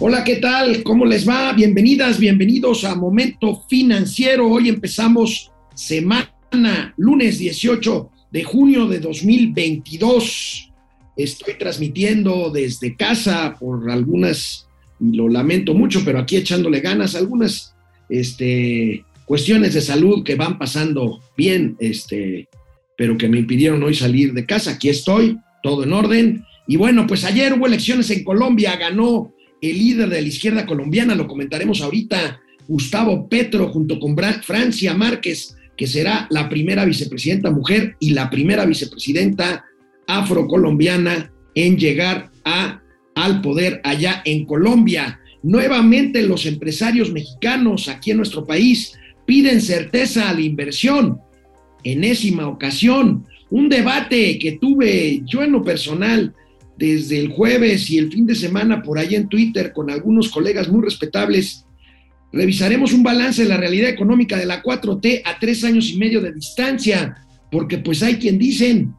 Hola, 0.00 0.24
¿qué 0.24 0.36
tal? 0.36 0.82
¿Cómo 0.82 1.06
les 1.06 1.26
va? 1.26 1.52
Bienvenidas, 1.52 2.18
bienvenidos 2.18 2.82
a 2.82 2.96
Momento 2.96 3.62
Financiero. 3.68 4.50
Hoy 4.50 4.68
empezamos 4.68 5.52
semana, 5.76 6.92
lunes 6.96 7.38
18 7.38 8.10
de 8.32 8.42
junio 8.42 8.88
de 8.88 8.98
2022. 8.98 10.72
Estoy 11.16 11.54
transmitiendo 11.54 12.50
desde 12.50 12.96
casa 12.96 13.54
por 13.58 13.88
algunas, 13.88 14.66
y 14.98 15.16
lo 15.16 15.28
lamento 15.28 15.74
mucho, 15.74 16.02
pero 16.04 16.18
aquí 16.18 16.38
echándole 16.38 16.80
ganas, 16.80 17.14
algunas 17.14 17.76
este, 18.08 19.04
cuestiones 19.26 19.74
de 19.74 19.80
salud 19.80 20.24
que 20.24 20.34
van 20.34 20.58
pasando 20.58 21.20
bien, 21.36 21.76
este, 21.78 22.48
pero 22.98 23.16
que 23.16 23.28
me 23.28 23.38
impidieron 23.38 23.80
hoy 23.84 23.94
salir 23.94 24.32
de 24.32 24.44
casa. 24.44 24.72
Aquí 24.72 24.88
estoy, 24.88 25.38
todo 25.62 25.84
en 25.84 25.92
orden. 25.92 26.44
Y 26.66 26.76
bueno, 26.76 27.06
pues 27.06 27.24
ayer 27.24 27.52
hubo 27.52 27.68
elecciones 27.68 28.10
en 28.10 28.24
Colombia, 28.24 28.74
ganó 28.74 29.32
el 29.60 29.78
líder 29.78 30.08
de 30.08 30.20
la 30.20 30.28
izquierda 30.28 30.66
colombiana, 30.66 31.14
lo 31.14 31.26
comentaremos 31.26 31.80
ahorita, 31.80 32.40
Gustavo 32.68 33.28
Petro, 33.28 33.68
junto 33.68 33.98
con 33.98 34.16
Francia 34.42 34.94
Márquez, 34.94 35.56
que 35.76 35.86
será 35.86 36.26
la 36.30 36.48
primera 36.48 36.84
vicepresidenta 36.84 37.50
mujer 37.50 37.96
y 38.00 38.10
la 38.10 38.30
primera 38.30 38.64
vicepresidenta 38.64 39.64
afrocolombiana 40.06 41.32
en 41.54 41.76
llegar 41.76 42.30
al 42.44 43.40
poder 43.40 43.80
allá 43.84 44.22
en 44.24 44.44
Colombia. 44.44 45.20
Nuevamente 45.42 46.22
los 46.22 46.46
empresarios 46.46 47.12
mexicanos 47.12 47.88
aquí 47.88 48.10
en 48.10 48.18
nuestro 48.18 48.46
país 48.46 48.94
piden 49.26 49.60
certeza 49.60 50.28
a 50.28 50.34
la 50.34 50.40
inversión. 50.40 51.18
Enésima 51.82 52.48
ocasión, 52.48 53.26
un 53.50 53.68
debate 53.68 54.38
que 54.38 54.52
tuve 54.52 55.22
yo 55.26 55.42
en 55.42 55.52
lo 55.52 55.62
personal 55.62 56.34
desde 56.76 57.18
el 57.18 57.28
jueves 57.30 57.90
y 57.90 57.98
el 57.98 58.12
fin 58.12 58.26
de 58.26 58.34
semana 58.34 58.82
por 58.82 58.98
ahí 58.98 59.14
en 59.14 59.28
Twitter 59.28 59.72
con 59.72 59.90
algunos 59.90 60.28
colegas 60.28 60.68
muy 60.68 60.82
respetables. 60.82 61.64
Revisaremos 62.32 62.92
un 62.92 63.02
balance 63.02 63.42
de 63.42 63.48
la 63.48 63.56
realidad 63.56 63.88
económica 63.88 64.36
de 64.36 64.46
la 64.46 64.62
4T 64.62 65.22
a 65.24 65.38
tres 65.38 65.64
años 65.64 65.90
y 65.90 65.96
medio 65.96 66.20
de 66.20 66.32
distancia, 66.32 67.16
porque 67.50 67.78
pues 67.78 68.02
hay 68.02 68.16
quien 68.16 68.38
dicen 68.38 68.94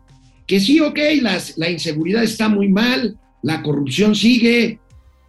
que 0.48 0.60
sí, 0.60 0.80
ok, 0.80 1.00
las, 1.22 1.58
la 1.58 1.70
inseguridad 1.70 2.24
está 2.24 2.50
muy 2.50 2.70
mal, 2.70 3.18
la 3.44 3.62
corrupción 3.62 4.16
sigue, 4.16 4.80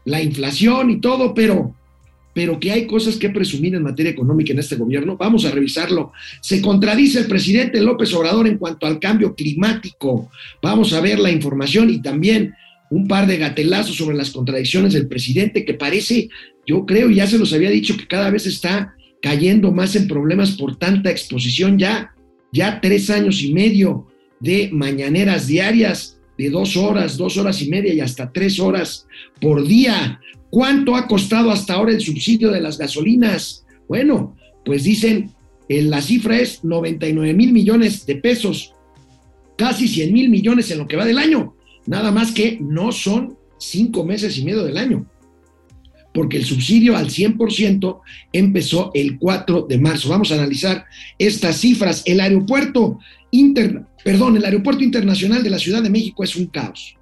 la 0.05 0.23
inflación 0.23 0.91
y 0.91 1.01
todo, 1.01 1.35
pero 1.35 1.76
pero 2.37 2.61
que 2.61 2.71
hay 2.71 2.87
cosas 2.87 3.17
que 3.17 3.31
presumir 3.31 3.75
en 3.75 3.83
materia 3.83 4.13
económica 4.13 4.53
en 4.53 4.59
este 4.59 4.77
gobierno. 4.77 5.17
Vamos 5.17 5.47
a 5.47 5.51
revisarlo. 5.51 6.13
Se 6.43 6.61
contradice 6.61 7.21
el 7.21 7.29
presidente 7.29 7.81
López 7.81 8.13
Obrador 8.13 8.47
en 8.47 8.59
cuanto 8.59 8.85
al 8.87 9.01
cambio 9.01 9.35
climático. 9.35 10.29
Vamos 10.63 10.93
a 10.93 11.01
ver 11.01 11.19
la 11.19 11.31
información 11.31 11.89
y 11.89 12.03
también 12.03 12.53
un 12.91 13.09
par 13.09 13.27
de 13.27 13.39
gatelazos 13.39 13.97
sobre 13.97 14.19
las 14.19 14.33
contradicciones 14.33 14.93
del 14.93 15.09
presidente 15.09 15.65
que 15.65 15.73
parece, 15.73 16.29
yo 16.67 16.85
creo, 16.85 17.09
ya 17.09 17.27
se 17.27 17.39
los 17.39 17.55
había 17.55 17.71
dicho, 17.71 17.97
que 17.97 18.07
cada 18.07 18.29
vez 18.29 18.45
está 18.47 18.95
cayendo 19.23 19.73
más 19.73 19.97
en 19.97 20.07
problemas 20.07 20.51
por 20.59 20.77
tanta 20.77 21.11
exposición 21.11 21.79
ya, 21.79 22.15
ya 22.53 22.83
tres 22.83 23.09
años 23.09 23.43
y 23.43 23.55
medio 23.55 24.09
de 24.41 24.69
mañaneras 24.75 25.47
diarias 25.47 26.21
de 26.37 26.51
dos 26.51 26.77
horas, 26.77 27.17
dos 27.17 27.39
horas 27.39 27.63
y 27.63 27.71
media 27.71 27.95
y 27.95 28.01
hasta 28.01 28.31
tres 28.31 28.61
horas 28.61 29.07
por 29.41 29.67
día. 29.67 30.21
¿Cuánto 30.51 30.95
ha 30.95 31.07
costado 31.07 31.51
hasta 31.51 31.75
ahora 31.75 31.93
el 31.93 32.01
subsidio 32.01 32.51
de 32.51 32.61
las 32.61 32.79
gasolinas? 32.79 33.65
Bueno, 33.89 34.37
pues 34.65 34.85
dicen, 34.85 35.33
eh, 35.69 35.83
la 35.83 36.01
cifra 36.01 36.39
es 36.39 36.65
99 36.65 37.35
mil 37.35 37.53
millones 37.53 38.07
de 38.07 38.17
pesos, 38.17 38.73
casi 39.57 39.89
100 39.89 40.13
mil 40.13 40.29
millones 40.29 40.71
en 40.71 40.79
lo 40.79 40.87
que 40.87 40.97
va 40.97 41.05
del 41.05 41.19
año. 41.19 41.55
Nada 41.87 42.11
más 42.11 42.33
que 42.33 42.59
no 42.61 42.93
son 42.93 43.37
cinco 43.59 44.05
meses 44.05 44.37
y 44.39 44.45
medio 44.45 44.65
del 44.65 44.77
año, 44.77 45.07
porque 46.13 46.37
el 46.37 46.45
subsidio 46.45 46.97
al 46.97 47.09
100% 47.09 48.01
empezó 48.33 48.91
el 48.95 49.19
4 49.19 49.67
de 49.69 49.79
marzo. 49.79 50.09
Vamos 50.09 50.31
a 50.31 50.35
analizar 50.35 50.85
estas 51.19 51.57
cifras. 51.59 52.03
El 52.07 52.21
aeropuerto, 52.21 52.99
inter, 53.31 53.85
perdón, 54.05 54.37
el 54.37 54.45
aeropuerto 54.45 54.83
internacional 54.83 55.43
de 55.43 55.51
la 55.51 55.59
Ciudad 55.59 55.83
de 55.83 55.91
México 55.91 56.25
es 56.25 56.37
un 56.37 56.47
caos. 56.47 56.97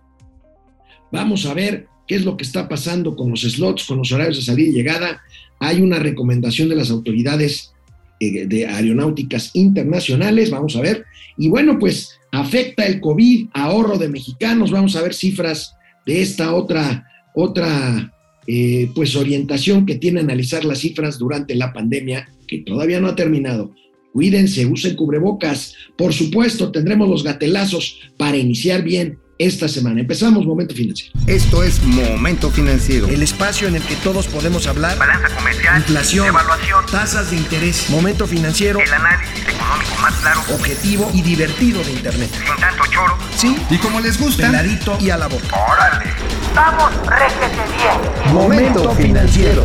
Vamos 1.13 1.47
a 1.47 1.55
ver 1.55 1.87
qué 2.07 2.17
es 2.17 2.25
lo 2.25 2.37
que 2.37 2.45
está 2.45 2.69
pasando 2.69 3.17
con 3.17 3.31
los 3.31 3.43
slots, 3.43 3.85
con 3.85 3.99
los 3.99 4.13
horarios 4.13 4.37
de 4.37 4.43
salida 4.43 4.69
y 4.69 4.73
llegada. 4.73 5.23
Hay 5.61 5.81
una 5.81 5.99
recomendación 5.99 6.69
de 6.69 6.77
las 6.77 6.91
autoridades 6.91 7.73
eh, 8.21 8.47
de 8.47 8.67
aeronáuticas 8.67 9.51
internacionales, 9.55 10.51
vamos 10.51 10.77
a 10.77 10.81
ver. 10.81 11.05
Y 11.37 11.49
bueno, 11.49 11.79
pues 11.79 12.19
afecta 12.33 12.87
el 12.87 13.01
COVID, 13.01 13.49
ahorro 13.53 13.99
de 13.99 14.09
mexicanos, 14.09 14.71
vamos 14.71 14.97
a 14.97 15.03
ver 15.03 15.15
cifras 15.15 15.75
de 16.07 16.23
esta 16.23 16.55
otra, 16.55 17.09
otra 17.35 18.13
eh, 18.47 18.91
pues 18.95 19.17
orientación 19.17 19.87
que 19.87 19.97
tiene 19.97 20.21
analizar 20.21 20.65
las 20.65 20.81
cifras 20.81 21.19
durante 21.19 21.55
la 21.55 21.73
pandemia, 21.73 22.29
que 22.47 22.59
todavía 22.59 23.01
no 23.01 23.09
ha 23.09 23.17
terminado. 23.17 23.75
Cuídense, 24.13 24.67
usen 24.67 24.95
cubrebocas. 24.95 25.75
Por 25.97 26.13
supuesto, 26.13 26.71
tendremos 26.71 27.09
los 27.09 27.25
gatelazos 27.25 28.01
para 28.17 28.37
iniciar 28.37 28.85
bien 28.85 29.19
esta 29.39 29.69
semana. 29.69 30.01
Empezamos 30.01 30.45
Momento 30.47 30.75
Financiero. 30.75 31.13
Esto 31.27 31.63
es 31.63 31.83
Momento 31.83 32.51
Financiero. 32.51 33.09
El 33.09 33.23
espacio 33.23 33.69
en 33.69 33.77
el 33.77 33.83
que 33.83 33.97
todos 33.97 34.27
podemos 34.27 34.67
hablar. 34.67 34.99
Balanza 34.99 35.29
comercial. 35.35 35.79
Inflación. 35.79 36.27
Evaluación. 36.29 36.87
Tasas 36.91 37.31
de 37.31 37.37
interés. 37.37 37.91
Momento 37.91 38.27
Financiero. 38.27 38.81
El 38.81 38.93
análisis 38.93 39.43
económico 39.43 39.97
más 40.01 40.15
claro. 40.17 40.41
Objetivo 40.55 41.11
y 41.15 41.23
divertido 41.23 41.83
de 41.83 41.93
Internet. 41.93 42.31
Sin 42.33 42.61
tanto 42.61 42.85
choro. 42.91 43.19
Sí. 43.37 43.57
Y 43.71 43.79
como 43.79 44.01
les 44.01 44.21
gusta. 44.21 44.47
Peladito 44.47 44.99
y 45.01 45.11
a 45.11 45.19
la 45.19 45.27
boca. 45.27 45.47
Órale. 45.71 46.11
Vamos, 46.55 46.93
réjete 47.07 47.63
bien. 47.77 48.35
Momento 48.35 48.95
Financiero. 48.95 49.65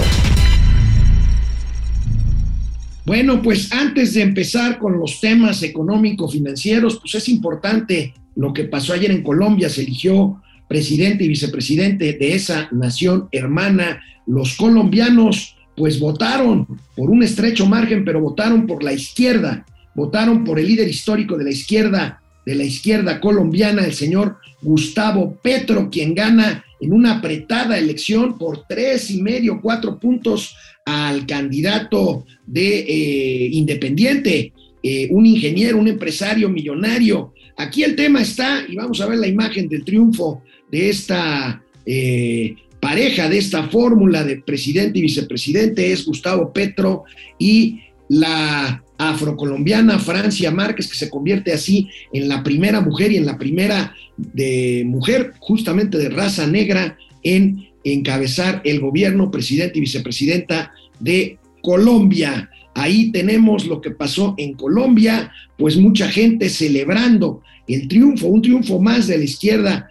Bueno, 3.05 3.41
pues 3.41 3.71
antes 3.71 4.13
de 4.13 4.21
empezar 4.21 4.77
con 4.77 4.99
los 4.99 5.19
temas 5.19 5.63
económico-financieros, 5.63 6.99
pues 6.99 7.15
es 7.15 7.27
importante 7.29 8.13
lo 8.39 8.53
que 8.53 8.63
pasó 8.63 8.93
ayer 8.93 9.11
en 9.11 9.21
Colombia, 9.21 9.69
se 9.69 9.81
eligió 9.81 10.41
presidente 10.69 11.25
y 11.25 11.27
vicepresidente 11.27 12.13
de 12.13 12.35
esa 12.35 12.69
nación 12.71 13.27
hermana. 13.33 14.01
Los 14.25 14.55
colombianos 14.55 15.57
pues 15.75 15.99
votaron 15.99 16.65
por 16.95 17.09
un 17.09 17.21
estrecho 17.21 17.65
margen, 17.65 18.05
pero 18.05 18.21
votaron 18.21 18.65
por 18.65 18.81
la 18.81 18.93
izquierda, 18.93 19.65
votaron 19.93 20.45
por 20.45 20.57
el 20.57 20.67
líder 20.67 20.87
histórico 20.87 21.37
de 21.37 21.43
la 21.43 21.49
izquierda, 21.49 22.21
de 22.45 22.55
la 22.55 22.63
izquierda 22.63 23.19
colombiana, 23.19 23.83
el 23.83 23.93
señor 23.93 24.37
Gustavo 24.61 25.37
Petro, 25.43 25.89
quien 25.89 26.15
gana 26.15 26.63
en 26.79 26.93
una 26.93 27.17
apretada 27.17 27.77
elección 27.77 28.37
por 28.37 28.65
tres 28.69 29.11
y 29.11 29.21
medio, 29.21 29.59
cuatro 29.61 29.99
puntos 29.99 30.55
al 30.85 31.25
candidato 31.25 32.25
de 32.47 32.79
eh, 32.79 33.49
independiente, 33.51 34.53
eh, 34.81 35.09
un 35.11 35.25
ingeniero, 35.25 35.77
un 35.77 35.89
empresario 35.89 36.47
millonario, 36.47 37.33
Aquí 37.59 37.83
el 37.83 37.97
tema 37.97 38.21
está, 38.21 38.63
y 38.69 38.77
vamos 38.77 39.01
a 39.01 39.05
ver 39.05 39.19
la 39.19 39.27
imagen 39.27 39.67
del 39.67 39.83
triunfo 39.83 40.41
de 40.71 40.89
esta 40.89 41.61
eh, 41.85 42.55
pareja, 42.79 43.27
de 43.27 43.37
esta 43.37 43.67
fórmula 43.67 44.23
de 44.23 44.37
presidente 44.37 44.97
y 44.97 45.01
vicepresidente, 45.01 45.91
es 45.91 46.05
Gustavo 46.05 46.53
Petro 46.53 47.03
y 47.37 47.81
la 48.07 48.81
afrocolombiana 48.97 49.99
Francia 49.99 50.51
Márquez, 50.51 50.87
que 50.87 50.95
se 50.95 51.09
convierte 51.09 51.51
así 51.51 51.89
en 52.13 52.29
la 52.29 52.43
primera 52.43 52.79
mujer 52.79 53.11
y 53.11 53.17
en 53.17 53.25
la 53.25 53.37
primera 53.37 53.93
de 54.15 54.83
mujer 54.85 55.33
justamente 55.41 55.97
de 55.97 56.07
raza 56.07 56.47
negra 56.47 56.97
en 57.23 57.67
encabezar 57.83 58.61
el 58.63 58.79
gobierno, 58.79 59.31
presidente 59.31 59.79
y 59.79 59.81
vicepresidenta 59.81 60.71
de 61.01 61.37
Colombia. 61.61 62.49
Ahí 62.79 63.11
tenemos 63.11 63.67
lo 63.67 63.81
que 63.81 63.91
pasó 63.91 64.35
en 64.37 64.53
Colombia, 64.53 65.33
pues 65.57 65.75
mucha 65.75 66.07
gente 66.07 66.47
celebrando 66.47 67.41
el 67.67 67.89
triunfo, 67.89 68.27
un 68.27 68.41
triunfo 68.41 68.79
más 68.79 69.07
de 69.07 69.17
la 69.17 69.25
izquierda 69.25 69.89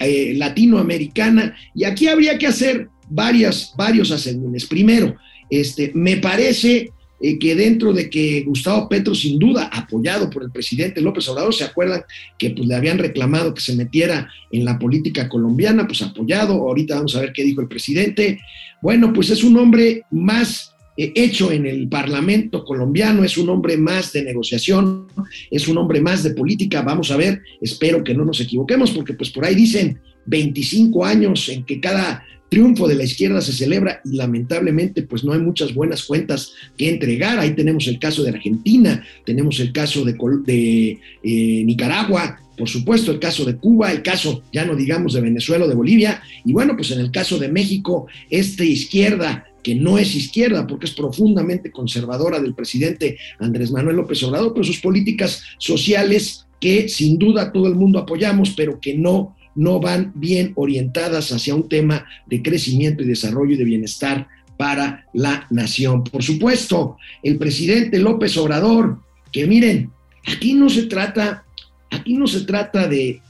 eh, 0.00 0.34
latinoamericana. 0.36 1.56
Y 1.74 1.82
aquí 1.82 2.06
habría 2.06 2.38
que 2.38 2.46
hacer 2.46 2.88
varias, 3.10 3.74
varios 3.76 4.12
asegúnes. 4.12 4.66
Primero, 4.66 5.16
este, 5.50 5.90
me 5.94 6.18
parece 6.18 6.92
eh, 7.20 7.38
que 7.40 7.56
dentro 7.56 7.92
de 7.92 8.08
que 8.08 8.44
Gustavo 8.46 8.88
Petro, 8.88 9.16
sin 9.16 9.40
duda, 9.40 9.68
apoyado 9.72 10.30
por 10.30 10.44
el 10.44 10.52
presidente 10.52 11.00
López 11.00 11.28
Obrador, 11.28 11.52
se 11.52 11.64
acuerdan 11.64 12.02
que 12.38 12.50
pues, 12.50 12.68
le 12.68 12.76
habían 12.76 12.98
reclamado 12.98 13.52
que 13.52 13.60
se 13.60 13.74
metiera 13.74 14.30
en 14.52 14.64
la 14.64 14.78
política 14.78 15.28
colombiana, 15.28 15.88
pues 15.88 16.02
apoyado. 16.02 16.54
Ahorita 16.54 16.94
vamos 16.94 17.16
a 17.16 17.20
ver 17.20 17.32
qué 17.32 17.42
dijo 17.42 17.60
el 17.60 17.68
presidente. 17.68 18.38
Bueno, 18.80 19.12
pues 19.12 19.30
es 19.30 19.42
un 19.42 19.56
hombre 19.56 20.02
más 20.12 20.72
hecho 20.98 21.52
en 21.52 21.64
el 21.66 21.88
Parlamento 21.88 22.64
colombiano, 22.64 23.22
es 23.22 23.38
un 23.38 23.48
hombre 23.48 23.76
más 23.76 24.12
de 24.12 24.24
negociación, 24.24 25.06
es 25.50 25.68
un 25.68 25.78
hombre 25.78 26.00
más 26.00 26.24
de 26.24 26.30
política, 26.30 26.82
vamos 26.82 27.10
a 27.12 27.16
ver, 27.16 27.40
espero 27.60 28.02
que 28.02 28.14
no 28.14 28.24
nos 28.24 28.40
equivoquemos, 28.40 28.90
porque 28.90 29.14
pues 29.14 29.30
por 29.30 29.44
ahí 29.44 29.54
dicen 29.54 30.00
25 30.26 31.04
años 31.04 31.48
en 31.48 31.64
que 31.64 31.80
cada 31.80 32.24
triunfo 32.48 32.88
de 32.88 32.94
la 32.94 33.04
izquierda 33.04 33.40
se 33.40 33.52
celebra 33.52 34.00
y 34.04 34.16
lamentablemente 34.16 35.02
pues 35.02 35.22
no 35.22 35.32
hay 35.32 35.40
muchas 35.40 35.74
buenas 35.74 36.02
cuentas 36.02 36.52
que 36.76 36.88
entregar. 36.88 37.38
Ahí 37.38 37.54
tenemos 37.54 37.86
el 37.86 37.98
caso 37.98 38.22
de 38.22 38.30
Argentina, 38.30 39.04
tenemos 39.24 39.60
el 39.60 39.72
caso 39.72 40.04
de, 40.04 40.16
de 40.44 40.98
eh, 41.22 41.64
Nicaragua, 41.64 42.40
por 42.56 42.68
supuesto, 42.68 43.12
el 43.12 43.20
caso 43.20 43.44
de 43.44 43.56
Cuba, 43.56 43.92
el 43.92 44.02
caso, 44.02 44.42
ya 44.52 44.64
no 44.64 44.74
digamos, 44.74 45.12
de 45.12 45.20
Venezuela 45.20 45.64
o 45.64 45.68
de 45.68 45.76
Bolivia, 45.76 46.20
y 46.44 46.52
bueno, 46.52 46.74
pues 46.76 46.90
en 46.90 46.98
el 46.98 47.12
caso 47.12 47.38
de 47.38 47.48
México, 47.48 48.08
esta 48.28 48.64
izquierda 48.64 49.47
que 49.62 49.74
no 49.74 49.98
es 49.98 50.14
izquierda 50.14 50.66
porque 50.66 50.86
es 50.86 50.92
profundamente 50.92 51.70
conservadora 51.70 52.40
del 52.40 52.54
presidente 52.54 53.18
Andrés 53.38 53.70
Manuel 53.70 53.96
López 53.96 54.22
Obrador, 54.22 54.52
pero 54.52 54.64
sus 54.64 54.80
políticas 54.80 55.42
sociales 55.58 56.46
que 56.60 56.88
sin 56.88 57.18
duda 57.18 57.52
todo 57.52 57.68
el 57.68 57.74
mundo 57.74 57.98
apoyamos, 57.98 58.50
pero 58.50 58.80
que 58.80 58.96
no, 58.96 59.36
no 59.54 59.80
van 59.80 60.12
bien 60.14 60.52
orientadas 60.56 61.32
hacia 61.32 61.54
un 61.54 61.68
tema 61.68 62.06
de 62.26 62.42
crecimiento 62.42 63.02
y 63.02 63.06
desarrollo 63.06 63.54
y 63.54 63.58
de 63.58 63.64
bienestar 63.64 64.28
para 64.56 65.06
la 65.14 65.46
nación. 65.50 66.04
Por 66.04 66.22
supuesto, 66.22 66.96
el 67.22 67.38
presidente 67.38 67.98
López 67.98 68.36
Obrador, 68.36 69.00
que 69.32 69.46
miren, 69.46 69.90
aquí 70.26 70.54
no 70.54 70.68
se 70.68 70.84
trata, 70.84 71.44
aquí 71.90 72.14
no 72.14 72.26
se 72.26 72.40
trata 72.40 72.88
de 72.88 73.22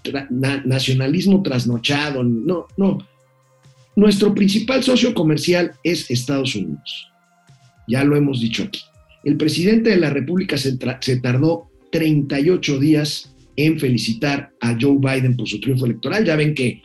nacionalismo 0.65 1.43
trasnochado, 1.43 2.25
no, 2.25 2.67
no. 2.77 2.99
Nuestro 3.99 4.33
principal 4.33 4.85
socio 4.85 5.13
comercial 5.13 5.73
es 5.83 6.09
Estados 6.09 6.55
Unidos. 6.55 7.11
Ya 7.89 8.05
lo 8.05 8.15
hemos 8.15 8.41
dicho 8.41 8.63
aquí. 8.63 8.79
El 9.25 9.37
presidente 9.37 9.91
de 9.91 9.97
la 9.97 10.09
República 10.09 10.57
se, 10.57 10.79
se 11.01 11.17
tardó 11.17 11.69
38 11.91 12.79
días 12.79 13.35
en 13.57 13.77
felicitar 13.81 14.53
a 14.61 14.79
Joe 14.81 14.99
Biden 15.01 15.37
por 15.37 15.49
su 15.49 15.59
triunfo 15.59 15.87
electoral. 15.87 16.25
Ya 16.25 16.37
ven 16.37 16.55
que 16.55 16.81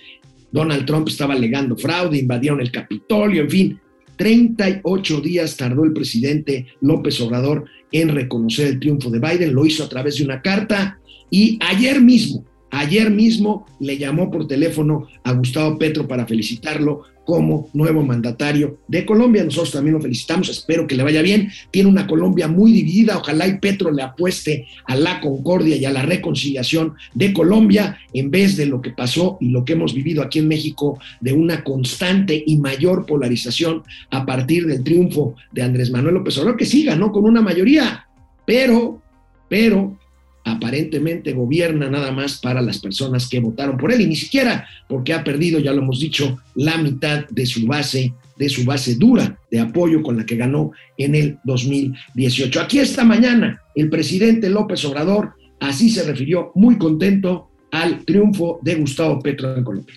Donald 0.51 0.88
Trump 0.88 1.07
estaba 1.07 1.36
alegando 1.36 1.77
fraude, 1.77 2.18
invadieron 2.18 2.62
el 2.62 2.71
Capitolio, 2.71 3.44
en 3.44 3.50
fin. 3.51 3.80
38 4.18 5.21
días 5.21 5.56
tardó 5.56 5.83
el 5.83 5.94
presidente 5.94 6.65
López 6.81 7.21
Obrador 7.21 7.65
en 7.92 8.10
reconocer 8.10 8.69
el 8.69 8.80
triunfo 8.80 9.12
de 9.12 9.19
Biden, 9.19 9.54
lo 9.54 9.68
hizo 9.68 9.83
a 9.83 9.89
través 9.89 10.18
de 10.18 10.25
una 10.25 10.42
carta 10.42 10.98
y 11.30 11.60
ayer 11.62 12.01
mismo, 12.01 12.44
ayer 12.73 13.11
mismo 13.11 13.65
le 13.79 13.97
llamó 13.97 14.31
por 14.31 14.47
teléfono 14.47 15.07
a 15.23 15.31
Gustavo 15.33 15.77
Petro 15.77 16.07
para 16.07 16.25
felicitarlo 16.25 17.03
como 17.25 17.69
nuevo 17.73 18.03
mandatario 18.03 18.79
de 18.87 19.05
Colombia. 19.05 19.43
Nosotros 19.43 19.71
también 19.71 19.93
lo 19.93 20.01
felicitamos, 20.01 20.49
espero 20.49 20.87
que 20.87 20.95
le 20.95 21.03
vaya 21.03 21.21
bien. 21.21 21.51
Tiene 21.71 21.89
una 21.89 22.07
Colombia 22.07 22.47
muy 22.47 22.71
dividida, 22.71 23.17
ojalá 23.17 23.47
y 23.47 23.59
Petro 23.59 23.91
le 23.91 24.01
apueste 24.01 24.67
a 24.85 24.95
la 24.95 25.21
concordia 25.21 25.75
y 25.75 25.85
a 25.85 25.91
la 25.91 26.01
reconciliación 26.01 26.95
de 27.13 27.31
Colombia 27.31 27.97
en 28.13 28.31
vez 28.31 28.57
de 28.57 28.65
lo 28.65 28.81
que 28.81 28.89
pasó 28.89 29.37
y 29.39 29.49
lo 29.49 29.63
que 29.63 29.73
hemos 29.73 29.93
vivido 29.93 30.21
aquí 30.21 30.39
en 30.39 30.47
México 30.47 30.99
de 31.21 31.33
una 31.33 31.63
constante 31.63 32.43
y 32.45 32.57
mayor 32.57 33.05
polarización 33.05 33.83
a 34.09 34.25
partir 34.25 34.65
del 34.65 34.83
triunfo 34.83 35.35
de 35.51 35.61
Andrés 35.61 35.91
Manuel 35.91 36.15
López 36.15 36.37
Obrador, 36.37 36.57
que 36.57 36.65
sí 36.65 36.83
ganó 36.83 37.11
con 37.11 37.23
una 37.23 37.41
mayoría, 37.41 38.07
pero, 38.45 39.01
pero 39.47 39.97
aparentemente 40.43 41.33
gobierna 41.33 41.89
nada 41.89 42.11
más 42.11 42.39
para 42.39 42.61
las 42.61 42.79
personas 42.79 43.29
que 43.29 43.39
votaron 43.39 43.77
por 43.77 43.91
él 43.91 44.01
y 44.01 44.07
ni 44.07 44.15
siquiera 44.15 44.67
porque 44.87 45.13
ha 45.13 45.23
perdido, 45.23 45.59
ya 45.59 45.73
lo 45.73 45.81
hemos 45.81 45.99
dicho, 45.99 46.39
la 46.55 46.77
mitad 46.77 47.27
de 47.29 47.45
su 47.45 47.65
base, 47.65 48.13
de 48.37 48.49
su 48.49 48.65
base 48.65 48.95
dura 48.95 49.39
de 49.49 49.59
apoyo 49.59 50.01
con 50.03 50.17
la 50.17 50.25
que 50.25 50.35
ganó 50.35 50.71
en 50.97 51.15
el 51.15 51.37
2018. 51.45 52.61
Aquí 52.61 52.79
esta 52.79 53.03
mañana 53.03 53.61
el 53.75 53.89
presidente 53.89 54.49
López 54.49 54.83
Obrador 54.85 55.33
así 55.59 55.89
se 55.89 56.03
refirió 56.03 56.51
muy 56.55 56.77
contento 56.77 57.49
al 57.71 58.03
triunfo 58.05 58.59
de 58.61 58.75
Gustavo 58.75 59.19
Petro 59.19 59.55
en 59.55 59.63
Colombia. 59.63 59.95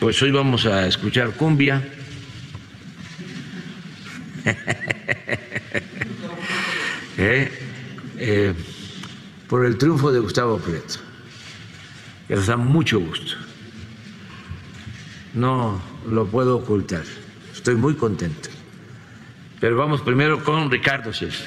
Pues 0.00 0.20
hoy 0.22 0.32
vamos 0.32 0.66
a 0.66 0.86
escuchar 0.86 1.30
cumbia. 1.32 1.82
¿Eh? 7.18 7.65
Eh, 8.18 8.54
por 9.48 9.64
el 9.64 9.78
triunfo 9.78 10.10
de 10.10 10.20
Gustavo 10.20 10.58
Petro, 10.58 11.00
que 12.26 12.34
nos 12.34 12.46
da 12.46 12.56
mucho 12.56 12.98
gusto. 13.00 13.32
No 15.34 15.80
lo 16.10 16.26
puedo 16.26 16.56
ocultar, 16.56 17.04
estoy 17.52 17.76
muy 17.76 17.94
contento. 17.94 18.48
Pero 19.60 19.76
vamos 19.76 20.00
primero 20.00 20.42
con 20.42 20.70
Ricardo 20.70 21.12
Schiff. 21.12 21.44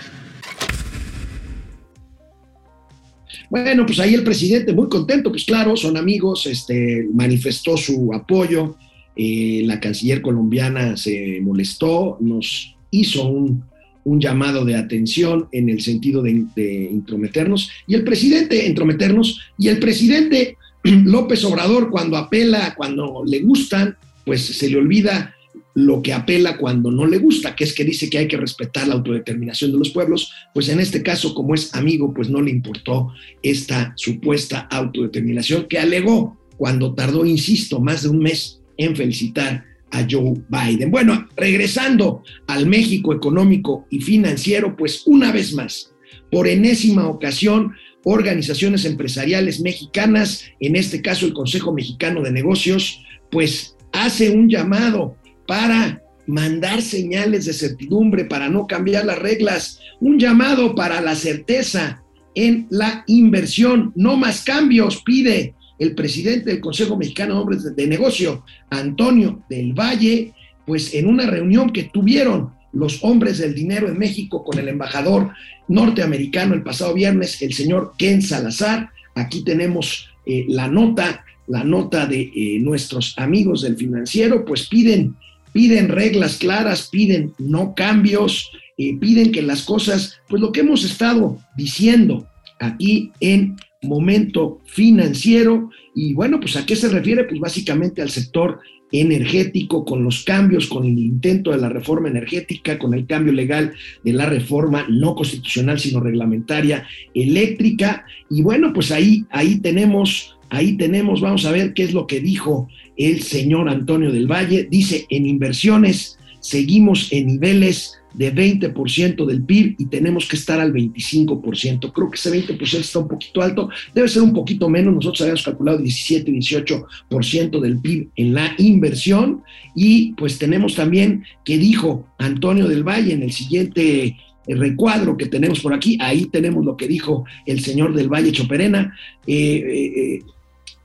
Bueno, 3.49 3.85
pues 3.85 3.99
ahí 3.99 4.13
el 4.13 4.23
presidente 4.23 4.73
muy 4.73 4.89
contento, 4.89 5.31
pues 5.31 5.43
claro, 5.43 5.75
son 5.75 5.97
amigos, 5.97 6.45
este, 6.45 7.07
manifestó 7.11 7.77
su 7.77 8.13
apoyo, 8.13 8.75
eh, 9.15 9.63
la 9.65 9.79
canciller 9.79 10.21
colombiana 10.21 10.95
se 10.95 11.39
molestó, 11.41 12.17
nos 12.19 12.75
hizo 12.91 13.27
un, 13.27 13.63
un 14.03 14.19
llamado 14.19 14.65
de 14.65 14.75
atención 14.75 15.47
en 15.51 15.69
el 15.69 15.81
sentido 15.81 16.21
de, 16.21 16.89
intrometernos. 16.91 17.69
Y 17.87 17.95
el 17.95 18.03
presidente, 18.03 18.67
entrometernos, 18.67 19.41
y 19.57 19.67
el 19.67 19.79
presidente 19.79 20.57
López 20.83 21.43
Obrador 21.43 21.89
cuando 21.89 22.17
apela, 22.17 22.73
cuando 22.75 23.23
le 23.25 23.39
gustan, 23.39 23.97
pues 24.25 24.41
se 24.41 24.69
le 24.69 24.77
olvida 24.77 25.35
lo 25.75 26.01
que 26.01 26.13
apela 26.13 26.57
cuando 26.57 26.91
no 26.91 27.05
le 27.05 27.19
gusta, 27.19 27.55
que 27.55 27.63
es 27.63 27.73
que 27.73 27.85
dice 27.85 28.09
que 28.09 28.17
hay 28.17 28.27
que 28.27 28.37
respetar 28.37 28.87
la 28.87 28.95
autodeterminación 28.95 29.71
de 29.71 29.77
los 29.77 29.91
pueblos, 29.91 30.31
pues 30.53 30.67
en 30.69 30.79
este 30.79 31.03
caso, 31.03 31.33
como 31.33 31.53
es 31.53 31.73
amigo, 31.73 32.13
pues 32.13 32.29
no 32.29 32.41
le 32.41 32.51
importó 32.51 33.13
esta 33.41 33.93
supuesta 33.95 34.67
autodeterminación 34.71 35.67
que 35.67 35.79
alegó 35.79 36.37
cuando 36.57 36.93
tardó, 36.93 37.25
insisto, 37.25 37.79
más 37.79 38.03
de 38.03 38.09
un 38.09 38.19
mes 38.19 38.59
en 38.77 38.95
felicitar 38.95 39.68
a 39.91 40.05
Joe 40.09 40.33
Biden. 40.49 40.91
Bueno, 40.91 41.27
regresando 41.35 42.23
al 42.47 42.65
México 42.65 43.13
económico 43.13 43.85
y 43.89 44.01
financiero, 44.01 44.75
pues 44.75 45.03
una 45.05 45.31
vez 45.31 45.53
más, 45.53 45.93
por 46.31 46.47
enésima 46.47 47.07
ocasión, 47.07 47.73
organizaciones 48.03 48.85
empresariales 48.85 49.61
mexicanas, 49.61 50.45
en 50.59 50.75
este 50.75 51.01
caso 51.01 51.25
el 51.25 51.33
Consejo 51.33 51.73
Mexicano 51.73 52.21
de 52.21 52.31
Negocios, 52.31 53.03
pues 53.31 53.75
hace 53.91 54.29
un 54.29 54.49
llamado 54.49 55.15
para 55.47 56.01
mandar 56.27 56.81
señales 56.81 57.45
de 57.45 57.53
certidumbre, 57.53 58.25
para 58.25 58.49
no 58.49 58.67
cambiar 58.67 59.05
las 59.05 59.19
reglas, 59.19 59.79
un 59.99 60.19
llamado 60.19 60.75
para 60.75 61.01
la 61.01 61.15
certeza 61.15 62.03
en 62.35 62.67
la 62.69 63.03
inversión, 63.07 63.91
no 63.95 64.15
más 64.15 64.43
cambios, 64.43 65.01
pide 65.03 65.55
el 65.79 65.95
presidente 65.95 66.51
del 66.51 66.59
Consejo 66.59 66.97
Mexicano 66.97 67.35
de 67.35 67.39
Hombres 67.41 67.75
de 67.75 67.87
Negocio, 67.87 68.43
Antonio 68.69 69.43
del 69.49 69.73
Valle, 69.73 70.33
pues 70.65 70.93
en 70.93 71.07
una 71.07 71.25
reunión 71.25 71.71
que 71.71 71.85
tuvieron 71.85 72.51
los 72.73 73.03
hombres 73.03 73.39
del 73.39 73.55
dinero 73.55 73.87
en 73.87 73.97
México 73.97 74.43
con 74.43 74.59
el 74.59 74.67
embajador 74.67 75.31
norteamericano 75.67 76.53
el 76.53 76.63
pasado 76.63 76.93
viernes, 76.93 77.41
el 77.41 77.53
señor 77.53 77.93
Ken 77.97 78.21
Salazar. 78.21 78.89
Aquí 79.15 79.43
tenemos 79.43 80.09
eh, 80.25 80.45
la 80.47 80.67
nota, 80.67 81.23
la 81.47 81.63
nota 81.63 82.05
de 82.05 82.21
eh, 82.35 82.59
nuestros 82.59 83.15
amigos 83.17 83.61
del 83.61 83.77
financiero, 83.77 84.45
pues 84.45 84.67
piden, 84.67 85.15
piden 85.53 85.89
reglas 85.89 86.37
claras, 86.37 86.89
piden 86.91 87.33
no 87.39 87.73
cambios, 87.73 88.51
eh, 88.77 88.97
piden 88.99 89.31
que 89.31 89.41
las 89.41 89.63
cosas, 89.63 90.19
pues 90.27 90.41
lo 90.41 90.51
que 90.51 90.59
hemos 90.59 90.83
estado 90.83 91.39
diciendo 91.57 92.27
aquí 92.59 93.11
en 93.19 93.55
momento 93.81 94.59
financiero. 94.65 95.69
Y 95.95 96.13
bueno, 96.13 96.39
pues 96.39 96.55
a 96.55 96.65
qué 96.65 96.75
se 96.75 96.89
refiere? 96.89 97.23
Pues 97.23 97.39
básicamente 97.39 98.01
al 98.01 98.09
sector 98.09 98.59
energético, 98.91 99.85
con 99.85 100.03
los 100.03 100.23
cambios, 100.23 100.67
con 100.67 100.85
el 100.85 100.97
intento 100.97 101.51
de 101.51 101.57
la 101.57 101.69
reforma 101.69 102.09
energética, 102.09 102.79
con 102.79 102.93
el 102.93 103.05
cambio 103.05 103.33
legal 103.33 103.73
de 104.03 104.13
la 104.13 104.25
reforma 104.25 104.87
no 104.89 105.15
constitucional, 105.15 105.79
sino 105.79 105.99
reglamentaria 105.99 106.87
eléctrica. 107.13 108.05
Y 108.29 108.41
bueno, 108.41 108.73
pues 108.73 108.91
ahí, 108.91 109.25
ahí 109.29 109.59
tenemos, 109.59 110.37
ahí 110.49 110.75
tenemos, 110.75 111.21
vamos 111.21 111.45
a 111.45 111.51
ver 111.51 111.73
qué 111.73 111.83
es 111.83 111.93
lo 111.93 112.07
que 112.07 112.19
dijo 112.19 112.67
el 112.97 113.21
señor 113.21 113.69
Antonio 113.69 114.11
del 114.11 114.27
Valle. 114.27 114.67
Dice, 114.69 115.05
en 115.09 115.27
inversiones 115.27 116.17
seguimos 116.39 117.11
en 117.11 117.27
niveles 117.27 117.98
de 118.13 118.33
20% 118.33 119.25
del 119.25 119.43
PIB 119.43 119.75
y 119.77 119.85
tenemos 119.85 120.27
que 120.27 120.35
estar 120.35 120.59
al 120.59 120.73
25%. 120.73 121.91
Creo 121.93 122.09
que 122.09 122.15
ese 122.15 122.31
20% 122.31 122.79
está 122.79 122.99
un 122.99 123.07
poquito 123.07 123.41
alto, 123.41 123.69
debe 123.93 124.07
ser 124.07 124.23
un 124.23 124.33
poquito 124.33 124.69
menos. 124.69 124.95
Nosotros 124.95 125.21
habíamos 125.21 125.43
calculado 125.43 125.77
17, 125.77 126.31
18% 126.31 127.59
del 127.59 127.79
PIB 127.79 128.09
en 128.15 128.33
la 128.33 128.53
inversión 128.57 129.43
y 129.75 130.13
pues 130.13 130.37
tenemos 130.37 130.75
también 130.75 131.23
que 131.45 131.57
dijo 131.57 132.07
Antonio 132.17 132.67
del 132.67 132.83
Valle 132.83 133.13
en 133.13 133.23
el 133.23 133.31
siguiente 133.31 134.17
recuadro 134.47 135.17
que 135.17 135.27
tenemos 135.27 135.59
por 135.59 135.73
aquí, 135.73 135.97
ahí 136.01 136.25
tenemos 136.25 136.65
lo 136.65 136.75
que 136.75 136.87
dijo 136.87 137.25
el 137.45 137.59
señor 137.61 137.93
del 137.93 138.09
Valle 138.09 138.31
Choperena. 138.31 138.95
Eh, 139.27 139.35
eh, 139.35 139.93
eh, 139.95 140.23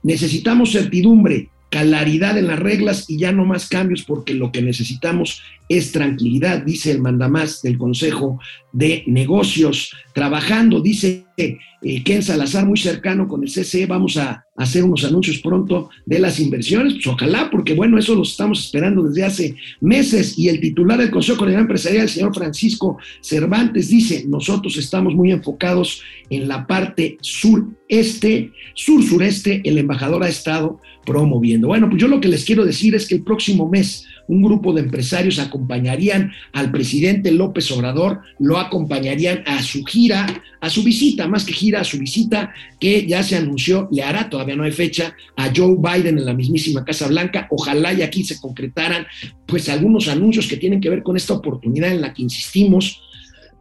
necesitamos 0.03 0.71
certidumbre, 0.71 1.49
claridad 1.83 2.37
en 2.37 2.47
las 2.47 2.59
reglas 2.59 3.09
y 3.09 3.17
ya 3.17 3.33
no 3.33 3.43
más 3.43 3.67
cambios 3.67 4.03
porque 4.03 4.33
lo 4.33 4.49
que 4.51 4.61
necesitamos 4.61 5.41
es 5.67 5.91
tranquilidad, 5.91 6.63
dice 6.63 6.91
el 6.91 7.01
mandamás 7.01 7.61
del 7.61 7.77
Consejo 7.77 8.39
de 8.71 9.03
Negocios. 9.07 9.91
Trabajando, 10.13 10.79
dice 10.79 11.25
eh, 11.35 11.57
Ken 12.03 12.23
Salazar, 12.23 12.65
muy 12.65 12.77
cercano 12.77 13.27
con 13.27 13.43
el 13.43 13.49
CCE, 13.49 13.87
vamos 13.87 14.15
a 14.15 14.45
hacer 14.55 14.83
unos 14.83 15.03
anuncios 15.03 15.39
pronto 15.39 15.89
de 16.05 16.19
las 16.19 16.39
inversiones, 16.39 16.93
pues 16.93 17.07
ojalá, 17.07 17.49
porque 17.49 17.73
bueno, 17.73 17.97
eso 17.97 18.15
lo 18.15 18.21
estamos 18.21 18.63
esperando 18.63 19.03
desde 19.03 19.25
hace 19.25 19.55
meses. 19.81 20.37
Y 20.37 20.47
el 20.47 20.61
titular 20.61 20.99
del 20.99 21.11
Consejo 21.11 21.39
Coordinador 21.39 21.65
Empresarial, 21.65 22.03
el 22.03 22.09
señor 22.09 22.33
Francisco 22.33 22.97
Cervantes, 23.21 23.89
dice, 23.89 24.23
nosotros 24.27 24.77
estamos 24.77 25.13
muy 25.13 25.31
enfocados 25.31 26.01
en 26.29 26.47
la 26.47 26.65
parte 26.65 27.17
sureste, 27.21 28.51
sur-sureste, 28.75 29.61
el 29.65 29.77
embajador 29.77 30.23
ha 30.23 30.29
estado 30.29 30.79
promoviendo. 31.05 31.67
Bueno, 31.67 31.89
pues 31.89 32.01
yo 32.01 32.07
lo 32.07 32.19
que 32.19 32.27
les 32.27 32.45
quiero 32.45 32.65
decir 32.65 32.95
es 32.95 33.07
que 33.07 33.15
el 33.15 33.23
próximo 33.23 33.69
mes 33.69 34.05
un 34.27 34.41
grupo 34.41 34.73
de 34.73 34.81
empresarios 34.81 35.39
acompañarían 35.39 36.31
al 36.53 36.71
presidente 36.71 37.31
López 37.31 37.71
Obrador, 37.71 38.21
lo 38.39 38.57
acompañarían 38.57 39.43
a 39.45 39.61
su 39.61 39.83
gira, 39.83 40.25
a 40.61 40.69
su 40.69 40.83
visita, 40.83 41.27
más 41.27 41.45
que 41.45 41.53
gira, 41.53 41.81
a 41.81 41.83
su 41.83 41.97
visita 41.99 42.53
que 42.79 43.05
ya 43.05 43.23
se 43.23 43.35
anunció, 43.35 43.87
le 43.91 44.03
hará, 44.03 44.29
todavía 44.29 44.55
no 44.55 44.63
hay 44.63 44.71
fecha, 44.71 45.15
a 45.35 45.51
Joe 45.55 45.75
Biden 45.77 46.17
en 46.17 46.25
la 46.25 46.33
mismísima 46.33 46.83
Casa 46.83 47.07
Blanca. 47.07 47.47
Ojalá 47.51 47.93
y 47.93 48.01
aquí 48.01 48.23
se 48.23 48.39
concretaran 48.39 49.05
pues 49.45 49.69
algunos 49.69 50.07
anuncios 50.07 50.47
que 50.47 50.57
tienen 50.57 50.81
que 50.81 50.89
ver 50.89 51.03
con 51.03 51.17
esta 51.17 51.33
oportunidad 51.33 51.91
en 51.91 52.01
la 52.01 52.13
que 52.13 52.23
insistimos, 52.23 53.01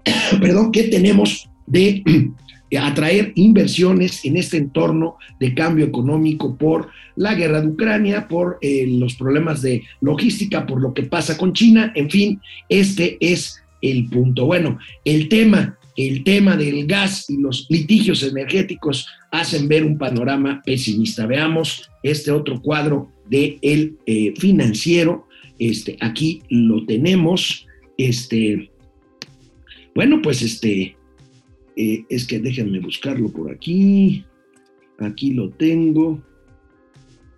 perdón, 0.41 0.73
que 0.73 0.85
tenemos 0.85 1.49
de 1.67 2.03
atraer 2.79 3.33
inversiones 3.37 4.25
en 4.25 4.37
este 4.37 4.57
entorno 4.57 5.17
de 5.39 5.55
cambio 5.55 5.85
económico 5.85 6.57
por 6.57 6.91
la 7.17 7.35
guerra 7.35 7.61
de 7.61 7.69
Ucrania, 7.69 8.27
por 8.27 8.59
eh, 8.61 8.87
los 8.89 9.15
problemas 9.15 9.63
de 9.63 9.83
logística, 10.01 10.67
por 10.67 10.81
lo 10.81 10.93
que 10.93 11.05
pasa 11.05 11.37
con 11.37 11.53
China, 11.53 11.93
en 11.95 12.11
fin, 12.11 12.41
este 12.69 13.17
es 13.21 13.63
el 13.81 14.09
punto. 14.09 14.47
Bueno, 14.47 14.79
el 15.05 15.29
tema, 15.29 15.79
el 15.97 16.25
tema 16.25 16.57
del 16.57 16.87
gas 16.87 17.29
y 17.29 17.37
los 17.37 17.67
litigios 17.69 18.23
energéticos 18.23 19.07
hacen 19.31 19.69
ver 19.69 19.85
un 19.85 19.99
panorama 19.99 20.63
pesimista. 20.65 21.27
Veamos 21.27 21.91
este 22.03 22.31
otro 22.31 22.61
cuadro 22.61 23.13
de 23.29 23.59
el 23.63 23.97
eh, 24.07 24.33
financiero. 24.37 25.29
Este, 25.59 25.97
aquí 26.01 26.43
lo 26.49 26.85
tenemos. 26.87 27.67
Este, 27.97 28.71
bueno, 29.95 30.21
pues 30.23 30.43
este, 30.43 30.97
eh, 31.77 32.05
es 32.09 32.27
que 32.27 32.39
déjenme 32.39 32.81
buscarlo 32.81 33.31
por 33.31 33.51
aquí. 33.51 34.25
Aquí 34.99 35.33
lo 35.33 35.51
tengo. 35.51 36.23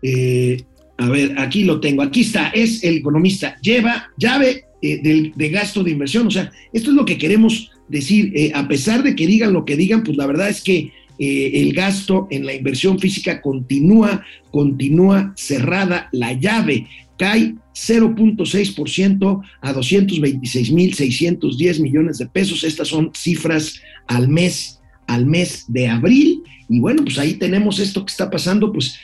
Eh, 0.02 0.62
a 0.98 1.08
ver, 1.08 1.38
aquí 1.38 1.64
lo 1.64 1.80
tengo. 1.80 2.02
Aquí 2.02 2.20
está. 2.20 2.48
Es 2.50 2.82
el 2.84 2.96
economista. 2.96 3.56
Lleva 3.60 4.10
llave 4.16 4.64
eh, 4.82 5.32
de, 5.34 5.48
gasto 5.48 5.82
de 5.82 5.92
inversión. 5.92 6.26
O 6.26 6.30
sea, 6.30 6.50
esto 6.72 6.90
es 6.90 6.96
lo 6.96 7.04
que 7.04 7.18
queremos 7.18 7.70
decir. 7.88 8.52
a 8.54 8.66
pesar 8.68 9.02
de 9.02 9.14
que 9.14 9.26
digan 9.26 9.52
lo 9.52 9.64
que 9.64 9.76
digan, 9.76 10.02
pues 10.02 10.16
la 10.16 10.26
verdad 10.26 10.48
es 10.48 10.62
que 10.62 10.92
el 11.18 11.72
gasto 11.72 12.28
en 12.30 12.44
la 12.44 12.52
inversión 12.52 12.98
física 12.98 13.40
continúa, 13.40 14.22
continúa 14.50 15.32
cerrada. 15.34 16.10
La 16.12 16.34
llave 16.34 16.86
cae 17.16 17.54
0.6% 17.76 19.42
a 19.60 19.74
226.610 19.74 21.80
millones 21.80 22.18
de 22.18 22.26
pesos. 22.26 22.64
Estas 22.64 22.88
son 22.88 23.12
cifras 23.14 23.80
al 24.06 24.28
mes, 24.28 24.80
al 25.06 25.24
mes 25.26 25.66
de 25.68 25.88
abril. 25.88 26.42
Y 26.68 26.80
bueno, 26.80 27.04
pues 27.04 27.18
ahí 27.18 27.34
tenemos 27.34 27.78
esto 27.78 28.04
que 28.04 28.10
está 28.10 28.30
pasando, 28.30 28.72
pues 28.72 28.96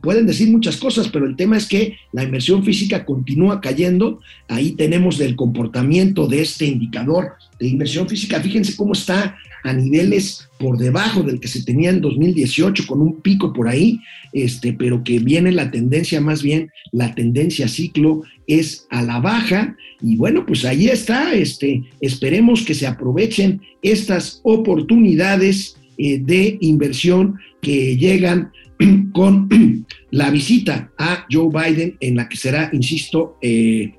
pueden 0.00 0.26
decir 0.26 0.50
muchas 0.50 0.76
cosas, 0.76 1.08
pero 1.08 1.26
el 1.26 1.36
tema 1.36 1.56
es 1.56 1.66
que 1.66 1.96
la 2.12 2.24
inversión 2.24 2.64
física 2.64 3.04
continúa 3.04 3.60
cayendo. 3.60 4.20
Ahí 4.48 4.72
tenemos 4.72 5.18
del 5.18 5.36
comportamiento 5.36 6.26
de 6.26 6.42
este 6.42 6.66
indicador 6.66 7.32
de 7.58 7.68
inversión 7.68 8.08
física. 8.08 8.40
Fíjense 8.40 8.76
cómo 8.76 8.92
está 8.92 9.36
a 9.64 9.72
niveles 9.72 10.48
por 10.58 10.78
debajo 10.78 11.22
del 11.22 11.40
que 11.40 11.48
se 11.48 11.64
tenía 11.64 11.90
en 11.90 12.00
2018, 12.00 12.86
con 12.86 13.00
un 13.00 13.20
pico 13.20 13.52
por 13.52 13.68
ahí, 13.68 14.00
este, 14.32 14.72
pero 14.72 15.02
que 15.02 15.18
viene 15.18 15.50
la 15.50 15.70
tendencia, 15.70 16.20
más 16.20 16.42
bien 16.42 16.70
la 16.92 17.14
tendencia 17.14 17.66
ciclo 17.66 18.22
es 18.46 18.86
a 18.90 19.02
la 19.02 19.18
baja. 19.18 19.76
Y 20.00 20.16
bueno, 20.16 20.46
pues 20.46 20.64
ahí 20.64 20.86
está, 20.86 21.34
este, 21.34 21.82
esperemos 22.00 22.62
que 22.62 22.74
se 22.74 22.86
aprovechen 22.86 23.60
estas 23.82 24.40
oportunidades 24.44 25.76
eh, 25.98 26.18
de 26.18 26.58
inversión 26.60 27.38
que 27.60 27.96
llegan 27.96 28.52
con 29.12 29.48
la 30.10 30.30
visita 30.30 30.92
a 30.98 31.26
Joe 31.30 31.48
Biden, 31.50 31.96
en 32.00 32.16
la 32.16 32.28
que 32.28 32.36
será, 32.36 32.70
insisto, 32.72 33.38
eh, 33.40 33.94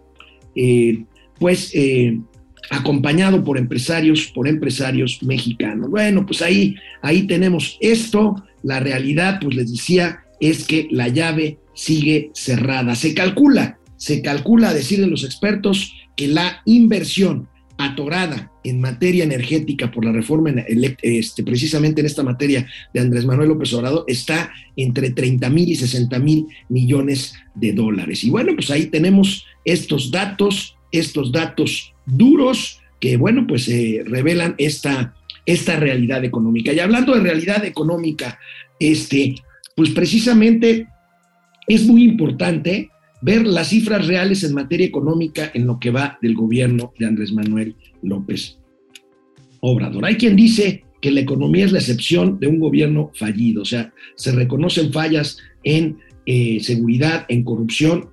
eh, 0.56 1.04
pues 1.40 1.74
acompañado 2.70 3.44
por 3.44 3.58
empresarios, 3.58 4.32
por 4.34 4.48
empresarios 4.48 5.22
mexicanos. 5.24 5.90
Bueno, 5.90 6.26
pues 6.26 6.42
ahí, 6.42 6.76
ahí 7.02 7.28
tenemos 7.28 7.78
esto. 7.80 8.36
La 8.64 8.80
realidad, 8.80 9.40
pues 9.42 9.56
les 9.56 9.72
decía, 9.72 10.24
es 10.40 10.66
que 10.66 10.88
la 10.92 11.08
llave 11.08 11.60
sigue 11.74 12.32
cerrada. 12.34 12.96
Se 12.96 13.14
calcula, 13.14 13.80
se 13.96 14.22
calcula, 14.22 14.70
a 14.70 14.74
decir 14.74 15.00
de 15.00 15.08
los 15.08 15.24
expertos, 15.24 15.94
que 16.16 16.28
la 16.28 16.62
inversión 16.66 17.48
atorada 17.78 18.52
en 18.64 18.82
materia 18.82 19.24
energética 19.24 19.92
por 19.92 20.04
la 20.04 20.12
reforma, 20.12 20.50
este, 21.02 21.44
precisamente 21.44 22.02
en 22.02 22.08
esta 22.08 22.24
materia 22.24 22.68
de 22.94 23.00
Andrés 23.00 23.26
Manuel 23.26 23.50
López 23.50 23.74
Obrador, 23.74 24.04
está 24.08 24.52
entre 24.76 25.12
30 25.12 25.50
mil 25.50 25.70
y 25.70 25.76
60 25.76 26.20
mil 26.20 26.48
millones 26.70 27.34
de 27.56 27.74
dólares. 27.74 28.24
Y 28.24 28.30
bueno, 28.30 28.54
pues 28.56 28.72
ahí 28.72 28.88
tenemos 28.88 29.46
estos 29.64 30.12
datos, 30.12 30.76
estos 30.92 31.32
datos 31.32 31.94
duros 32.06 32.82
que, 33.00 33.18
bueno, 33.18 33.46
pues 33.48 33.68
eh, 33.68 34.04
revelan 34.06 34.56
esta, 34.58 35.16
esta 35.46 35.78
realidad 35.78 36.24
económica. 36.26 36.74
Y 36.74 36.80
hablando 36.80 37.14
de 37.14 37.22
realidad 37.22 37.64
económica, 37.64 38.40
este, 38.80 39.36
pues 39.76 39.92
precisamente 39.92 40.88
es 41.68 41.86
muy 41.86 42.04
importante 42.04 42.90
ver 43.22 43.46
las 43.46 43.70
cifras 43.70 44.08
reales 44.08 44.44
en 44.44 44.54
materia 44.54 44.86
económica 44.86 45.52
en 45.54 45.66
lo 45.66 45.80
que 45.80 45.92
va 45.92 46.18
del 46.22 46.36
gobierno 46.36 46.94
de 46.98 47.06
Andrés 47.06 47.32
Manuel 47.32 47.76
López 48.02 48.60
Obrador. 49.60 50.06
Hay 50.06 50.16
quien 50.16 50.36
dice 50.36 50.84
que 51.02 51.12
la 51.12 51.22
economía 51.22 51.66
es 51.66 51.72
la 51.72 51.80
excepción 51.80 52.40
de 52.40 52.48
un 52.48 52.60
gobierno 52.60 53.12
fallido, 53.14 53.62
o 53.62 53.66
sea, 53.66 53.94
se 54.16 54.32
reconocen 54.32 54.92
fallas 54.92 55.38
en 55.64 55.98
eh, 56.26 56.60
seguridad, 56.62 57.26
en 57.30 57.44
corrupción, 57.44 58.10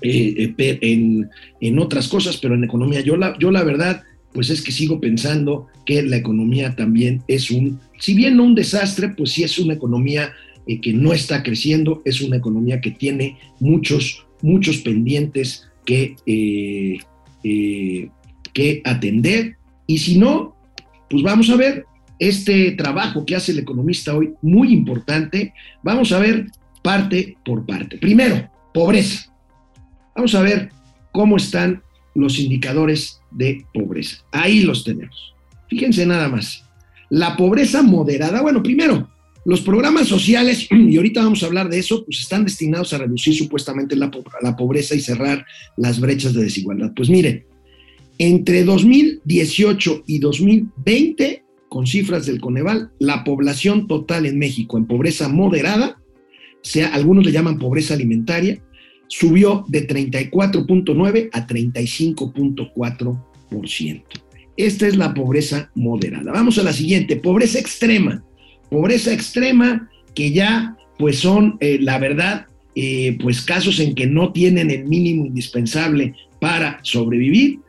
eh, 0.00 0.54
eh, 0.56 0.78
en, 0.80 1.28
en, 1.60 1.78
otras 1.78 2.06
cosas, 2.08 2.36
pero 2.36 2.54
en 2.54 2.64
economía. 2.64 3.00
Yo 3.00 3.16
la, 3.16 3.36
yo 3.38 3.50
la 3.50 3.64
verdad, 3.64 4.04
pues 4.32 4.48
es 4.50 4.62
que 4.62 4.70
sigo 4.70 5.00
pensando 5.00 5.66
que 5.84 6.02
la 6.02 6.16
economía 6.16 6.76
también 6.76 7.22
es 7.26 7.50
un, 7.50 7.80
si 7.98 8.14
bien 8.14 8.36
no 8.36 8.44
un 8.44 8.54
desastre, 8.54 9.08
pues 9.08 9.32
sí 9.32 9.42
es 9.42 9.58
una 9.58 9.74
economía 9.74 10.32
que 10.76 10.92
no 10.92 11.12
está 11.12 11.42
creciendo, 11.42 12.02
es 12.04 12.20
una 12.20 12.36
economía 12.36 12.80
que 12.80 12.90
tiene 12.90 13.38
muchos, 13.58 14.26
muchos 14.42 14.78
pendientes 14.78 15.68
que, 15.84 16.14
eh, 16.26 16.98
eh, 17.42 18.10
que 18.52 18.82
atender. 18.84 19.56
Y 19.86 19.98
si 19.98 20.18
no, 20.18 20.54
pues 21.08 21.22
vamos 21.22 21.48
a 21.48 21.56
ver 21.56 21.86
este 22.18 22.72
trabajo 22.72 23.24
que 23.24 23.36
hace 23.36 23.52
el 23.52 23.60
economista 23.60 24.14
hoy, 24.14 24.34
muy 24.42 24.72
importante. 24.72 25.54
Vamos 25.82 26.12
a 26.12 26.18
ver 26.18 26.46
parte 26.82 27.36
por 27.44 27.64
parte. 27.64 27.96
Primero, 27.96 28.50
pobreza. 28.74 29.32
Vamos 30.14 30.34
a 30.34 30.42
ver 30.42 30.70
cómo 31.12 31.36
están 31.36 31.82
los 32.14 32.38
indicadores 32.38 33.20
de 33.30 33.64
pobreza. 33.72 34.18
Ahí 34.32 34.62
los 34.62 34.84
tenemos. 34.84 35.34
Fíjense 35.68 36.04
nada 36.06 36.28
más. 36.28 36.64
La 37.10 37.36
pobreza 37.36 37.82
moderada, 37.82 38.42
bueno, 38.42 38.62
primero, 38.62 39.08
los 39.48 39.62
programas 39.62 40.06
sociales, 40.06 40.68
y 40.70 40.96
ahorita 40.98 41.22
vamos 41.22 41.42
a 41.42 41.46
hablar 41.46 41.70
de 41.70 41.78
eso, 41.78 42.04
pues 42.04 42.20
están 42.20 42.44
destinados 42.44 42.92
a 42.92 42.98
reducir 42.98 43.34
supuestamente 43.34 43.96
la, 43.96 44.10
pobreza 44.10 44.94
y 44.94 45.00
cerrar 45.00 45.46
las 45.78 46.00
brechas 46.00 46.34
de 46.34 46.42
desigualdad. 46.42 46.92
Pues 46.94 47.08
miren, 47.08 47.46
entre 48.18 48.62
2018 48.64 50.02
y 50.06 50.18
2020, 50.18 51.44
con 51.70 51.86
cifras 51.86 52.26
del 52.26 52.42
Coneval, 52.42 52.90
la 52.98 53.24
población 53.24 53.86
total 53.86 54.26
en 54.26 54.38
México 54.38 54.76
en 54.76 54.86
pobreza 54.86 55.30
moderada, 55.30 55.98
sea, 56.60 56.88
algunos 56.88 57.24
le 57.24 57.32
llaman 57.32 57.58
pobreza 57.58 57.94
alimentaria, 57.94 58.62
subió 59.06 59.64
de 59.68 59.88
34.9 59.88 61.30
a 61.32 61.46
35.4%. 61.46 64.02
Esta 64.58 64.86
es 64.86 64.96
la 64.96 65.14
pobreza 65.14 65.70
moderada. 65.74 66.32
Vamos 66.32 66.58
a 66.58 66.62
la 66.62 66.74
siguiente, 66.74 67.16
pobreza 67.16 67.58
extrema 67.58 68.22
pobreza 68.70 69.12
extrema, 69.12 69.88
que 70.14 70.32
ya 70.32 70.76
pues 70.98 71.20
son, 71.20 71.56
eh, 71.60 71.78
la 71.80 71.98
verdad, 71.98 72.46
eh, 72.74 73.16
pues 73.20 73.40
casos 73.42 73.80
en 73.80 73.94
que 73.94 74.06
no 74.06 74.32
tienen 74.32 74.70
el 74.70 74.84
mínimo 74.86 75.26
indispensable 75.26 76.14
para 76.40 76.80
sobrevivir. 76.82 77.60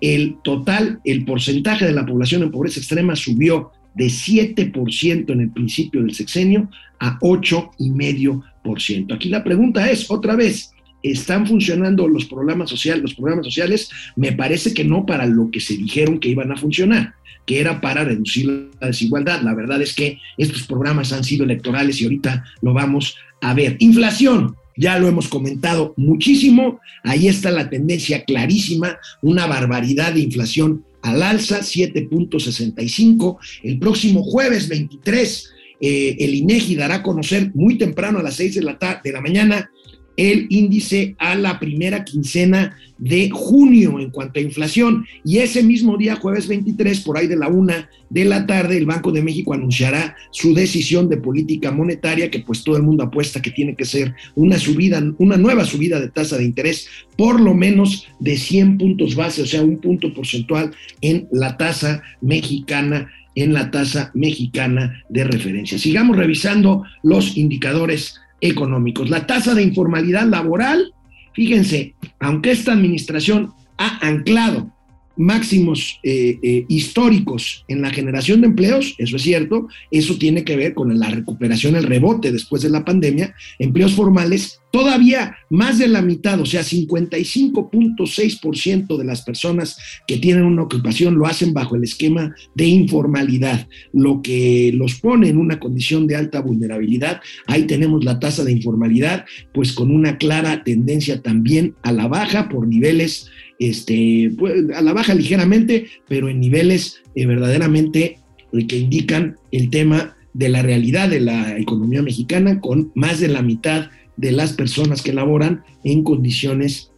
El 0.00 0.36
total, 0.42 1.00
el 1.04 1.24
porcentaje 1.24 1.86
de 1.86 1.92
la 1.92 2.04
población 2.04 2.42
en 2.42 2.50
pobreza 2.50 2.80
extrema 2.80 3.16
subió 3.16 3.70
de 3.94 4.06
7% 4.06 5.32
en 5.32 5.40
el 5.40 5.50
principio 5.50 6.02
del 6.02 6.14
sexenio 6.14 6.68
a 6.98 7.18
8,5%. 7.20 9.14
Aquí 9.14 9.28
la 9.28 9.44
pregunta 9.44 9.88
es, 9.90 10.10
otra 10.10 10.34
vez, 10.36 10.73
están 11.04 11.46
funcionando 11.46 12.08
los 12.08 12.24
programas 12.24 12.70
sociales, 12.70 13.02
los 13.02 13.14
programas 13.14 13.44
sociales, 13.44 13.90
me 14.16 14.32
parece 14.32 14.72
que 14.72 14.84
no 14.84 15.04
para 15.04 15.26
lo 15.26 15.50
que 15.50 15.60
se 15.60 15.76
dijeron 15.76 16.18
que 16.18 16.30
iban 16.30 16.50
a 16.50 16.56
funcionar, 16.56 17.14
que 17.46 17.60
era 17.60 17.80
para 17.80 18.04
reducir 18.04 18.70
la 18.80 18.86
desigualdad. 18.88 19.42
La 19.42 19.54
verdad 19.54 19.82
es 19.82 19.94
que 19.94 20.18
estos 20.38 20.66
programas 20.66 21.12
han 21.12 21.22
sido 21.22 21.44
electorales 21.44 22.00
y 22.00 22.04
ahorita 22.04 22.44
lo 22.62 22.72
vamos 22.72 23.16
a 23.42 23.52
ver. 23.52 23.76
Inflación, 23.80 24.56
ya 24.76 24.98
lo 24.98 25.06
hemos 25.06 25.28
comentado 25.28 25.92
muchísimo, 25.98 26.80
ahí 27.02 27.28
está 27.28 27.50
la 27.50 27.68
tendencia 27.68 28.24
clarísima, 28.24 28.98
una 29.20 29.46
barbaridad 29.46 30.14
de 30.14 30.20
inflación 30.20 30.84
al 31.02 31.22
alza, 31.22 31.60
7.65. 31.60 33.36
El 33.62 33.78
próximo 33.78 34.22
jueves 34.22 34.68
23, 34.70 35.50
eh, 35.80 36.16
el 36.18 36.34
INEGI 36.34 36.76
dará 36.76 36.94
a 36.96 37.02
conocer 37.02 37.50
muy 37.54 37.76
temprano 37.76 38.20
a 38.20 38.22
las 38.22 38.36
6 38.36 38.54
de 38.54 38.62
la, 38.62 39.00
de 39.04 39.12
la 39.12 39.20
mañana 39.20 39.70
el 40.16 40.46
índice 40.50 41.14
a 41.18 41.34
la 41.34 41.58
primera 41.58 42.04
quincena 42.04 42.76
de 42.98 43.30
junio 43.30 43.98
en 43.98 44.10
cuanto 44.10 44.38
a 44.38 44.42
inflación. 44.42 45.04
Y 45.24 45.38
ese 45.38 45.62
mismo 45.62 45.96
día, 45.96 46.16
jueves 46.16 46.46
23, 46.46 47.00
por 47.00 47.18
ahí 47.18 47.26
de 47.26 47.36
la 47.36 47.48
una 47.48 47.88
de 48.10 48.24
la 48.24 48.46
tarde, 48.46 48.76
el 48.76 48.86
Banco 48.86 49.10
de 49.10 49.22
México 49.22 49.54
anunciará 49.54 50.16
su 50.30 50.54
decisión 50.54 51.08
de 51.08 51.16
política 51.16 51.72
monetaria, 51.72 52.30
que 52.30 52.40
pues 52.40 52.62
todo 52.62 52.76
el 52.76 52.84
mundo 52.84 53.02
apuesta 53.04 53.42
que 53.42 53.50
tiene 53.50 53.74
que 53.74 53.84
ser 53.84 54.14
una 54.36 54.58
subida, 54.58 55.02
una 55.18 55.36
nueva 55.36 55.64
subida 55.64 56.00
de 56.00 56.08
tasa 56.08 56.36
de 56.36 56.44
interés, 56.44 56.88
por 57.16 57.40
lo 57.40 57.54
menos 57.54 58.06
de 58.20 58.36
100 58.36 58.78
puntos 58.78 59.14
base, 59.14 59.42
o 59.42 59.46
sea, 59.46 59.62
un 59.62 59.78
punto 59.78 60.14
porcentual 60.14 60.70
en 61.00 61.28
la 61.32 61.56
tasa 61.56 62.02
mexicana 62.20 63.08
en 63.36 63.52
la 63.52 63.70
tasa 63.70 64.12
mexicana 64.14 65.02
de 65.08 65.24
referencia. 65.24 65.76
Sigamos 65.76 66.16
revisando 66.16 66.84
los 67.02 67.36
indicadores 67.36 68.20
económicos. 68.48 69.10
La 69.10 69.26
tasa 69.26 69.54
de 69.54 69.62
informalidad 69.62 70.26
laboral, 70.26 70.92
fíjense, 71.32 71.94
aunque 72.20 72.52
esta 72.52 72.72
administración 72.72 73.52
ha 73.78 74.06
anclado 74.06 74.73
máximos 75.16 76.00
eh, 76.02 76.38
eh, 76.42 76.66
históricos 76.68 77.64
en 77.68 77.82
la 77.82 77.90
generación 77.90 78.40
de 78.40 78.48
empleos, 78.48 78.96
eso 78.98 79.14
es 79.16 79.22
cierto, 79.22 79.68
eso 79.90 80.16
tiene 80.16 80.44
que 80.44 80.56
ver 80.56 80.72
con 80.74 80.98
la 80.98 81.10
recuperación, 81.10 81.76
el 81.76 81.84
rebote 81.84 82.32
después 82.32 82.62
de 82.62 82.70
la 82.70 82.84
pandemia, 82.84 83.34
empleos 83.58 83.92
formales, 83.94 84.60
todavía 84.72 85.36
más 85.50 85.78
de 85.78 85.86
la 85.86 86.02
mitad, 86.02 86.40
o 86.40 86.46
sea, 86.46 86.62
55.6% 86.62 88.96
de 88.96 89.04
las 89.04 89.22
personas 89.22 89.78
que 90.06 90.18
tienen 90.18 90.42
una 90.42 90.62
ocupación 90.62 91.14
lo 91.14 91.26
hacen 91.26 91.54
bajo 91.54 91.76
el 91.76 91.84
esquema 91.84 92.34
de 92.56 92.66
informalidad, 92.66 93.68
lo 93.92 94.20
que 94.20 94.72
los 94.74 94.96
pone 94.96 95.28
en 95.28 95.38
una 95.38 95.60
condición 95.60 96.08
de 96.08 96.16
alta 96.16 96.40
vulnerabilidad. 96.40 97.20
Ahí 97.46 97.68
tenemos 97.68 98.04
la 98.04 98.18
tasa 98.18 98.42
de 98.42 98.50
informalidad, 98.50 99.26
pues 99.52 99.72
con 99.72 99.92
una 99.92 100.18
clara 100.18 100.64
tendencia 100.64 101.22
también 101.22 101.76
a 101.82 101.92
la 101.92 102.08
baja 102.08 102.48
por 102.48 102.66
niveles 102.66 103.30
este, 103.68 104.30
pues, 104.38 104.54
a 104.74 104.82
la 104.82 104.92
baja 104.92 105.14
ligeramente, 105.14 105.86
pero 106.08 106.28
en 106.28 106.40
niveles 106.40 107.02
eh, 107.14 107.26
verdaderamente 107.26 108.18
eh, 108.52 108.66
que 108.66 108.78
indican 108.78 109.36
el 109.52 109.70
tema 109.70 110.16
de 110.32 110.48
la 110.48 110.62
realidad 110.62 111.08
de 111.08 111.20
la 111.20 111.58
economía 111.58 112.02
mexicana, 112.02 112.60
con 112.60 112.90
más 112.94 113.20
de 113.20 113.28
la 113.28 113.42
mitad 113.42 113.90
de 114.16 114.32
las 114.32 114.52
personas 114.52 115.02
que 115.02 115.12
laboran 115.12 115.62
en 115.84 116.02
condiciones 116.02 116.90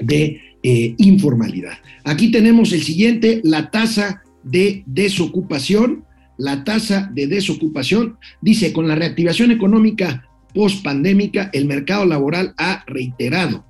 de 0.00 0.40
eh, 0.62 0.94
informalidad. 0.98 1.78
Aquí 2.04 2.30
tenemos 2.30 2.72
el 2.72 2.82
siguiente, 2.82 3.40
la 3.44 3.70
tasa 3.70 4.22
de 4.42 4.82
desocupación. 4.86 6.04
La 6.38 6.64
tasa 6.64 7.10
de 7.14 7.26
desocupación 7.26 8.18
dice, 8.42 8.72
con 8.72 8.88
la 8.88 8.94
reactivación 8.94 9.50
económica 9.52 10.28
post 10.52 10.82
pandémica, 10.82 11.50
el 11.52 11.66
mercado 11.66 12.04
laboral 12.04 12.54
ha 12.58 12.84
reiterado 12.86 13.64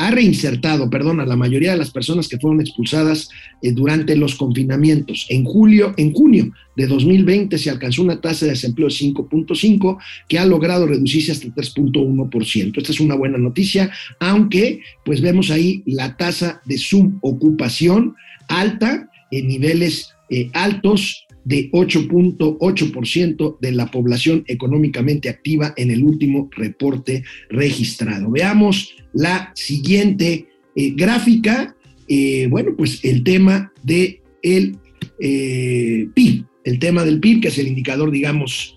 ha 0.00 0.10
reinsertado, 0.10 0.88
perdón, 0.88 1.20
a 1.20 1.26
la 1.26 1.36
mayoría 1.36 1.72
de 1.72 1.76
las 1.76 1.90
personas 1.90 2.26
que 2.26 2.38
fueron 2.38 2.62
expulsadas 2.62 3.28
eh, 3.60 3.72
durante 3.72 4.16
los 4.16 4.34
confinamientos. 4.34 5.26
En 5.28 5.44
julio, 5.44 5.92
en 5.98 6.14
junio 6.14 6.50
de 6.74 6.86
2020 6.86 7.58
se 7.58 7.68
alcanzó 7.68 8.02
una 8.02 8.18
tasa 8.18 8.46
de 8.46 8.52
desempleo 8.52 8.88
de 8.88 8.94
5.5 8.94 9.98
que 10.26 10.38
ha 10.38 10.46
logrado 10.46 10.86
reducirse 10.86 11.32
hasta 11.32 11.48
el 11.48 11.54
3.1%. 11.54 12.78
Esta 12.78 12.92
es 12.92 13.00
una 13.00 13.14
buena 13.14 13.36
noticia, 13.36 13.92
aunque 14.20 14.80
pues 15.04 15.20
vemos 15.20 15.50
ahí 15.50 15.82
la 15.84 16.16
tasa 16.16 16.62
de 16.64 16.78
subocupación 16.78 18.14
alta 18.48 19.06
en 19.30 19.48
niveles 19.48 20.14
eh, 20.30 20.48
altos 20.54 21.26
de 21.44 21.70
8.8% 21.72 23.58
de 23.60 23.72
la 23.72 23.90
población 23.90 24.44
económicamente 24.46 25.28
activa 25.28 25.74
en 25.76 25.90
el 25.90 26.02
último 26.02 26.48
reporte 26.56 27.22
registrado. 27.50 28.30
Veamos 28.30 28.94
la 29.12 29.52
siguiente 29.54 30.48
eh, 30.76 30.90
gráfica. 30.90 31.74
Eh, 32.08 32.46
bueno, 32.50 32.72
pues 32.76 33.04
el 33.04 33.22
tema 33.22 33.72
del 33.82 34.20
de 34.38 34.80
eh, 35.20 36.08
PIB, 36.14 36.44
el 36.64 36.78
tema 36.78 37.04
del 37.04 37.20
PIB, 37.20 37.42
que 37.42 37.48
es 37.48 37.58
el 37.58 37.68
indicador, 37.68 38.10
digamos, 38.10 38.76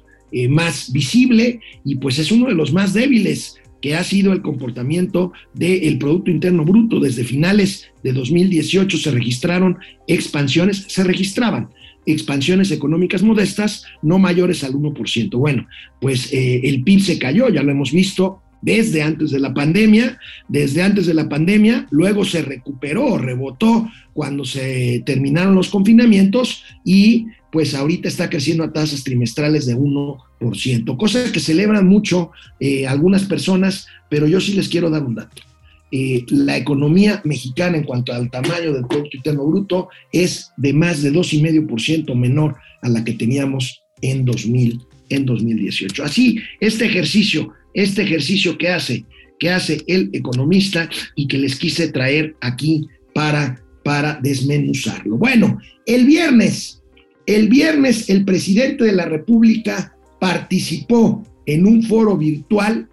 más 0.50 0.92
visible 0.92 1.60
y 1.86 1.98
pues 1.98 2.18
es 2.18 2.32
uno 2.32 2.48
de 2.48 2.56
los 2.56 2.74
más 2.74 2.92
débiles 2.96 3.62
que 3.84 3.96
ha 3.96 4.04
sido 4.04 4.34
el 4.34 4.42
comportamiento 4.42 5.32
del 5.54 6.00
Producto 6.00 6.32
Interno 6.32 6.66
Bruto. 6.66 7.00
Desde 7.00 7.24
finales 7.24 7.92
de 8.02 8.14
2018 8.14 8.98
se 8.98 9.12
registraron 9.12 9.78
expansiones, 10.08 10.86
se 10.88 11.04
registraban 11.04 11.70
expansiones 12.06 12.72
económicas 12.72 13.24
modestas 13.24 13.86
no 14.02 14.20
mayores 14.20 14.64
al 14.64 14.74
1%. 14.74 15.38
Bueno, 15.38 15.68
pues 16.00 16.32
eh, 16.34 16.62
el 16.64 16.84
PIB 16.84 17.02
se 17.02 17.20
cayó, 17.20 17.50
ya 17.50 17.64
lo 17.64 17.72
hemos 17.72 17.92
visto 17.92 18.42
desde 18.64 19.04
antes 19.04 19.32
de 19.32 19.40
la 19.40 19.54
pandemia, 19.54 20.18
desde 20.48 20.82
antes 20.82 21.06
de 21.06 21.14
la 21.14 21.28
pandemia, 21.28 21.86
luego 21.92 22.24
se 22.24 22.42
recuperó, 22.42 23.18
rebotó 23.18 23.90
cuando 24.14 24.46
se 24.46 25.04
terminaron 25.06 25.54
los 25.54 25.70
confinamientos 25.70 26.64
y 26.86 27.28
pues 27.52 27.76
ahorita 27.76 28.08
está 28.08 28.30
creciendo 28.30 28.64
a 28.64 28.74
tasas 28.74 29.04
trimestrales 29.04 29.66
de 29.66 29.76
1%, 29.76 30.98
cosa 30.98 31.32
que 31.32 31.40
celebran 31.40 31.88
mucho 31.88 32.32
eh, 32.60 32.88
algunas 32.88 33.26
personas, 33.26 33.86
pero 34.10 34.28
yo 34.28 34.42
sí 34.42 34.54
les 34.54 34.70
quiero 34.70 34.90
dar 34.90 35.04
un 35.04 35.16
dato. 35.16 35.44
Eh, 35.92 36.26
la 36.30 36.58
economía 36.58 37.22
mexicana 37.24 37.78
en 37.78 37.84
cuanto 37.84 38.14
al 38.14 38.32
tamaño 38.32 38.74
del 38.74 38.88
Producto 38.88 39.18
Interno 39.18 39.46
Bruto 39.46 39.90
es 40.12 40.52
de 40.58 40.74
más 40.74 41.04
de 41.04 41.14
2,5% 41.14 42.16
menor 42.16 42.56
a 42.82 42.90
la 42.90 43.04
que 43.04 43.14
teníamos 43.14 43.84
en, 44.02 44.26
2000, 44.26 44.82
en 45.10 45.26
2018. 45.26 46.04
Así, 46.04 46.40
este 46.60 46.86
ejercicio, 46.86 47.54
este 47.74 48.04
ejercicio 48.04 48.58
que 48.58 48.70
hace, 48.70 49.06
que 49.40 49.50
hace 49.50 49.84
el 49.88 50.10
economista 50.14 50.90
y 51.16 51.28
que 51.28 51.38
les 51.38 51.56
quise 51.56 51.90
traer 51.90 52.36
aquí 52.42 52.88
para, 53.14 53.62
para 53.84 54.20
desmenuzarlo. 54.22 55.18
Bueno, 55.18 55.60
el 55.86 56.06
viernes, 56.06 56.82
el 57.26 57.50
viernes 57.50 58.10
el 58.10 58.26
presidente 58.26 58.86
de 58.86 58.94
la 58.94 59.06
República 59.06 59.96
participó 60.20 61.24
en 61.46 61.68
un 61.68 61.84
foro 61.84 62.18
virtual 62.18 62.88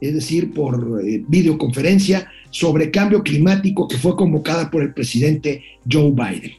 es 0.00 0.14
decir, 0.14 0.52
por 0.52 1.00
eh, 1.02 1.24
videoconferencia, 1.28 2.30
sobre 2.50 2.90
cambio 2.90 3.22
climático 3.22 3.88
que 3.88 3.96
fue 3.96 4.14
convocada 4.16 4.70
por 4.70 4.82
el 4.82 4.92
presidente 4.92 5.62
Joe 5.90 6.10
Biden. 6.10 6.52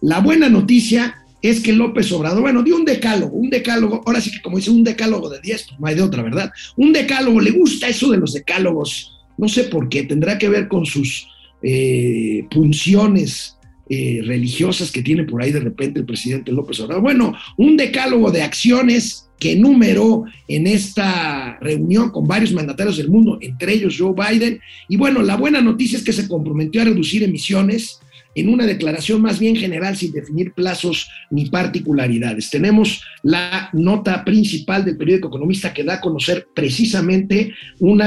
La 0.00 0.20
buena 0.20 0.48
noticia 0.48 1.25
es 1.48 1.60
que 1.60 1.72
López 1.72 2.10
Obrador, 2.12 2.42
bueno, 2.42 2.62
dio 2.62 2.76
un 2.76 2.84
decálogo, 2.84 3.36
un 3.36 3.50
decálogo, 3.50 4.02
ahora 4.06 4.20
sí 4.20 4.30
que 4.30 4.40
como 4.40 4.56
dice, 4.56 4.70
un 4.70 4.84
decálogo 4.84 5.28
de 5.28 5.40
10, 5.40 5.66
pues 5.68 5.80
no 5.80 5.86
hay 5.86 5.94
de 5.94 6.02
otra, 6.02 6.22
¿verdad? 6.22 6.50
Un 6.76 6.92
decálogo, 6.92 7.40
le 7.40 7.50
gusta 7.50 7.88
eso 7.88 8.10
de 8.10 8.18
los 8.18 8.32
decálogos, 8.32 9.18
no 9.38 9.48
sé 9.48 9.64
por 9.64 9.88
qué, 9.88 10.04
tendrá 10.04 10.38
que 10.38 10.48
ver 10.48 10.68
con 10.68 10.86
sus 10.86 11.28
eh, 11.62 12.46
funciones 12.50 13.56
eh, 13.88 14.20
religiosas 14.24 14.90
que 14.90 15.02
tiene 15.02 15.24
por 15.24 15.42
ahí 15.42 15.52
de 15.52 15.60
repente 15.60 16.00
el 16.00 16.06
presidente 16.06 16.50
López 16.50 16.80
Obrador. 16.80 17.02
Bueno, 17.02 17.34
un 17.56 17.76
decálogo 17.76 18.32
de 18.32 18.42
acciones 18.42 19.28
que 19.38 19.52
enumeró 19.52 20.24
en 20.48 20.66
esta 20.66 21.58
reunión 21.60 22.10
con 22.10 22.26
varios 22.26 22.52
mandatarios 22.52 22.96
del 22.96 23.10
mundo, 23.10 23.38
entre 23.40 23.74
ellos 23.74 23.96
Joe 23.98 24.14
Biden. 24.14 24.60
Y 24.88 24.96
bueno, 24.96 25.22
la 25.22 25.36
buena 25.36 25.60
noticia 25.60 25.98
es 25.98 26.04
que 26.04 26.12
se 26.12 26.26
comprometió 26.26 26.82
a 26.82 26.86
reducir 26.86 27.22
emisiones 27.22 28.00
en 28.36 28.50
una 28.50 28.66
declaración 28.66 29.22
más 29.22 29.40
bien 29.40 29.56
general 29.56 29.96
sin 29.96 30.12
definir 30.12 30.52
plazos 30.52 31.08
ni 31.30 31.46
particularidades. 31.46 32.50
Tenemos 32.50 33.02
la 33.22 33.70
nota 33.72 34.24
principal 34.24 34.84
del 34.84 34.96
periódico 34.96 35.28
Economista 35.28 35.74
que 35.74 35.82
da 35.82 35.94
a 35.94 36.00
conocer 36.00 36.46
precisamente 36.54 37.54
un 37.80 38.02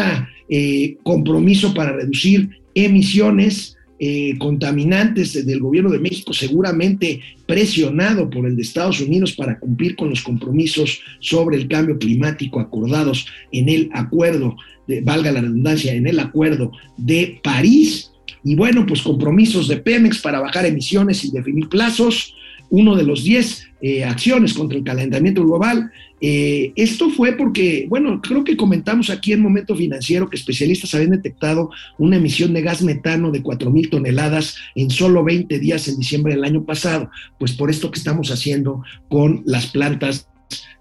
eh, 0.48 0.98
compromiso 1.04 1.74
para 1.74 1.92
reducir 1.92 2.62
emisiones 2.76 3.76
eh, 4.02 4.38
contaminantes 4.38 5.46
del 5.46 5.60
gobierno 5.60 5.90
de 5.90 6.00
México, 6.00 6.32
seguramente 6.32 7.20
presionado 7.46 8.30
por 8.30 8.46
el 8.46 8.56
de 8.56 8.62
Estados 8.62 9.02
Unidos 9.02 9.34
para 9.34 9.60
cumplir 9.60 9.98
con 9.98 10.10
los 10.10 10.22
compromisos 10.22 11.02
sobre 11.20 11.58
el 11.58 11.68
cambio 11.68 11.98
climático 11.98 12.62
acordados 12.62 13.26
en 13.52 13.68
el 13.68 13.90
acuerdo, 13.94 14.56
de, 14.88 15.02
valga 15.02 15.34
la 15.34 15.42
redundancia, 15.42 15.94
en 15.94 16.08
el 16.08 16.20
acuerdo 16.20 16.72
de 16.96 17.42
París. 17.44 18.09
Y 18.44 18.56
bueno, 18.56 18.86
pues 18.86 19.02
compromisos 19.02 19.68
de 19.68 19.78
Pemex 19.78 20.20
para 20.20 20.40
bajar 20.40 20.66
emisiones 20.66 21.24
y 21.24 21.32
definir 21.32 21.70
plazos. 21.70 22.36
uno 22.72 22.96
de 22.96 23.04
los 23.04 23.24
10 23.24 23.68
eh, 23.82 24.04
acciones 24.04 24.54
contra 24.54 24.78
el 24.78 24.84
calentamiento 24.84 25.44
global. 25.44 25.92
Eh, 26.22 26.72
esto 26.76 27.10
fue 27.10 27.32
porque, 27.32 27.88
bueno, 27.90 28.22
creo 28.22 28.44
que 28.44 28.56
comentamos 28.56 29.10
aquí 29.10 29.34
en 29.34 29.42
Momento 29.42 29.76
Financiero 29.76 30.30
que 30.30 30.36
especialistas 30.36 30.94
habían 30.94 31.12
detectado 31.12 31.72
una 31.98 32.18
emisión 32.18 32.54
de 32.54 32.62
gas 32.62 32.84
metano 32.84 33.32
de 33.32 33.42
4 33.42 33.72
mil 33.72 33.90
toneladas 33.90 34.56
en 34.76 34.92
solo 34.92 35.24
20 35.24 35.58
días 35.58 35.88
en 35.88 35.98
diciembre 35.98 36.36
del 36.36 36.44
año 36.44 36.64
pasado. 36.64 37.10
Pues 37.40 37.54
por 37.54 37.72
esto 37.72 37.90
que 37.90 37.98
estamos 37.98 38.30
haciendo 38.30 38.84
con 39.08 39.42
las 39.46 39.66
plantas 39.66 40.28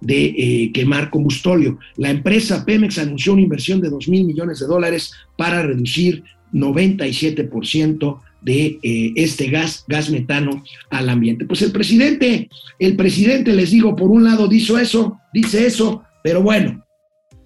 de 0.00 0.26
eh, 0.26 0.72
quemar 0.72 1.10
combustóleo. 1.10 1.78
La 1.96 2.10
empresa 2.10 2.64
Pemex 2.64 2.98
anunció 2.98 3.32
una 3.32 3.42
inversión 3.42 3.80
de 3.80 3.90
2 3.90 4.08
mil 4.08 4.24
millones 4.24 4.60
de 4.60 4.66
dólares 4.66 5.12
para 5.36 5.62
reducir 5.62 6.24
97% 6.52 8.20
de 8.40 8.78
eh, 8.82 9.12
este 9.16 9.50
gas, 9.50 9.84
gas 9.88 10.10
metano 10.10 10.62
al 10.90 11.08
ambiente. 11.08 11.44
Pues 11.44 11.62
el 11.62 11.72
presidente, 11.72 12.48
el 12.78 12.96
presidente, 12.96 13.52
les 13.52 13.70
digo, 13.70 13.96
por 13.96 14.10
un 14.10 14.24
lado 14.24 14.48
dice 14.48 14.80
eso, 14.80 15.18
dice 15.32 15.66
eso, 15.66 16.02
pero 16.22 16.42
bueno, 16.42 16.84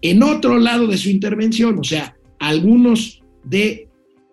en 0.02 0.22
otro 0.22 0.58
lado 0.58 0.86
de 0.86 0.98
su 0.98 1.08
intervención, 1.08 1.78
o 1.78 1.84
sea, 1.84 2.16
algunos 2.38 3.22
de 3.44 3.88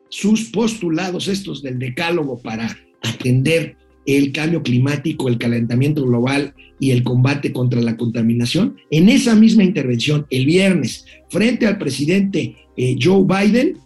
sus 0.10 0.46
postulados, 0.46 1.28
estos 1.28 1.62
del 1.62 1.80
decálogo 1.80 2.42
para 2.42 2.76
atender 3.04 3.78
el 4.06 4.32
cambio 4.32 4.64
climático, 4.64 5.28
el 5.28 5.38
calentamiento 5.38 6.04
global 6.04 6.56
y 6.80 6.92
el 6.92 7.04
combate 7.04 7.54
contra 7.54 7.80
la 7.82 7.96
contaminación, 7.96 8.78
en 8.90 9.10
esa 9.10 9.36
misma 9.36 9.64
intervención, 9.64 10.26
el 10.32 10.46
viernes, 10.46 11.06
frente 11.30 11.68
al 11.68 11.78
presidente 11.78 12.56
eh, 12.76 12.96
Joe 13.00 13.24
Biden, 13.24 13.78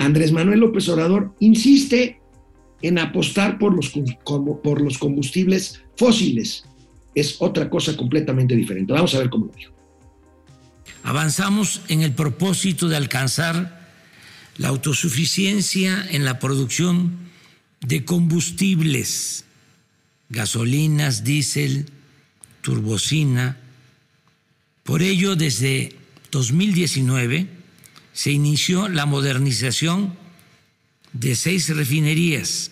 Andrés 0.00 0.32
Manuel 0.32 0.60
López 0.60 0.88
Obrador 0.88 1.34
insiste 1.40 2.20
en 2.80 2.98
apostar 2.98 3.58
por 3.58 3.74
los, 3.74 3.92
por 4.62 4.80
los 4.80 4.96
combustibles 4.96 5.82
fósiles. 5.94 6.64
Es 7.14 7.36
otra 7.38 7.68
cosa 7.68 7.94
completamente 7.94 8.56
diferente. 8.56 8.94
Vamos 8.94 9.14
a 9.14 9.18
ver 9.18 9.28
cómo 9.28 9.46
lo 9.46 9.52
dijo. 9.52 9.72
Avanzamos 11.02 11.82
en 11.88 12.00
el 12.00 12.14
propósito 12.14 12.88
de 12.88 12.96
alcanzar 12.96 13.78
la 14.56 14.68
autosuficiencia 14.68 16.06
en 16.10 16.24
la 16.24 16.38
producción 16.38 17.18
de 17.80 18.02
combustibles, 18.06 19.44
gasolinas, 20.30 21.24
diésel, 21.24 21.90
turbocina. 22.62 23.58
Por 24.82 25.02
ello, 25.02 25.36
desde 25.36 25.94
2019, 26.30 27.59
se 28.12 28.32
inició 28.32 28.88
la 28.88 29.06
modernización 29.06 30.16
de 31.12 31.34
seis 31.34 31.68
refinerías. 31.74 32.70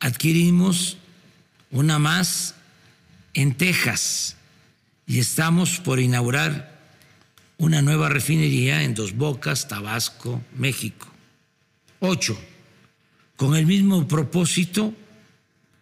Adquirimos 0.00 0.96
una 1.70 1.98
más 1.98 2.54
en 3.34 3.54
Texas 3.54 4.36
y 5.06 5.18
estamos 5.18 5.80
por 5.80 6.00
inaugurar 6.00 6.78
una 7.56 7.82
nueva 7.82 8.08
refinería 8.08 8.82
en 8.84 8.94
Dos 8.94 9.16
Bocas, 9.16 9.66
Tabasco, 9.66 10.40
México. 10.56 11.08
Ocho, 12.00 12.38
con 13.36 13.56
el 13.56 13.66
mismo 13.66 14.06
propósito 14.06 14.94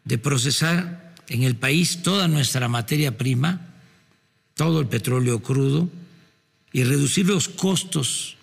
de 0.04 0.18
procesar 0.18 1.14
en 1.28 1.42
el 1.42 1.56
país 1.56 2.02
toda 2.02 2.28
nuestra 2.28 2.68
materia 2.68 3.18
prima, 3.18 3.74
todo 4.54 4.80
el 4.80 4.86
petróleo 4.86 5.42
crudo, 5.42 5.90
y 6.76 6.84
reducir 6.84 7.24
los 7.24 7.48
costos 7.48 8.36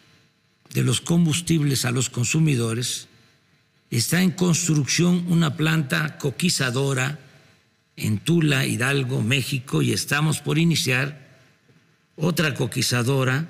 de 0.74 0.82
los 0.82 1.02
combustibles 1.02 1.86
a 1.86 1.92
los 1.92 2.10
consumidores, 2.10 3.08
está 3.92 4.24
en 4.24 4.32
construcción 4.32 5.26
una 5.30 5.56
planta 5.56 6.18
coquizadora 6.18 7.20
en 7.96 8.18
Tula, 8.18 8.66
Hidalgo, 8.66 9.22
México, 9.22 9.84
y 9.84 9.94
estamos 9.94 10.40
por 10.40 10.58
iniciar 10.58 11.38
otra 12.16 12.56
coquizadora 12.56 13.48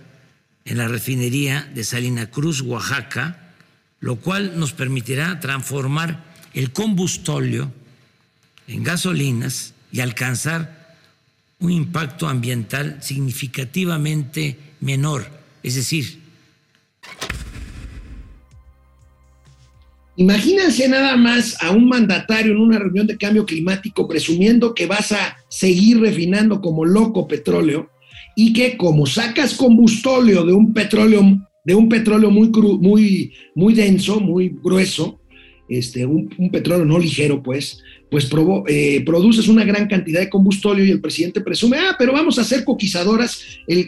en 0.66 0.78
la 0.78 0.90
refinería 0.90 1.62
de 1.74 1.86
Salina 1.86 2.30
Cruz, 2.30 2.60
Oaxaca, 2.60 3.54
lo 4.02 4.18
cual 4.18 4.60
nos 4.60 4.74
permitirá 4.74 5.40
transformar 5.40 6.26
el 6.54 6.74
combustóleo 6.74 7.72
en 8.68 8.84
gasolinas 8.84 9.76
y 9.94 10.02
alcanzar 10.02 10.98
un 11.60 11.72
impacto 11.72 12.28
ambiental 12.28 12.98
significativamente 13.02 14.73
menor. 14.84 15.26
Es 15.64 15.76
decir, 15.76 16.22
Imagínense 20.16 20.88
nada 20.88 21.18
más 21.18 21.58
a 21.60 21.72
un 21.72 21.90
mandatario 21.90 22.52
en 22.52 22.60
una 22.60 22.78
reunión 22.78 23.08
de 23.08 23.18
cambio 23.18 23.48
climático 23.48 24.08
presumiendo 24.08 24.76
que 24.76 24.86
vas 24.86 25.12
a 25.12 25.38
seguir 25.50 26.00
refinando 26.00 26.62
como 26.62 26.86
loco 26.86 27.28
petróleo 27.28 27.90
y 28.36 28.54
que 28.54 28.78
como 28.78 29.08
sacas 29.08 29.56
combustóleo 29.56 30.46
de 30.46 30.54
un 30.54 30.72
petróleo 30.72 31.24
de 31.66 31.74
un 31.74 31.90
petróleo 31.90 32.30
muy 32.30 32.52
muy 32.80 33.34
muy 33.56 33.74
denso, 33.74 34.20
muy 34.20 34.56
grueso, 34.64 35.20
este, 35.68 36.06
un, 36.06 36.30
petróleo 36.52 36.86
no 36.86 37.00
ligero, 37.00 37.42
pues, 37.42 37.82
pues 38.14 38.30
eh, 38.68 39.02
produces 39.04 39.48
una 39.48 39.66
gran 39.66 39.88
cantidad 39.88 40.20
de 40.20 40.30
combustóleo 40.30 40.86
y 40.86 40.92
el 40.92 41.02
presidente 41.02 41.42
presume, 41.42 41.80
ah, 41.80 41.96
pero 41.98 42.14
vamos 42.14 42.38
a 42.38 42.42
hacer 42.42 42.64
coquizadoras. 42.64 43.42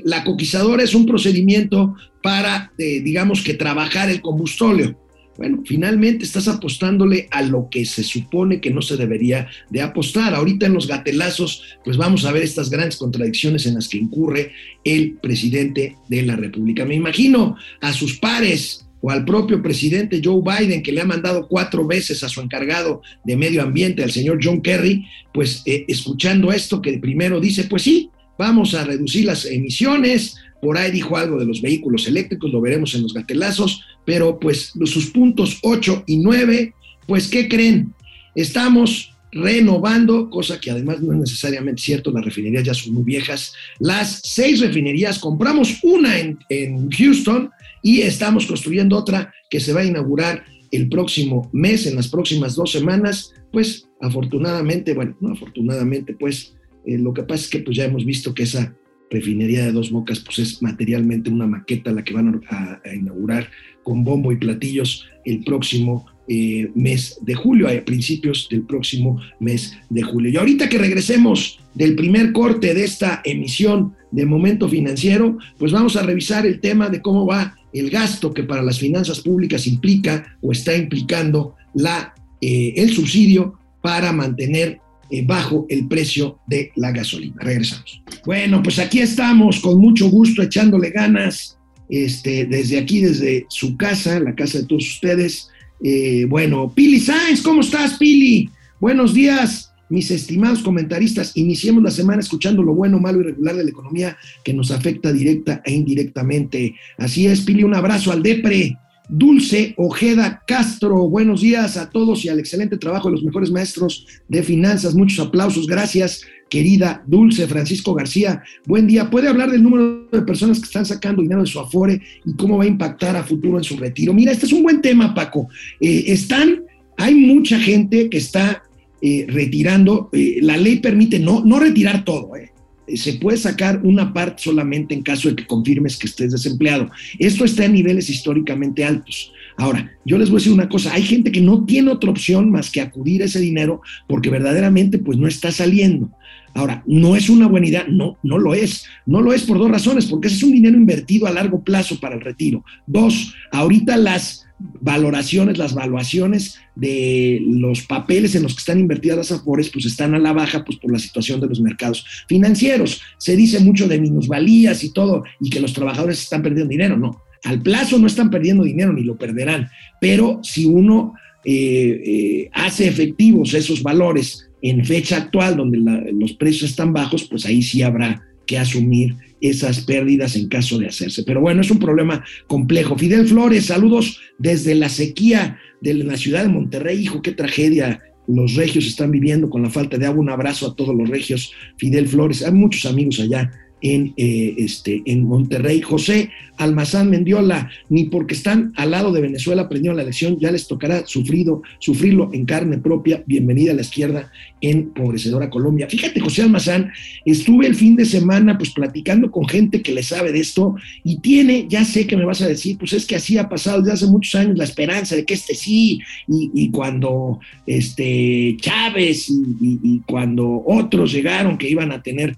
la 0.03 0.23
coquizadora 0.23 0.81
es 0.81 0.95
un 0.95 1.05
procedimiento 1.05 1.93
para, 2.23 2.71
eh, 2.79 3.01
digamos 3.01 3.43
que, 3.43 3.53
trabajar 3.53 4.09
el 4.09 4.21
combustóleo. 4.21 4.99
Bueno, 5.37 5.61
finalmente 5.63 6.25
estás 6.25 6.47
apostándole 6.47 7.27
a 7.29 7.43
lo 7.43 7.69
que 7.69 7.85
se 7.85 8.01
supone 8.01 8.59
que 8.59 8.71
no 8.71 8.81
se 8.81 8.97
debería 8.97 9.47
de 9.69 9.83
apostar. 9.83 10.33
Ahorita 10.33 10.65
en 10.65 10.73
los 10.73 10.87
gatelazos, 10.87 11.61
pues 11.83 11.95
vamos 11.95 12.25
a 12.25 12.31
ver 12.31 12.41
estas 12.41 12.71
grandes 12.71 12.97
contradicciones 12.97 13.67
en 13.67 13.75
las 13.75 13.87
que 13.87 13.99
incurre 13.99 14.53
el 14.83 15.19
presidente 15.21 15.97
de 16.09 16.23
la 16.23 16.35
República. 16.35 16.83
Me 16.83 16.95
imagino 16.95 17.57
a 17.79 17.93
sus 17.93 18.17
pares 18.17 18.84
o 19.05 19.11
al 19.11 19.23
propio 19.23 19.61
presidente 19.61 20.19
Joe 20.23 20.41
Biden, 20.41 20.81
que 20.81 20.91
le 20.91 20.99
ha 20.99 21.05
mandado 21.05 21.47
cuatro 21.47 21.85
veces 21.85 22.23
a 22.23 22.27
su 22.27 22.41
encargado 22.41 23.03
de 23.23 23.37
medio 23.37 23.61
ambiente, 23.61 24.03
al 24.03 24.11
señor 24.11 24.39
John 24.41 24.61
Kerry, 24.63 25.05
pues 25.31 25.61
eh, 25.67 25.85
escuchando 25.87 26.51
esto 26.51 26.81
que 26.81 26.97
primero 26.97 27.39
dice, 27.39 27.65
pues 27.65 27.83
sí, 27.83 28.09
vamos 28.35 28.73
a 28.73 28.83
reducir 28.83 29.25
las 29.25 29.45
emisiones, 29.45 30.37
por 30.59 30.79
ahí 30.79 30.89
dijo 30.89 31.17
algo 31.17 31.37
de 31.37 31.45
los 31.45 31.61
vehículos 31.61 32.07
eléctricos, 32.07 32.51
lo 32.51 32.61
veremos 32.61 32.95
en 32.95 33.03
los 33.03 33.13
gatelazos, 33.13 33.83
pero 34.05 34.39
pues 34.39 34.73
sus 34.85 35.11
puntos 35.11 35.59
8 35.61 36.05
y 36.07 36.17
9, 36.17 36.73
pues 37.05 37.27
¿qué 37.27 37.47
creen? 37.47 37.93
Estamos 38.33 39.11
renovando, 39.31 40.31
cosa 40.31 40.59
que 40.59 40.71
además 40.71 40.99
no 41.01 41.13
es 41.13 41.19
necesariamente 41.19 41.83
cierto, 41.83 42.09
las 42.09 42.25
refinerías 42.25 42.63
ya 42.63 42.73
son 42.73 42.95
muy 42.95 43.03
viejas, 43.03 43.53
las 43.77 44.21
seis 44.23 44.61
refinerías, 44.61 45.19
compramos 45.19 45.77
una 45.83 46.17
en, 46.17 46.39
en 46.49 46.89
Houston, 46.89 47.51
y 47.85 48.01
estamos 48.01 48.47
construyendo 48.47 48.97
otra 48.97 49.31
que 49.47 49.59
se 49.59 49.71
va 49.71 49.81
a 49.81 49.85
inaugurar 49.85 50.43
el 50.71 50.89
próximo 50.89 51.51
mes, 51.53 51.85
en 51.85 51.95
las 51.95 52.07
próximas 52.07 52.55
dos 52.55 52.71
semanas, 52.71 53.31
pues 53.51 53.87
afortunadamente, 54.01 54.95
bueno, 54.95 55.15
no 55.21 55.33
afortunadamente, 55.33 56.15
pues 56.15 56.55
eh, 56.87 56.97
lo 56.97 57.13
que 57.13 57.21
pasa 57.21 57.43
es 57.43 57.49
que 57.51 57.59
pues 57.59 57.77
ya 57.77 57.85
hemos 57.85 58.03
visto 58.03 58.33
que 58.33 58.41
esa 58.41 58.75
refinería 59.11 59.65
de 59.65 59.71
dos 59.71 59.91
bocas 59.91 60.19
pues 60.19 60.39
es 60.39 60.63
materialmente 60.63 61.29
una 61.29 61.45
maqueta 61.45 61.91
la 61.91 62.03
que 62.03 62.15
van 62.15 62.41
a, 62.49 62.81
inaugurar 62.91 63.51
con 63.83 64.03
bombo 64.03 64.31
y 64.31 64.37
platillos 64.37 65.07
el 65.23 65.43
próximo 65.43 66.07
eh, 66.27 66.71
mes 66.73 67.19
de 67.21 67.35
julio, 67.35 67.67
a 67.67 67.85
principios 67.85 68.47
del 68.49 68.63
próximo 68.63 69.21
mes 69.39 69.77
de 69.91 70.01
julio. 70.01 70.31
Y 70.31 70.37
ahorita 70.37 70.69
que 70.69 70.79
regresemos 70.79 71.59
del 71.75 71.95
primer 71.95 72.31
corte 72.31 72.73
de 72.73 72.83
esta 72.83 73.21
emisión 73.23 73.93
de 74.15 74.25
Momento 74.25 74.69
Financiero, 74.69 75.37
pues 75.59 75.73
vamos 75.73 75.97
a 75.97 76.03
revisar 76.03 76.45
el 76.45 76.61
tema 76.61 76.89
de 76.89 77.01
cómo 77.01 77.25
va 77.25 77.53
el 77.73 77.89
gasto 77.89 78.33
que 78.33 78.43
para 78.43 78.63
las 78.63 78.79
finanzas 78.79 79.19
públicas 79.19 79.67
implica 79.67 80.37
o 80.41 80.53
está 80.53 80.75
implicando 80.75 81.55
la, 81.73 82.15
eh, 82.39 82.73
el 82.77 82.93
subsidio 82.93 83.59
para 83.81 84.13
mantener 84.13 84.79
eh, 85.11 85.23
bajo 85.25 85.65
el 85.67 85.87
precio 85.89 86.39
de 86.47 86.71
la 86.77 86.91
gasolina. 86.91 87.35
Regresamos. 87.39 88.01
Bueno, 88.25 88.63
pues 88.63 88.79
aquí 88.79 88.99
estamos 88.99 89.59
con 89.59 89.79
mucho 89.79 90.09
gusto 90.09 90.41
echándole 90.41 90.91
ganas 90.91 91.57
este, 91.89 92.45
desde 92.45 92.79
aquí, 92.79 93.01
desde 93.01 93.45
su 93.49 93.75
casa, 93.75 94.19
la 94.21 94.33
casa 94.33 94.59
de 94.59 94.65
todos 94.65 94.87
ustedes. 94.87 95.49
Eh, 95.83 96.25
bueno, 96.29 96.71
Pili 96.73 97.01
Sainz, 97.01 97.41
¿cómo 97.41 97.59
estás, 97.59 97.95
Pili? 97.97 98.49
Buenos 98.79 99.13
días 99.13 99.74
mis 99.89 100.11
estimados 100.11 100.63
comentaristas, 100.63 101.31
iniciemos 101.35 101.83
la 101.83 101.91
semana 101.91 102.21
escuchando 102.21 102.63
lo 102.63 102.73
bueno, 102.73 102.99
malo 102.99 103.19
y 103.21 103.23
regular 103.23 103.55
de 103.55 103.63
la 103.63 103.69
economía 103.69 104.17
que 104.43 104.53
nos 104.53 104.71
afecta 104.71 105.11
directa 105.11 105.61
e 105.63 105.73
indirectamente. 105.73 106.75
Así 106.97 107.27
es, 107.27 107.41
Pili, 107.41 107.63
un 107.63 107.75
abrazo 107.75 108.11
al 108.11 108.23
DEPRE. 108.23 108.77
Dulce 109.07 109.75
Ojeda 109.77 110.41
Castro, 110.47 111.07
buenos 111.07 111.41
días 111.41 111.77
a 111.77 111.89
todos 111.89 112.25
y 112.25 112.29
al 112.29 112.39
excelente 112.39 112.77
trabajo 112.77 113.07
de 113.07 113.15
los 113.15 113.23
mejores 113.23 113.51
maestros 113.51 114.07
de 114.27 114.41
finanzas. 114.41 114.95
Muchos 114.95 115.23
aplausos, 115.25 115.67
gracias, 115.67 116.21
querida 116.49 117.03
Dulce 117.05 117.47
Francisco 117.47 117.93
García. 117.93 118.41
Buen 118.65 118.87
día. 118.87 119.09
¿Puede 119.09 119.27
hablar 119.27 119.51
del 119.51 119.61
número 119.61 120.07
de 120.11 120.21
personas 120.23 120.59
que 120.59 120.65
están 120.65 120.85
sacando 120.85 121.21
dinero 121.21 121.41
de 121.41 121.47
su 121.47 121.59
Afore 121.59 122.01
y 122.25 122.33
cómo 122.33 122.57
va 122.57 122.63
a 122.63 122.67
impactar 122.67 123.15
a 123.15 123.23
futuro 123.23 123.57
en 123.57 123.63
su 123.63 123.77
retiro? 123.77 124.13
Mira, 124.13 124.31
este 124.31 124.47
es 124.47 124.53
un 124.53 124.63
buen 124.63 124.81
tema, 124.81 125.13
Paco. 125.13 125.49
Eh, 125.79 126.05
están, 126.07 126.63
hay 126.97 127.13
mucha 127.13 127.59
gente 127.59 128.09
que 128.09 128.17
está 128.17 128.63
eh, 129.01 129.25
retirando, 129.27 130.09
eh, 130.13 130.39
la 130.41 130.57
ley 130.57 130.79
permite 130.79 131.19
no, 131.19 131.43
no 131.43 131.59
retirar 131.59 132.03
todo, 132.03 132.35
¿eh? 132.35 132.51
se 132.93 133.13
puede 133.13 133.37
sacar 133.37 133.81
una 133.83 134.13
parte 134.13 134.43
solamente 134.43 134.93
en 134.93 135.01
caso 135.01 135.29
de 135.29 135.35
que 135.35 135.47
confirmes 135.47 135.97
que 135.97 136.07
estés 136.07 136.31
desempleado. 136.31 136.89
Esto 137.17 137.45
está 137.45 137.65
en 137.65 137.73
niveles 137.73 138.09
históricamente 138.09 138.83
altos. 138.83 139.31
Ahora, 139.57 139.91
yo 140.05 140.17
les 140.17 140.29
voy 140.29 140.37
a 140.37 140.39
decir 140.39 140.53
una 140.53 140.69
cosa, 140.69 140.93
hay 140.93 141.03
gente 141.03 141.31
que 141.31 141.41
no 141.41 141.65
tiene 141.65 141.91
otra 141.91 142.11
opción 142.11 142.51
más 142.51 142.69
que 142.69 142.81
acudir 142.81 143.21
a 143.21 143.25
ese 143.25 143.39
dinero 143.39 143.81
porque 144.07 144.29
verdaderamente 144.29 144.99
pues 144.99 145.17
no 145.17 145.27
está 145.27 145.51
saliendo. 145.51 146.11
Ahora, 146.55 146.81
no 146.87 147.17
es 147.17 147.29
una 147.29 147.47
buena 147.47 147.67
idea, 147.67 147.85
no, 147.87 148.17
no 148.23 148.37
lo 148.37 148.53
es. 148.53 148.85
No 149.05 149.21
lo 149.21 149.33
es 149.33 149.43
por 149.43 149.59
dos 149.59 149.69
razones, 149.69 150.05
porque 150.05 150.27
ese 150.27 150.37
es 150.37 150.43
un 150.43 150.53
dinero 150.53 150.77
invertido 150.77 151.27
a 151.27 151.31
largo 151.31 151.61
plazo 151.61 151.99
para 151.99 152.15
el 152.15 152.21
retiro. 152.21 152.63
Dos, 152.87 153.35
ahorita 153.51 153.97
las 153.97 154.47
valoraciones, 154.57 155.57
las 155.57 155.73
valuaciones 155.73 156.57
de 156.75 157.41
los 157.45 157.81
papeles 157.81 158.35
en 158.35 158.43
los 158.43 158.53
que 158.53 158.59
están 158.59 158.79
invertidas 158.79 159.17
las 159.17 159.31
afores, 159.33 159.69
pues 159.69 159.85
están 159.85 160.15
a 160.15 160.19
la 160.19 160.31
baja 160.31 160.63
pues 160.63 160.79
por 160.79 160.93
la 160.93 160.99
situación 160.99 161.41
de 161.41 161.47
los 161.47 161.59
mercados 161.59 162.05
financieros. 162.29 163.01
Se 163.17 163.35
dice 163.35 163.59
mucho 163.59 163.89
de 163.89 163.99
minusvalías 163.99 164.81
y 164.85 164.93
todo, 164.93 165.25
y 165.41 165.49
que 165.49 165.59
los 165.59 165.73
trabajadores 165.73 166.23
están 166.23 166.41
perdiendo 166.41 166.71
dinero. 166.71 166.95
No, 166.95 167.21
al 167.43 167.61
plazo 167.61 167.99
no 167.99 168.07
están 168.07 168.29
perdiendo 168.29 168.63
dinero 168.63 168.93
ni 168.93 169.03
lo 169.03 169.17
perderán, 169.17 169.67
pero 169.99 170.39
si 170.41 170.65
uno 170.65 171.15
eh, 171.43 172.01
eh, 172.05 172.49
hace 172.53 172.87
efectivos 172.87 173.53
esos 173.53 173.83
valores 173.83 174.44
en 174.69 174.83
fecha 174.83 175.17
actual, 175.17 175.57
donde 175.57 175.77
los 176.13 176.33
precios 176.33 176.71
están 176.71 176.91
bajos, 176.91 177.25
pues 177.25 177.45
ahí 177.45 177.61
sí 177.61 177.83
habrá 177.83 178.23
que 178.47 178.57
asumir 178.57 179.15
esas 179.39 179.81
pérdidas 179.81 180.35
en 180.35 180.47
caso 180.47 180.79
de 180.79 180.87
hacerse. 180.87 181.23
Pero 181.23 181.39
bueno, 181.39 181.61
es 181.61 181.69
un 181.69 181.77
problema 181.77 182.23
complejo. 182.47 182.97
Fidel 182.97 183.27
Flores, 183.27 183.65
saludos 183.65 184.19
desde 184.39 184.73
la 184.73 184.89
sequía 184.89 185.59
de 185.81 185.93
la 185.93 186.17
ciudad 186.17 186.43
de 186.43 186.49
Monterrey. 186.49 186.99
Hijo, 186.99 187.21
qué 187.21 187.31
tragedia 187.31 188.01
los 188.27 188.55
regios 188.55 188.87
están 188.87 189.11
viviendo 189.11 189.51
con 189.51 189.61
la 189.61 189.69
falta 189.69 189.99
de 189.99 190.07
agua. 190.07 190.21
Un 190.21 190.31
abrazo 190.31 190.71
a 190.71 190.75
todos 190.75 190.95
los 190.95 191.09
regios. 191.09 191.53
Fidel 191.77 192.07
Flores, 192.07 192.43
hay 192.43 192.53
muchos 192.53 192.89
amigos 192.91 193.19
allá 193.19 193.51
en, 193.81 194.13
eh, 194.17 194.55
este, 194.57 195.01
en 195.05 195.23
Monterrey. 195.23 195.81
José 195.81 196.29
Almazán 196.57 197.09
Mendiola, 197.09 197.69
ni 197.89 198.05
porque 198.05 198.33
están 198.33 198.73
al 198.75 198.91
lado 198.91 199.11
de 199.11 199.21
Venezuela 199.21 199.63
aprendieron 199.63 199.97
la 199.97 200.03
lección, 200.03 200.39
ya 200.39 200.51
les 200.51 200.67
tocará 200.67 201.05
sufrido, 201.05 201.61
sufrirlo 201.79 202.29
en 202.33 202.45
carne 202.45 202.77
propia. 202.77 203.23
Bienvenida 203.25 203.71
a 203.71 203.75
la 203.75 203.81
izquierda 203.81 204.31
en 204.61 204.89
Pobrecedora 204.91 205.49
Colombia. 205.49 205.87
Fíjate, 205.89 206.19
José 206.19 206.43
Almazán, 206.43 206.91
estuve 207.25 207.67
el 207.67 207.75
fin 207.75 207.95
de 207.95 208.05
semana 208.05 208.57
pues 208.57 208.71
platicando 208.71 209.31
con 209.31 209.47
gente 209.47 209.81
que 209.81 209.93
le 209.93 210.03
sabe 210.03 210.31
de 210.31 210.39
esto 210.39 210.75
y 211.03 211.19
tiene, 211.19 211.67
ya 211.69 211.83
sé 211.83 212.07
que 212.07 212.17
me 212.17 212.25
vas 212.25 212.41
a 212.41 212.47
decir, 212.47 212.77
pues 212.77 212.93
es 212.93 213.05
que 213.05 213.15
así 213.15 213.37
ha 213.37 213.49
pasado 213.49 213.81
desde 213.81 213.93
hace 213.93 214.07
muchos 214.07 214.35
años 214.35 214.57
la 214.57 214.63
esperanza 214.63 215.15
de 215.15 215.25
que 215.25 215.33
este 215.33 215.55
sí, 215.55 215.99
y, 216.27 216.71
cuando 216.71 217.39
este 217.65 218.57
Chávez 218.59 219.29
y, 219.29 219.79
y 219.83 220.01
cuando 220.05 220.63
otros 220.65 221.11
llegaron 221.11 221.57
que 221.57 221.69
iban 221.69 221.91
a 221.91 222.01
tener 222.01 222.35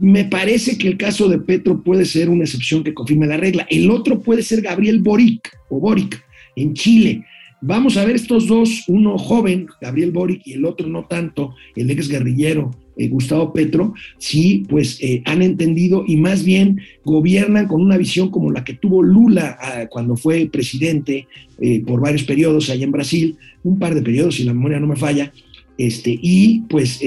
me 0.00 0.24
parece 0.24 0.78
que 0.78 0.88
el 0.88 0.96
caso 0.96 1.28
de 1.28 1.38
Petro 1.38 1.82
puede 1.82 2.04
ser 2.06 2.30
una 2.30 2.44
excepción 2.44 2.82
que 2.82 2.94
confirme 2.94 3.26
la 3.26 3.36
regla. 3.36 3.66
El 3.70 3.90
otro 3.90 4.20
puede 4.20 4.42
ser 4.42 4.62
Gabriel 4.62 5.00
Boric 5.00 5.56
o 5.68 5.78
Boric 5.78 6.22
en 6.56 6.74
Chile. 6.74 7.24
Vamos 7.62 7.98
a 7.98 8.04
ver 8.06 8.16
estos 8.16 8.46
dos, 8.46 8.84
uno 8.88 9.18
joven, 9.18 9.66
Gabriel 9.82 10.12
Boric, 10.12 10.46
y 10.46 10.54
el 10.54 10.64
otro 10.64 10.88
no 10.88 11.04
tanto, 11.04 11.54
el 11.76 11.90
ex 11.90 12.08
guerrillero 12.08 12.70
eh, 12.96 13.08
Gustavo 13.08 13.52
Petro, 13.52 13.92
sí, 14.16 14.64
pues 14.68 14.98
eh, 15.02 15.22
han 15.26 15.42
entendido 15.42 16.04
y 16.06 16.16
más 16.16 16.44
bien 16.44 16.80
gobiernan 17.04 17.66
con 17.66 17.82
una 17.82 17.98
visión 17.98 18.30
como 18.30 18.50
la 18.50 18.64
que 18.64 18.74
tuvo 18.74 19.02
Lula 19.02 19.58
ah, 19.60 19.86
cuando 19.90 20.16
fue 20.16 20.48
presidente 20.50 21.26
eh, 21.60 21.82
por 21.86 22.00
varios 22.00 22.24
periodos 22.24 22.70
allá 22.70 22.84
en 22.84 22.92
Brasil, 22.92 23.36
un 23.62 23.78
par 23.78 23.94
de 23.94 24.02
periodos, 24.02 24.36
si 24.36 24.44
la 24.44 24.54
memoria 24.54 24.80
no 24.80 24.86
me 24.86 24.96
falla, 24.96 25.32
este, 25.76 26.18
y 26.20 26.60
pues 26.68 27.00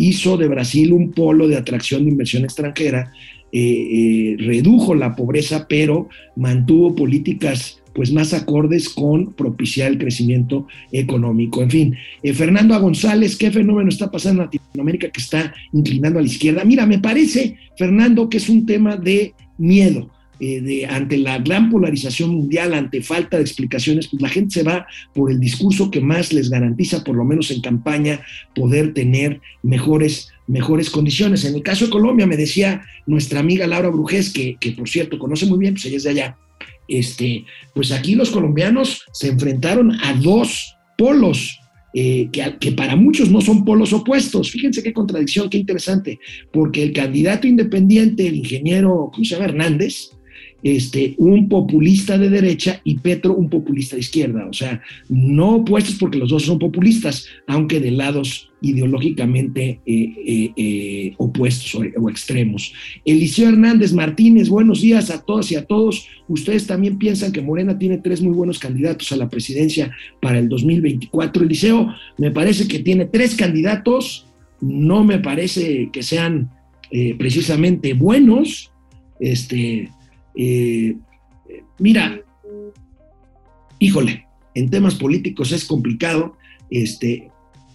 hizo 0.00 0.36
de 0.36 0.48
Brasil 0.48 0.92
un 0.92 1.12
polo 1.12 1.46
de 1.46 1.56
atracción 1.56 2.04
de 2.04 2.10
inversión 2.10 2.44
extranjera, 2.44 3.12
eh, 3.52 3.60
eh, 3.60 4.36
redujo 4.38 4.94
la 4.94 5.14
pobreza, 5.16 5.66
pero 5.68 6.08
mantuvo 6.36 6.94
políticas 6.94 7.76
pues 7.92 8.12
más 8.12 8.32
acordes 8.32 8.88
con 8.88 9.32
propiciar 9.32 9.90
el 9.90 9.98
crecimiento 9.98 10.68
económico. 10.92 11.60
En 11.60 11.70
fin, 11.70 11.96
eh, 12.22 12.32
Fernando. 12.32 12.78
González, 12.80 13.36
¿qué 13.36 13.50
fenómeno 13.50 13.88
está 13.88 14.10
pasando 14.10 14.42
en 14.42 14.46
Latinoamérica 14.46 15.10
que 15.10 15.20
está 15.20 15.52
inclinando 15.72 16.18
a 16.18 16.22
la 16.22 16.28
izquierda? 16.28 16.64
Mira, 16.64 16.86
me 16.86 17.00
parece, 17.00 17.56
Fernando, 17.76 18.28
que 18.28 18.38
es 18.38 18.48
un 18.48 18.64
tema 18.64 18.96
de 18.96 19.34
miedo. 19.58 20.08
Eh, 20.42 20.62
de, 20.62 20.86
ante 20.86 21.18
la 21.18 21.36
gran 21.36 21.68
polarización 21.68 22.30
mundial, 22.30 22.72
ante 22.72 23.02
falta 23.02 23.36
de 23.36 23.42
explicaciones, 23.42 24.08
pues 24.08 24.22
la 24.22 24.30
gente 24.30 24.54
se 24.54 24.62
va 24.62 24.86
por 25.14 25.30
el 25.30 25.38
discurso 25.38 25.90
que 25.90 26.00
más 26.00 26.32
les 26.32 26.48
garantiza, 26.48 27.04
por 27.04 27.14
lo 27.14 27.26
menos 27.26 27.50
en 27.50 27.60
campaña, 27.60 28.22
poder 28.54 28.94
tener 28.94 29.42
mejores, 29.62 30.32
mejores 30.46 30.88
condiciones. 30.88 31.44
En 31.44 31.56
el 31.56 31.62
caso 31.62 31.84
de 31.84 31.90
Colombia, 31.90 32.26
me 32.26 32.38
decía 32.38 32.80
nuestra 33.06 33.40
amiga 33.40 33.66
Laura 33.66 33.90
Brujés, 33.90 34.32
que, 34.32 34.56
por 34.78 34.88
cierto 34.88 35.18
conoce 35.18 35.44
muy 35.44 35.58
bien, 35.58 35.74
pues 35.74 35.84
ella 35.84 35.98
es 35.98 36.04
de 36.04 36.10
allá, 36.10 36.38
este, 36.88 37.44
pues 37.74 37.92
aquí 37.92 38.14
los 38.14 38.30
colombianos 38.30 39.04
se 39.12 39.28
enfrentaron 39.28 39.92
a 40.02 40.14
dos 40.14 40.74
polos 40.96 41.60
eh, 41.92 42.30
que, 42.32 42.56
que, 42.58 42.72
para 42.72 42.96
muchos 42.96 43.30
no 43.30 43.42
son 43.42 43.62
polos 43.66 43.92
opuestos. 43.92 44.50
Fíjense 44.50 44.82
qué 44.82 44.94
contradicción, 44.94 45.50
qué 45.50 45.58
interesante, 45.58 46.18
porque 46.50 46.82
el 46.82 46.94
candidato 46.94 47.46
independiente, 47.46 48.26
el 48.26 48.36
ingeniero, 48.36 49.10
¿cómo 49.12 49.22
se 49.22 49.34
llama? 49.34 49.44
Hernández, 49.44 50.12
este, 50.62 51.14
un 51.18 51.48
populista 51.48 52.18
de 52.18 52.30
derecha 52.30 52.80
y 52.84 52.98
Petro 52.98 53.34
un 53.34 53.48
populista 53.48 53.96
de 53.96 54.00
izquierda. 54.00 54.46
O 54.46 54.52
sea, 54.52 54.82
no 55.08 55.56
opuestos 55.56 55.96
porque 55.96 56.18
los 56.18 56.30
dos 56.30 56.44
son 56.44 56.58
populistas, 56.58 57.26
aunque 57.46 57.80
de 57.80 57.90
lados 57.90 58.50
ideológicamente 58.62 59.80
eh, 59.86 60.14
eh, 60.26 60.52
eh, 60.56 61.14
opuestos 61.16 61.74
o, 61.74 62.10
extremos. 62.10 62.72
Eliseo 63.04 63.48
Hernández 63.48 63.92
Martínez, 63.92 64.48
buenos 64.48 64.82
días 64.82 65.10
a 65.10 65.22
todas 65.22 65.50
y 65.50 65.56
a 65.56 65.64
todos. 65.64 66.06
Ustedes 66.28 66.66
también 66.66 66.98
piensan 66.98 67.32
que 67.32 67.40
Morena 67.40 67.78
tiene 67.78 67.98
tres 67.98 68.20
muy 68.20 68.32
buenos 68.32 68.58
candidatos 68.58 69.12
a 69.12 69.16
la 69.16 69.28
presidencia 69.28 69.94
para 70.20 70.38
el 70.38 70.48
2024. 70.48 71.44
Eliseo, 71.44 71.94
me 72.18 72.30
parece 72.30 72.68
que 72.68 72.80
tiene 72.80 73.06
tres 73.06 73.34
candidatos, 73.34 74.26
no 74.60 75.04
me 75.04 75.18
parece 75.18 75.88
que 75.92 76.02
sean 76.02 76.50
precisamente 77.18 77.94
buenos. 77.94 78.72
Este, 79.20 79.88
eh, 80.34 80.96
mira, 81.78 82.20
híjole, 83.78 84.26
en 84.54 84.70
temas 84.70 84.94
políticos 84.94 85.52
es 85.52 85.64
complicado. 85.64 86.36
Este, 86.70 87.28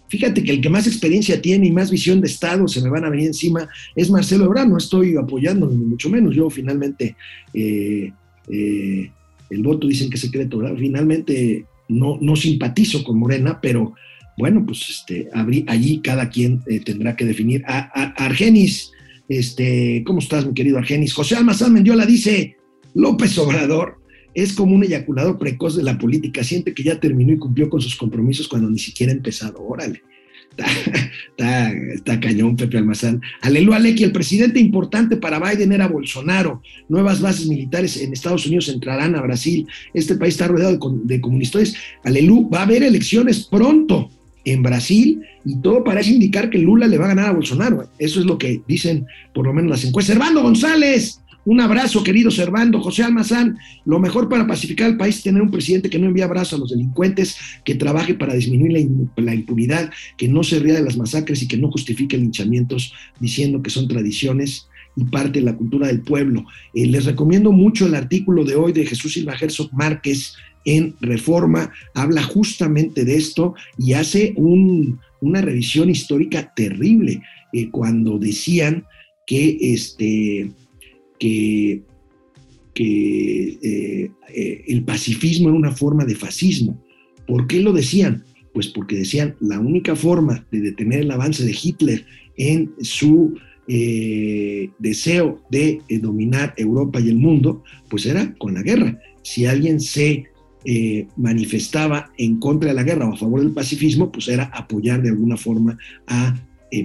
fíjate 0.07 0.43
que 0.43 0.51
el 0.51 0.61
que 0.61 0.69
más 0.69 0.87
experiencia 0.87 1.41
tiene 1.41 1.67
y 1.67 1.71
más 1.71 1.91
visión 1.91 2.21
de 2.21 2.27
Estado 2.27 2.67
se 2.67 2.81
me 2.81 2.89
van 2.89 3.05
a 3.05 3.09
venir 3.09 3.27
encima 3.27 3.67
es 3.95 4.09
Marcelo 4.09 4.45
Ebrard. 4.45 4.69
No 4.69 4.77
estoy 4.77 5.15
apoyando 5.15 5.69
ni 5.69 5.83
mucho 5.83 6.09
menos. 6.09 6.35
Yo 6.35 6.49
finalmente, 6.49 7.15
eh, 7.53 8.11
eh, 8.49 9.11
el 9.49 9.63
voto 9.63 9.87
dicen 9.87 10.09
que 10.09 10.15
es 10.15 10.21
secreto, 10.21 10.59
¿verdad? 10.59 10.77
Finalmente 10.77 11.65
no, 11.89 12.17
no 12.21 12.35
simpatizo 12.35 13.03
con 13.03 13.19
Morena, 13.19 13.59
pero 13.61 13.93
bueno, 14.37 14.65
pues 14.65 14.89
este, 14.89 15.29
allí 15.67 15.99
cada 15.99 16.29
quien 16.29 16.61
tendrá 16.83 17.15
que 17.15 17.25
definir. 17.25 17.63
A, 17.67 18.25
Argenis 18.25 18.91
este, 19.27 20.03
¿Cómo 20.05 20.19
estás, 20.19 20.45
mi 20.45 20.53
querido 20.53 20.77
Argenis? 20.77 21.13
José 21.13 21.35
Almazán 21.35 21.73
Mendiola 21.73 22.05
dice, 22.05 22.57
López 22.93 23.37
Obrador 23.37 23.99
es 24.33 24.53
como 24.53 24.75
un 24.75 24.83
eyaculador 24.83 25.37
precoz 25.37 25.75
de 25.75 25.83
la 25.83 25.97
política, 25.97 26.43
siente 26.43 26.73
que 26.73 26.83
ya 26.83 26.99
terminó 26.99 27.33
y 27.33 27.37
cumplió 27.37 27.69
con 27.69 27.81
sus 27.81 27.95
compromisos 27.95 28.47
cuando 28.47 28.69
ni 28.69 28.79
siquiera 28.79 29.11
ha 29.11 29.15
empezado. 29.15 29.61
Órale. 29.61 30.01
Está, 31.37 31.69
está, 31.69 32.19
cañón, 32.21 32.55
Pepe 32.55 32.77
Almazán. 32.77 33.21
Aleluya, 33.41 33.75
Aleki, 33.75 34.05
el 34.05 34.13
presidente 34.13 34.57
importante 34.57 35.17
para 35.17 35.37
Biden 35.37 35.73
era 35.73 35.89
Bolsonaro. 35.89 36.61
Nuevas 36.87 37.19
bases 37.19 37.47
militares 37.47 37.97
en 37.97 38.13
Estados 38.13 38.45
Unidos 38.45 38.69
entrarán 38.69 39.15
a 39.15 39.21
Brasil. 39.21 39.67
Este 39.93 40.15
país 40.15 40.35
está 40.35 40.47
rodeado 40.47 40.77
de, 40.77 41.15
de 41.15 41.19
comunistas. 41.19 41.73
Aleluya, 42.05 42.47
va 42.53 42.59
a 42.59 42.63
haber 42.63 42.83
elecciones 42.83 43.47
pronto 43.47 44.09
en 44.45 44.63
Brasil 44.63 45.21
y 45.43 45.57
todo 45.57 45.83
parece 45.83 46.11
indicar 46.11 46.49
que 46.49 46.59
Lula 46.59 46.87
le 46.87 46.97
va 46.97 47.05
a 47.05 47.09
ganar 47.09 47.29
a 47.29 47.33
Bolsonaro. 47.33 47.89
Eso 47.99 48.19
es 48.19 48.25
lo 48.25 48.37
que 48.37 48.61
dicen 48.67 49.05
por 49.33 49.45
lo 49.45 49.53
menos 49.53 49.71
las 49.71 49.83
encuestas. 49.83 50.15
Servando 50.15 50.43
González, 50.43 51.19
un 51.45 51.61
abrazo, 51.61 52.03
querido 52.03 52.31
Servando. 52.31 52.81
José 52.81 53.03
Almazán, 53.03 53.57
lo 53.85 53.99
mejor 53.99 54.29
para 54.29 54.47
pacificar 54.47 54.89
el 54.89 54.97
país 54.97 55.17
es 55.17 55.23
tener 55.23 55.41
un 55.41 55.51
presidente 55.51 55.91
que 55.91 55.99
no 55.99 56.07
envía 56.07 56.25
abrazos 56.25 56.53
a 56.53 56.57
los 56.57 56.71
delincuentes, 56.71 57.37
que 57.63 57.75
trabaje 57.75 58.15
para 58.15 58.33
disminuir 58.33 58.89
la, 59.17 59.33
impunidad, 59.35 59.91
que 60.17 60.27
no 60.27 60.43
se 60.43 60.59
ría 60.59 60.73
de 60.73 60.81
las 60.81 60.97
masacres 60.97 61.43
y 61.43 61.47
que 61.47 61.57
no 61.57 61.69
justifique 61.69 62.17
linchamientos 62.17 62.93
diciendo 63.19 63.61
que 63.61 63.69
son 63.69 63.87
tradiciones 63.87 64.67
y 64.95 65.03
parte 65.03 65.39
de 65.39 65.45
la 65.45 65.55
cultura 65.55 65.87
del 65.87 66.01
pueblo. 66.01 66.45
Eh, 66.73 66.87
les 66.87 67.05
recomiendo 67.05 67.51
mucho 67.51 67.85
el 67.85 67.93
artículo 67.93 68.43
de 68.43 68.55
hoy 68.55 68.73
de 68.73 68.85
Jesús 68.85 69.13
Silva 69.13 69.35
Herzog 69.39 69.71
Márquez 69.71 70.35
en 70.65 70.95
Reforma, 70.99 71.71
habla 71.93 72.23
justamente 72.23 73.05
de 73.05 73.15
esto 73.15 73.53
y 73.77 73.93
hace 73.93 74.33
una 74.37 75.41
revisión 75.41 75.89
histórica 75.89 76.51
terrible 76.55 77.21
eh, 77.53 77.69
cuando 77.69 78.17
decían 78.17 78.83
que, 79.25 79.57
este, 79.61 80.51
eh, 81.19 81.81
eh, 82.77 84.11
el 84.67 84.83
pacifismo 84.83 85.49
era 85.49 85.57
una 85.57 85.71
forma 85.71 86.03
de 86.03 86.15
fascismo. 86.15 86.83
¿Por 87.27 87.47
qué 87.47 87.61
lo 87.61 87.71
decían? 87.71 88.23
Pues 88.53 88.67
porque 88.67 88.97
decían, 88.97 89.35
la 89.39 89.59
única 89.59 89.95
forma 89.95 90.45
de 90.51 90.61
detener 90.61 91.01
el 91.01 91.11
avance 91.11 91.45
de 91.45 91.55
Hitler 91.61 92.05
en 92.37 92.73
su 92.81 93.37
deseo 93.67 95.41
de 95.49 95.81
dominar 95.99 96.53
Europa 96.55 96.99
y 96.99 97.09
el 97.09 97.17
mundo, 97.17 97.63
pues 97.89 98.05
era 98.05 98.35
con 98.35 98.53
la 98.53 98.61
guerra. 98.61 98.99
Si 99.23 99.47
alguien 99.47 99.79
se 99.79 100.25
eh, 100.65 101.07
manifestaba 101.15 102.11
en 102.17 102.37
contra 102.39 102.69
de 102.69 102.75
la 102.75 102.83
guerra 102.83 103.07
o 103.07 103.13
a 103.13 103.17
favor 103.17 103.39
del 103.41 103.51
pacifismo, 103.51 104.11
pues 104.11 104.27
era 104.27 104.45
apoyar 104.53 105.01
de 105.01 105.09
alguna 105.09 105.37
forma 105.37 105.77
a 106.07 106.35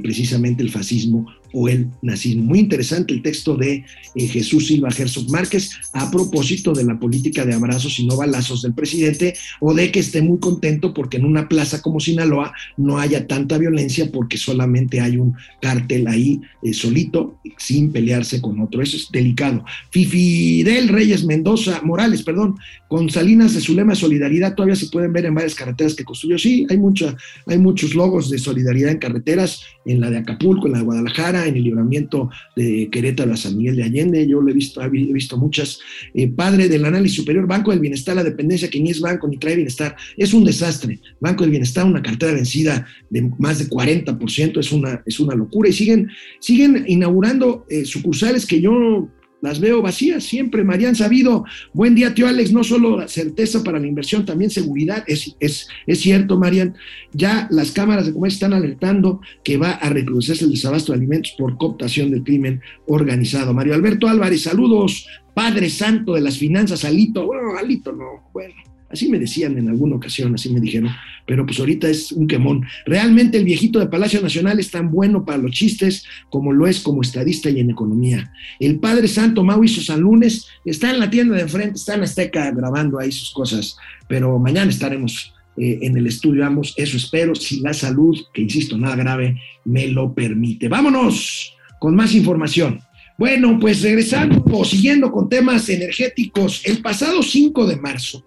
precisamente 0.02 0.62
el 0.62 0.70
fascismo 0.70 1.26
o 1.52 1.68
el 1.68 1.88
nazismo. 2.02 2.44
Muy 2.44 2.60
interesante 2.60 3.12
el 3.14 3.22
texto 3.22 3.56
de 3.56 3.84
eh, 4.14 4.26
Jesús 4.26 4.68
Silva 4.68 4.90
Herzog 4.96 5.30
Márquez 5.30 5.70
a 5.92 6.10
propósito 6.10 6.72
de 6.72 6.84
la 6.84 6.98
política 6.98 7.44
de 7.44 7.54
abrazos 7.54 7.98
y 7.98 8.06
no 8.06 8.16
balazos 8.16 8.62
del 8.62 8.74
presidente 8.74 9.34
o 9.60 9.74
de 9.74 9.90
que 9.90 10.00
esté 10.00 10.22
muy 10.22 10.38
contento 10.38 10.92
porque 10.94 11.16
en 11.16 11.24
una 11.24 11.48
plaza 11.48 11.82
como 11.82 12.00
Sinaloa 12.00 12.52
no 12.76 12.98
haya 12.98 13.26
tanta 13.26 13.58
violencia 13.58 14.10
porque 14.12 14.36
solamente 14.36 15.00
hay 15.00 15.16
un 15.16 15.34
cártel 15.60 16.06
ahí 16.06 16.40
eh, 16.62 16.72
solito 16.72 17.38
sin 17.58 17.92
pelearse 17.92 18.40
con 18.40 18.60
otro. 18.60 18.82
Eso 18.82 18.96
es 18.96 19.08
delicado. 19.10 19.64
Fidel 19.90 20.88
Reyes 20.88 21.24
Mendoza, 21.24 21.80
Morales, 21.82 22.22
perdón, 22.22 22.56
con 22.88 23.08
Salinas 23.08 23.54
de 23.54 23.60
su 23.60 23.74
lema 23.74 23.94
Solidaridad 23.94 24.54
todavía 24.54 24.76
se 24.76 24.88
pueden 24.88 25.12
ver 25.12 25.26
en 25.26 25.34
varias 25.34 25.54
carreteras 25.54 25.94
que 25.94 26.04
construyó. 26.04 26.38
Sí, 26.38 26.66
hay, 26.68 26.78
mucha, 26.78 27.14
hay 27.46 27.58
muchos 27.58 27.94
logos 27.94 28.30
de 28.30 28.38
solidaridad 28.38 28.90
en 28.90 28.98
carreteras, 28.98 29.62
en 29.84 30.00
la 30.00 30.10
de 30.10 30.18
Acapulco, 30.18 30.66
en 30.66 30.72
la 30.72 30.78
de 30.78 30.84
Guadalajara, 30.84 31.39
en 31.46 31.56
el 31.56 31.64
libramiento 31.64 32.30
de 32.56 32.88
Querétaro 32.90 33.32
a 33.32 33.36
San 33.36 33.56
Miguel 33.56 33.76
de 33.76 33.84
Allende, 33.84 34.26
yo 34.26 34.40
lo 34.40 34.50
he 34.50 34.54
visto, 34.54 34.82
he 34.82 34.88
visto 34.88 35.36
muchas. 35.36 35.80
Eh, 36.14 36.28
padre 36.28 36.68
del 36.68 36.84
análisis 36.84 37.16
superior, 37.16 37.46
Banco 37.46 37.70
del 37.70 37.80
Bienestar, 37.80 38.16
la 38.16 38.24
dependencia 38.24 38.70
que 38.70 38.80
ni 38.80 38.90
es 38.90 39.00
banco 39.00 39.28
ni 39.28 39.38
trae 39.38 39.56
bienestar, 39.56 39.96
es 40.16 40.34
un 40.34 40.44
desastre. 40.44 41.00
Banco 41.20 41.42
del 41.42 41.50
Bienestar, 41.50 41.84
una 41.84 42.02
cartera 42.02 42.32
vencida 42.32 42.86
de 43.08 43.30
más 43.38 43.58
de 43.58 43.68
40%, 43.68 44.58
es 44.58 44.72
una, 44.72 45.02
es 45.06 45.20
una 45.20 45.34
locura. 45.34 45.68
Y 45.68 45.72
siguen, 45.72 46.08
siguen 46.38 46.84
inaugurando 46.86 47.66
eh, 47.68 47.84
sucursales 47.84 48.46
que 48.46 48.60
yo 48.60 49.08
las 49.40 49.60
veo 49.60 49.82
vacías 49.82 50.24
siempre. 50.24 50.64
Marian 50.64 50.94
Sabido, 50.94 51.44
buen 51.72 51.94
día, 51.94 52.14
tío 52.14 52.26
Alex. 52.26 52.52
No 52.52 52.64
solo 52.64 53.06
certeza 53.08 53.62
para 53.64 53.78
la 53.78 53.86
inversión, 53.86 54.24
también 54.24 54.50
seguridad. 54.50 55.04
Es, 55.06 55.34
es, 55.40 55.68
es 55.86 56.00
cierto, 56.00 56.38
Marian. 56.38 56.74
Ya 57.12 57.48
las 57.50 57.72
cámaras 57.72 58.06
de 58.06 58.12
comercio 58.12 58.36
están 58.36 58.52
alertando 58.52 59.20
que 59.42 59.56
va 59.56 59.72
a 59.72 59.88
recrudecerse 59.88 60.44
el 60.44 60.52
desabasto 60.52 60.92
de 60.92 60.98
alimentos 60.98 61.34
por 61.38 61.56
cooptación 61.56 62.10
del 62.10 62.22
crimen 62.22 62.60
organizado. 62.86 63.54
Mario 63.54 63.74
Alberto 63.74 64.08
Álvarez, 64.08 64.42
saludos. 64.42 65.06
Padre 65.34 65.70
Santo 65.70 66.14
de 66.14 66.20
las 66.20 66.38
Finanzas, 66.38 66.84
Alito. 66.84 67.24
Bueno, 67.24 67.56
Alito 67.56 67.92
no, 67.92 68.30
bueno 68.32 68.69
Así 68.90 69.08
me 69.08 69.20
decían 69.20 69.56
en 69.56 69.68
alguna 69.68 69.96
ocasión, 69.96 70.34
así 70.34 70.50
me 70.50 70.60
dijeron, 70.60 70.90
pero 71.24 71.46
pues 71.46 71.60
ahorita 71.60 71.88
es 71.88 72.10
un 72.10 72.26
quemón. 72.26 72.66
Realmente 72.86 73.38
el 73.38 73.44
viejito 73.44 73.78
de 73.78 73.86
Palacio 73.86 74.20
Nacional 74.20 74.58
es 74.58 74.70
tan 74.70 74.90
bueno 74.90 75.24
para 75.24 75.38
los 75.38 75.52
chistes 75.52 76.04
como 76.28 76.52
lo 76.52 76.66
es 76.66 76.80
como 76.80 77.02
estadista 77.02 77.50
y 77.50 77.60
en 77.60 77.70
economía. 77.70 78.32
El 78.58 78.80
Padre 78.80 79.06
Santo 79.06 79.44
Mauricio 79.44 79.82
San 79.82 80.00
Lunes 80.00 80.48
está 80.64 80.90
en 80.90 80.98
la 80.98 81.08
tienda 81.08 81.36
de 81.36 81.42
enfrente, 81.42 81.76
está 81.76 81.94
en 81.94 82.02
Azteca 82.02 82.50
grabando 82.50 82.98
ahí 82.98 83.12
sus 83.12 83.30
cosas, 83.30 83.76
pero 84.08 84.36
mañana 84.40 84.70
estaremos 84.70 85.32
eh, 85.56 85.78
en 85.82 85.96
el 85.96 86.06
estudio 86.06 86.44
ambos, 86.44 86.74
eso 86.76 86.96
espero, 86.96 87.34
si 87.34 87.60
la 87.60 87.72
salud, 87.74 88.18
que 88.34 88.42
insisto, 88.42 88.76
nada 88.76 88.96
grave, 88.96 89.40
me 89.64 89.86
lo 89.88 90.12
permite. 90.12 90.68
Vámonos 90.68 91.54
con 91.78 91.94
más 91.94 92.14
información. 92.14 92.80
Bueno, 93.18 93.58
pues 93.60 93.82
regresando 93.82 94.42
siguiendo 94.64 95.12
con 95.12 95.28
temas 95.28 95.68
energéticos, 95.68 96.62
el 96.64 96.80
pasado 96.80 97.22
5 97.22 97.66
de 97.66 97.76
marzo, 97.76 98.24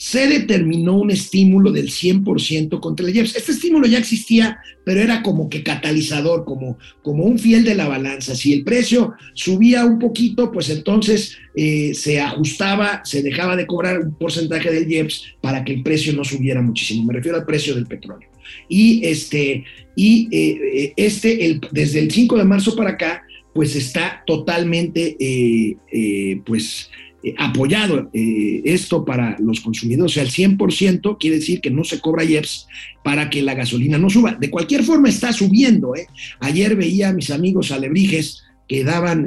se 0.00 0.26
determinó 0.26 0.96
un 0.96 1.10
estímulo 1.10 1.72
del 1.72 1.90
100% 1.90 2.80
contra 2.80 3.06
el 3.06 3.14
IEPS. 3.14 3.36
Este 3.36 3.52
estímulo 3.52 3.86
ya 3.86 3.98
existía, 3.98 4.58
pero 4.82 4.98
era 5.02 5.22
como 5.22 5.50
que 5.50 5.62
catalizador, 5.62 6.46
como, 6.46 6.78
como 7.02 7.24
un 7.24 7.38
fiel 7.38 7.64
de 7.64 7.74
la 7.74 7.86
balanza. 7.86 8.34
Si 8.34 8.54
el 8.54 8.64
precio 8.64 9.12
subía 9.34 9.84
un 9.84 9.98
poquito, 9.98 10.50
pues 10.50 10.70
entonces 10.70 11.36
eh, 11.54 11.92
se 11.92 12.18
ajustaba, 12.18 13.02
se 13.04 13.22
dejaba 13.22 13.56
de 13.56 13.66
cobrar 13.66 14.00
un 14.00 14.14
porcentaje 14.14 14.72
del 14.72 14.90
IEPS 14.90 15.34
para 15.42 15.62
que 15.66 15.74
el 15.74 15.82
precio 15.82 16.14
no 16.14 16.24
subiera 16.24 16.62
muchísimo. 16.62 17.04
Me 17.04 17.12
refiero 17.12 17.36
al 17.36 17.44
precio 17.44 17.74
del 17.74 17.86
petróleo. 17.86 18.30
Y 18.70 19.04
este, 19.04 19.64
y, 19.96 20.28
eh, 20.32 20.94
este 20.96 21.44
el, 21.44 21.60
desde 21.72 21.98
el 21.98 22.10
5 22.10 22.38
de 22.38 22.44
marzo 22.44 22.74
para 22.74 22.92
acá, 22.92 23.22
pues 23.52 23.76
está 23.76 24.22
totalmente, 24.26 25.14
eh, 25.20 26.40
pues, 26.46 26.88
eh, 27.22 27.34
apoyado 27.36 28.08
eh, 28.14 28.62
esto 28.64 29.04
para 29.04 29.36
los 29.40 29.60
consumidores, 29.60 30.12
o 30.12 30.14
sea, 30.14 30.22
el 30.22 30.30
100% 30.30 31.18
quiere 31.20 31.36
decir 31.36 31.60
que 31.60 31.70
no 31.70 31.84
se 31.84 32.00
cobra 32.00 32.24
IEPS 32.24 32.66
para 33.04 33.28
que 33.28 33.42
la 33.42 33.52
gasolina 33.52 33.98
no 33.98 34.08
suba. 34.08 34.34
De 34.40 34.48
cualquier 34.48 34.84
forma 34.84 35.10
está 35.10 35.30
subiendo. 35.32 35.94
¿eh? 35.94 36.06
Ayer 36.40 36.76
veía 36.76 37.10
a 37.10 37.12
mis 37.12 37.30
amigos 37.30 37.72
alebrijes 37.72 38.42
que 38.66 38.84
daban 38.84 39.26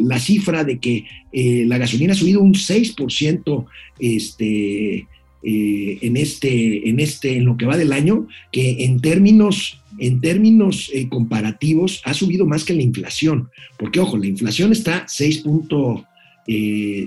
la 0.00 0.18
cifra 0.18 0.64
de 0.64 0.80
que 0.80 1.04
la 1.32 1.78
gasolina 1.78 2.12
ha 2.12 2.16
subido 2.16 2.40
un 2.40 2.54
6% 2.54 3.64
este, 4.00 5.06
en, 5.44 6.16
este, 6.16 6.88
en, 6.88 6.98
este, 6.98 7.36
en 7.36 7.44
lo 7.44 7.56
que 7.56 7.66
va 7.66 7.76
del 7.76 7.92
año, 7.92 8.26
que 8.50 8.84
en 8.84 9.00
términos, 9.00 9.80
en 10.00 10.20
términos 10.20 10.90
comparativos 11.08 12.02
ha 12.04 12.14
subido 12.14 12.46
más 12.46 12.64
que 12.64 12.74
la 12.74 12.82
inflación. 12.82 13.48
Porque, 13.78 14.00
ojo, 14.00 14.18
la 14.18 14.26
inflación 14.26 14.72
está 14.72 15.04
6. 15.06 15.44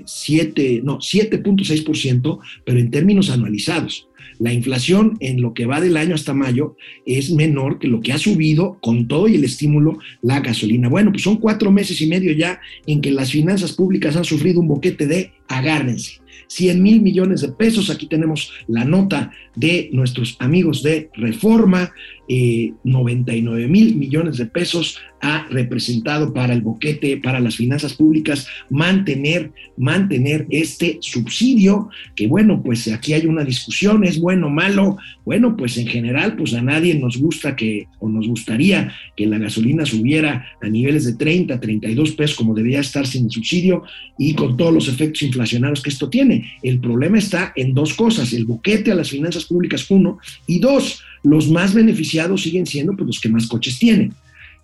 7, 0.04 0.76
eh, 0.76 0.80
no, 0.82 0.98
7.6%, 0.98 2.38
pero 2.64 2.78
en 2.78 2.90
términos 2.90 3.30
anualizados. 3.30 4.08
La 4.38 4.52
inflación 4.52 5.16
en 5.20 5.40
lo 5.40 5.54
que 5.54 5.66
va 5.66 5.80
del 5.80 5.96
año 5.96 6.14
hasta 6.14 6.34
mayo 6.34 6.76
es 7.06 7.30
menor 7.30 7.78
que 7.78 7.86
lo 7.86 8.00
que 8.00 8.12
ha 8.12 8.18
subido 8.18 8.78
con 8.80 9.06
todo 9.06 9.28
y 9.28 9.36
el 9.36 9.44
estímulo 9.44 9.98
la 10.22 10.40
gasolina. 10.40 10.88
Bueno, 10.88 11.12
pues 11.12 11.22
son 11.22 11.36
cuatro 11.36 11.70
meses 11.70 12.00
y 12.00 12.06
medio 12.06 12.32
ya 12.32 12.60
en 12.86 13.00
que 13.00 13.12
las 13.12 13.30
finanzas 13.30 13.72
públicas 13.72 14.16
han 14.16 14.24
sufrido 14.24 14.60
un 14.60 14.68
boquete 14.68 15.06
de 15.06 15.32
agárrense. 15.48 16.20
100 16.48 16.82
mil 16.82 17.00
millones 17.00 17.40
de 17.40 17.48
pesos. 17.48 17.90
Aquí 17.90 18.06
tenemos 18.06 18.52
la 18.66 18.84
nota 18.84 19.32
de 19.54 19.88
nuestros 19.92 20.36
amigos 20.40 20.82
de 20.82 21.10
Reforma. 21.14 21.92
99 22.26 23.64
eh, 23.64 23.68
mil 23.68 23.96
millones 23.96 24.38
de 24.38 24.46
pesos 24.46 24.98
ha 25.24 25.46
representado 25.48 26.34
para 26.34 26.52
el 26.52 26.60
boquete, 26.60 27.16
para 27.16 27.40
las 27.40 27.56
finanzas 27.56 27.94
públicas, 27.94 28.46
mantener, 28.68 29.52
mantener 29.78 30.46
este 30.50 30.98
subsidio, 31.00 31.88
que 32.14 32.26
bueno, 32.26 32.62
pues 32.62 32.88
aquí 32.88 33.14
hay 33.14 33.24
una 33.24 33.42
discusión, 33.42 34.04
es 34.04 34.20
bueno 34.20 34.48
o 34.48 34.50
malo, 34.50 34.98
bueno, 35.24 35.56
pues 35.56 35.78
en 35.78 35.86
general, 35.86 36.36
pues 36.36 36.52
a 36.52 36.60
nadie 36.60 36.94
nos 36.96 37.16
gusta 37.16 37.56
que, 37.56 37.88
o 38.00 38.08
nos 38.10 38.28
gustaría 38.28 38.92
que 39.16 39.24
la 39.24 39.38
gasolina 39.38 39.86
subiera 39.86 40.46
a 40.60 40.68
niveles 40.68 41.06
de 41.06 41.14
30, 41.14 41.58
32 41.58 42.12
pesos, 42.12 42.36
como 42.36 42.52
debería 42.52 42.80
estar 42.80 43.06
sin 43.06 43.30
subsidio, 43.30 43.82
y 44.18 44.34
con 44.34 44.58
todos 44.58 44.74
los 44.74 44.88
efectos 44.88 45.22
inflacionarios 45.22 45.82
que 45.82 45.88
esto 45.88 46.10
tiene. 46.10 46.52
El 46.62 46.80
problema 46.80 47.16
está 47.16 47.54
en 47.56 47.72
dos 47.72 47.94
cosas, 47.94 48.34
el 48.34 48.44
boquete 48.44 48.92
a 48.92 48.94
las 48.94 49.08
finanzas 49.08 49.46
públicas, 49.46 49.86
uno, 49.88 50.18
y 50.46 50.58
dos, 50.58 51.02
los 51.22 51.48
más 51.48 51.72
beneficiados 51.72 52.42
siguen 52.42 52.66
siendo 52.66 52.94
pues, 52.94 53.06
los 53.06 53.20
que 53.20 53.30
más 53.30 53.46
coches 53.46 53.78
tienen, 53.78 54.12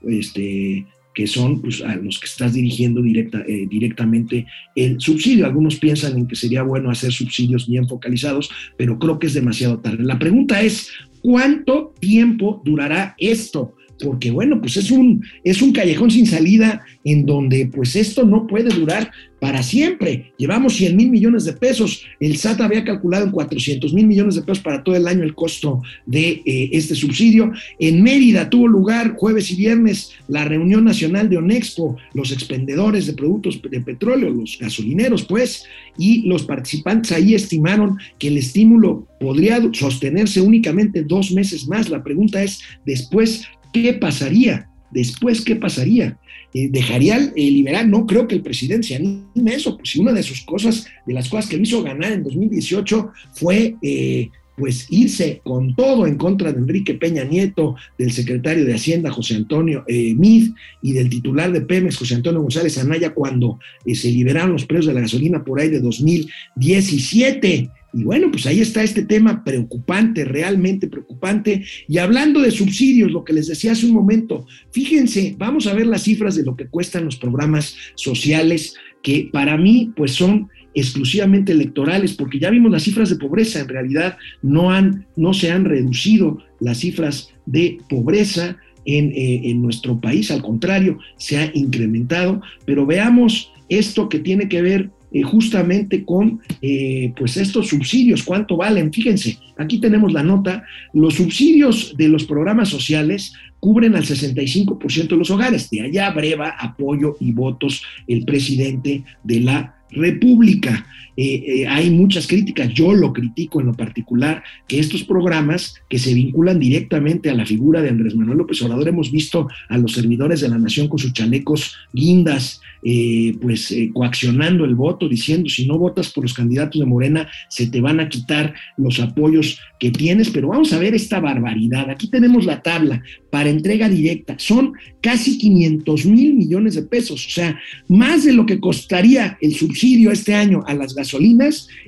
este, 0.06 0.86
que 1.14 1.26
son 1.26 1.60
pues, 1.60 1.82
a 1.82 1.96
los 1.96 2.18
que 2.18 2.26
estás 2.26 2.52
dirigiendo 2.54 3.02
directa, 3.02 3.42
eh, 3.46 3.66
directamente 3.68 4.46
el 4.74 5.00
subsidio. 5.00 5.46
Algunos 5.46 5.76
piensan 5.76 6.16
en 6.16 6.26
que 6.26 6.36
sería 6.36 6.62
bueno 6.62 6.90
hacer 6.90 7.12
subsidios 7.12 7.68
bien 7.68 7.88
focalizados, 7.88 8.50
pero 8.76 8.98
creo 8.98 9.18
que 9.18 9.26
es 9.26 9.34
demasiado 9.34 9.78
tarde. 9.78 10.04
La 10.04 10.18
pregunta 10.18 10.62
es, 10.62 10.90
¿cuánto 11.20 11.94
tiempo 11.98 12.62
durará 12.64 13.14
esto? 13.18 13.74
Porque 14.02 14.30
bueno, 14.30 14.60
pues 14.60 14.76
es 14.76 14.90
un, 14.90 15.24
es 15.44 15.62
un 15.62 15.72
callejón 15.72 16.10
sin 16.10 16.26
salida 16.26 16.84
en 17.04 17.26
donde 17.26 17.66
pues 17.66 17.96
esto 17.96 18.24
no 18.24 18.46
puede 18.46 18.70
durar 18.70 19.10
para 19.40 19.62
siempre. 19.62 20.32
Llevamos 20.36 20.74
100 20.74 20.96
mil 20.96 21.10
millones 21.10 21.44
de 21.44 21.54
pesos, 21.54 22.04
el 22.20 22.36
SAT 22.36 22.60
había 22.60 22.84
calculado 22.84 23.24
en 23.24 23.32
400 23.32 23.92
mil 23.94 24.06
millones 24.06 24.34
de 24.34 24.42
pesos 24.42 24.62
para 24.62 24.84
todo 24.84 24.94
el 24.94 25.08
año 25.08 25.24
el 25.24 25.34
costo 25.34 25.82
de 26.06 26.42
eh, 26.44 26.70
este 26.72 26.94
subsidio. 26.94 27.50
En 27.78 28.02
Mérida 28.02 28.50
tuvo 28.50 28.68
lugar 28.68 29.16
jueves 29.16 29.50
y 29.50 29.56
viernes 29.56 30.12
la 30.28 30.44
reunión 30.44 30.84
nacional 30.84 31.28
de 31.28 31.38
ONEXPO, 31.38 31.96
los 32.14 32.32
expendedores 32.32 33.06
de 33.06 33.14
productos 33.14 33.60
de 33.62 33.80
petróleo, 33.80 34.30
los 34.30 34.58
gasolineros 34.60 35.24
pues, 35.24 35.64
y 35.98 36.28
los 36.28 36.44
participantes 36.44 37.12
ahí 37.12 37.34
estimaron 37.34 37.96
que 38.18 38.28
el 38.28 38.36
estímulo 38.36 39.06
podría 39.18 39.60
sostenerse 39.72 40.40
únicamente 40.40 41.02
dos 41.02 41.32
meses 41.32 41.66
más. 41.66 41.88
La 41.88 42.02
pregunta 42.02 42.42
es, 42.42 42.60
después, 42.84 43.44
¿qué 43.72 43.92
pasaría? 43.94 44.68
Después, 44.90 45.42
¿qué 45.42 45.56
pasaría? 45.56 46.18
Eh, 46.52 46.68
¿Dejaría 46.68 47.16
el 47.16 47.54
liberal? 47.54 47.90
No 47.90 48.06
creo 48.06 48.26
que 48.26 48.34
el 48.34 48.42
presidente 48.42 48.88
se 48.88 48.96
anime 48.96 49.54
eso, 49.54 49.76
pues 49.76 49.90
si 49.90 50.00
una 50.00 50.12
de 50.12 50.22
sus 50.22 50.42
cosas, 50.42 50.86
de 51.06 51.14
las 51.14 51.28
cosas 51.28 51.48
que 51.48 51.56
le 51.56 51.62
hizo 51.62 51.82
ganar 51.82 52.12
en 52.12 52.24
2018 52.24 53.10
fue, 53.34 53.76
eh, 53.82 54.30
pues 54.60 54.86
irse 54.90 55.40
con 55.42 55.74
todo 55.74 56.06
en 56.06 56.16
contra 56.16 56.52
de 56.52 56.58
Enrique 56.58 56.94
Peña 56.94 57.24
Nieto, 57.24 57.76
del 57.98 58.12
secretario 58.12 58.64
de 58.64 58.74
Hacienda 58.74 59.10
José 59.10 59.34
Antonio 59.36 59.84
eh, 59.88 60.14
Mid 60.14 60.50
y 60.82 60.92
del 60.92 61.08
titular 61.08 61.50
de 61.50 61.62
Pemex 61.62 61.96
José 61.96 62.16
Antonio 62.16 62.42
González 62.42 62.76
Anaya 62.78 63.14
cuando 63.14 63.58
eh, 63.86 63.94
se 63.94 64.10
liberaron 64.10 64.52
los 64.52 64.66
precios 64.66 64.88
de 64.88 64.94
la 64.94 65.00
gasolina 65.00 65.42
por 65.42 65.60
ahí 65.60 65.70
de 65.70 65.80
2017. 65.80 67.70
Y 67.92 68.04
bueno, 68.04 68.30
pues 68.30 68.46
ahí 68.46 68.60
está 68.60 68.82
este 68.82 69.02
tema 69.02 69.42
preocupante, 69.44 70.24
realmente 70.24 70.88
preocupante. 70.88 71.64
Y 71.88 71.98
hablando 71.98 72.40
de 72.40 72.50
subsidios, 72.50 73.10
lo 73.10 73.24
que 73.24 73.32
les 73.32 73.48
decía 73.48 73.72
hace 73.72 73.86
un 73.86 73.92
momento, 73.92 74.46
fíjense, 74.70 75.34
vamos 75.38 75.66
a 75.66 75.74
ver 75.74 75.86
las 75.86 76.02
cifras 76.02 76.36
de 76.36 76.44
lo 76.44 76.56
que 76.56 76.68
cuestan 76.68 77.04
los 77.04 77.16
programas 77.16 77.76
sociales, 77.96 78.74
que 79.02 79.28
para 79.32 79.56
mí 79.56 79.92
pues 79.96 80.12
son 80.12 80.48
exclusivamente 80.74 81.52
electorales, 81.52 82.14
porque 82.14 82.38
ya 82.38 82.50
vimos 82.50 82.70
las 82.70 82.84
cifras 82.84 83.10
de 83.10 83.16
pobreza, 83.16 83.60
en 83.60 83.68
realidad 83.68 84.16
no, 84.42 84.70
han, 84.70 85.06
no 85.16 85.34
se 85.34 85.50
han 85.50 85.64
reducido 85.64 86.38
las 86.60 86.78
cifras 86.78 87.30
de 87.46 87.78
pobreza 87.88 88.56
en, 88.84 89.10
eh, 89.10 89.50
en 89.50 89.62
nuestro 89.62 90.00
país, 90.00 90.30
al 90.30 90.42
contrario, 90.42 90.98
se 91.16 91.38
ha 91.38 91.50
incrementado, 91.54 92.40
pero 92.64 92.86
veamos 92.86 93.52
esto 93.68 94.08
que 94.08 94.20
tiene 94.20 94.48
que 94.48 94.62
ver 94.62 94.90
eh, 95.12 95.22
justamente 95.22 96.04
con 96.04 96.40
eh, 96.62 97.12
pues 97.16 97.36
estos 97.36 97.68
subsidios, 97.68 98.22
cuánto 98.22 98.56
valen. 98.56 98.92
Fíjense, 98.92 99.38
aquí 99.56 99.78
tenemos 99.78 100.12
la 100.12 100.22
nota, 100.22 100.64
los 100.92 101.14
subsidios 101.14 101.94
de 101.96 102.08
los 102.08 102.24
programas 102.24 102.68
sociales 102.68 103.32
cubren 103.58 103.94
al 103.94 104.04
65% 104.04 105.08
de 105.08 105.16
los 105.16 105.30
hogares. 105.30 105.68
De 105.70 105.82
allá 105.82 106.10
breva 106.10 106.50
apoyo 106.58 107.16
y 107.20 107.32
votos 107.32 107.82
el 108.06 108.24
presidente 108.24 109.04
de 109.22 109.40
la 109.40 109.76
República. 109.90 110.86
Eh, 111.22 111.44
eh, 111.46 111.66
hay 111.68 111.90
muchas 111.90 112.26
críticas, 112.26 112.72
yo 112.72 112.94
lo 112.94 113.12
critico 113.12 113.60
en 113.60 113.66
lo 113.66 113.74
particular, 113.74 114.42
que 114.66 114.78
estos 114.78 115.04
programas 115.04 115.74
que 115.90 115.98
se 115.98 116.14
vinculan 116.14 116.58
directamente 116.58 117.28
a 117.28 117.34
la 117.34 117.44
figura 117.44 117.82
de 117.82 117.90
Andrés 117.90 118.16
Manuel 118.16 118.38
López 118.38 118.62
Obrador, 118.62 118.88
hemos 118.88 119.12
visto 119.12 119.46
a 119.68 119.76
los 119.76 119.92
servidores 119.92 120.40
de 120.40 120.48
la 120.48 120.56
nación 120.56 120.88
con 120.88 120.98
sus 120.98 121.12
chalecos 121.12 121.76
guindas, 121.92 122.62
eh, 122.82 123.36
pues 123.38 123.76
coaccionando 123.92 124.64
el 124.64 124.74
voto, 124.74 125.10
diciendo 125.10 125.50
si 125.50 125.66
no 125.66 125.76
votas 125.76 126.10
por 126.10 126.24
los 126.24 126.32
candidatos 126.32 126.80
de 126.80 126.86
Morena, 126.86 127.28
se 127.50 127.66
te 127.66 127.82
van 127.82 128.00
a 128.00 128.08
quitar 128.08 128.54
los 128.78 128.98
apoyos 128.98 129.60
que 129.78 129.90
tienes, 129.90 130.30
pero 130.30 130.48
vamos 130.48 130.72
a 130.72 130.78
ver 130.78 130.94
esta 130.94 131.20
barbaridad. 131.20 131.90
Aquí 131.90 132.08
tenemos 132.08 132.46
la 132.46 132.62
tabla 132.62 133.02
para 133.28 133.50
entrega 133.50 133.90
directa, 133.90 134.36
son 134.38 134.72
casi 135.02 135.36
500 135.36 136.06
mil 136.06 136.34
millones 136.34 136.76
de 136.76 136.82
pesos, 136.82 137.26
o 137.26 137.30
sea, 137.30 137.60
más 137.88 138.24
de 138.24 138.32
lo 138.32 138.46
que 138.46 138.58
costaría 138.58 139.36
el 139.42 139.54
subsidio 139.54 140.10
este 140.10 140.34
año 140.34 140.62
a 140.66 140.72
las 140.72 140.94
gasolinas 140.94 141.09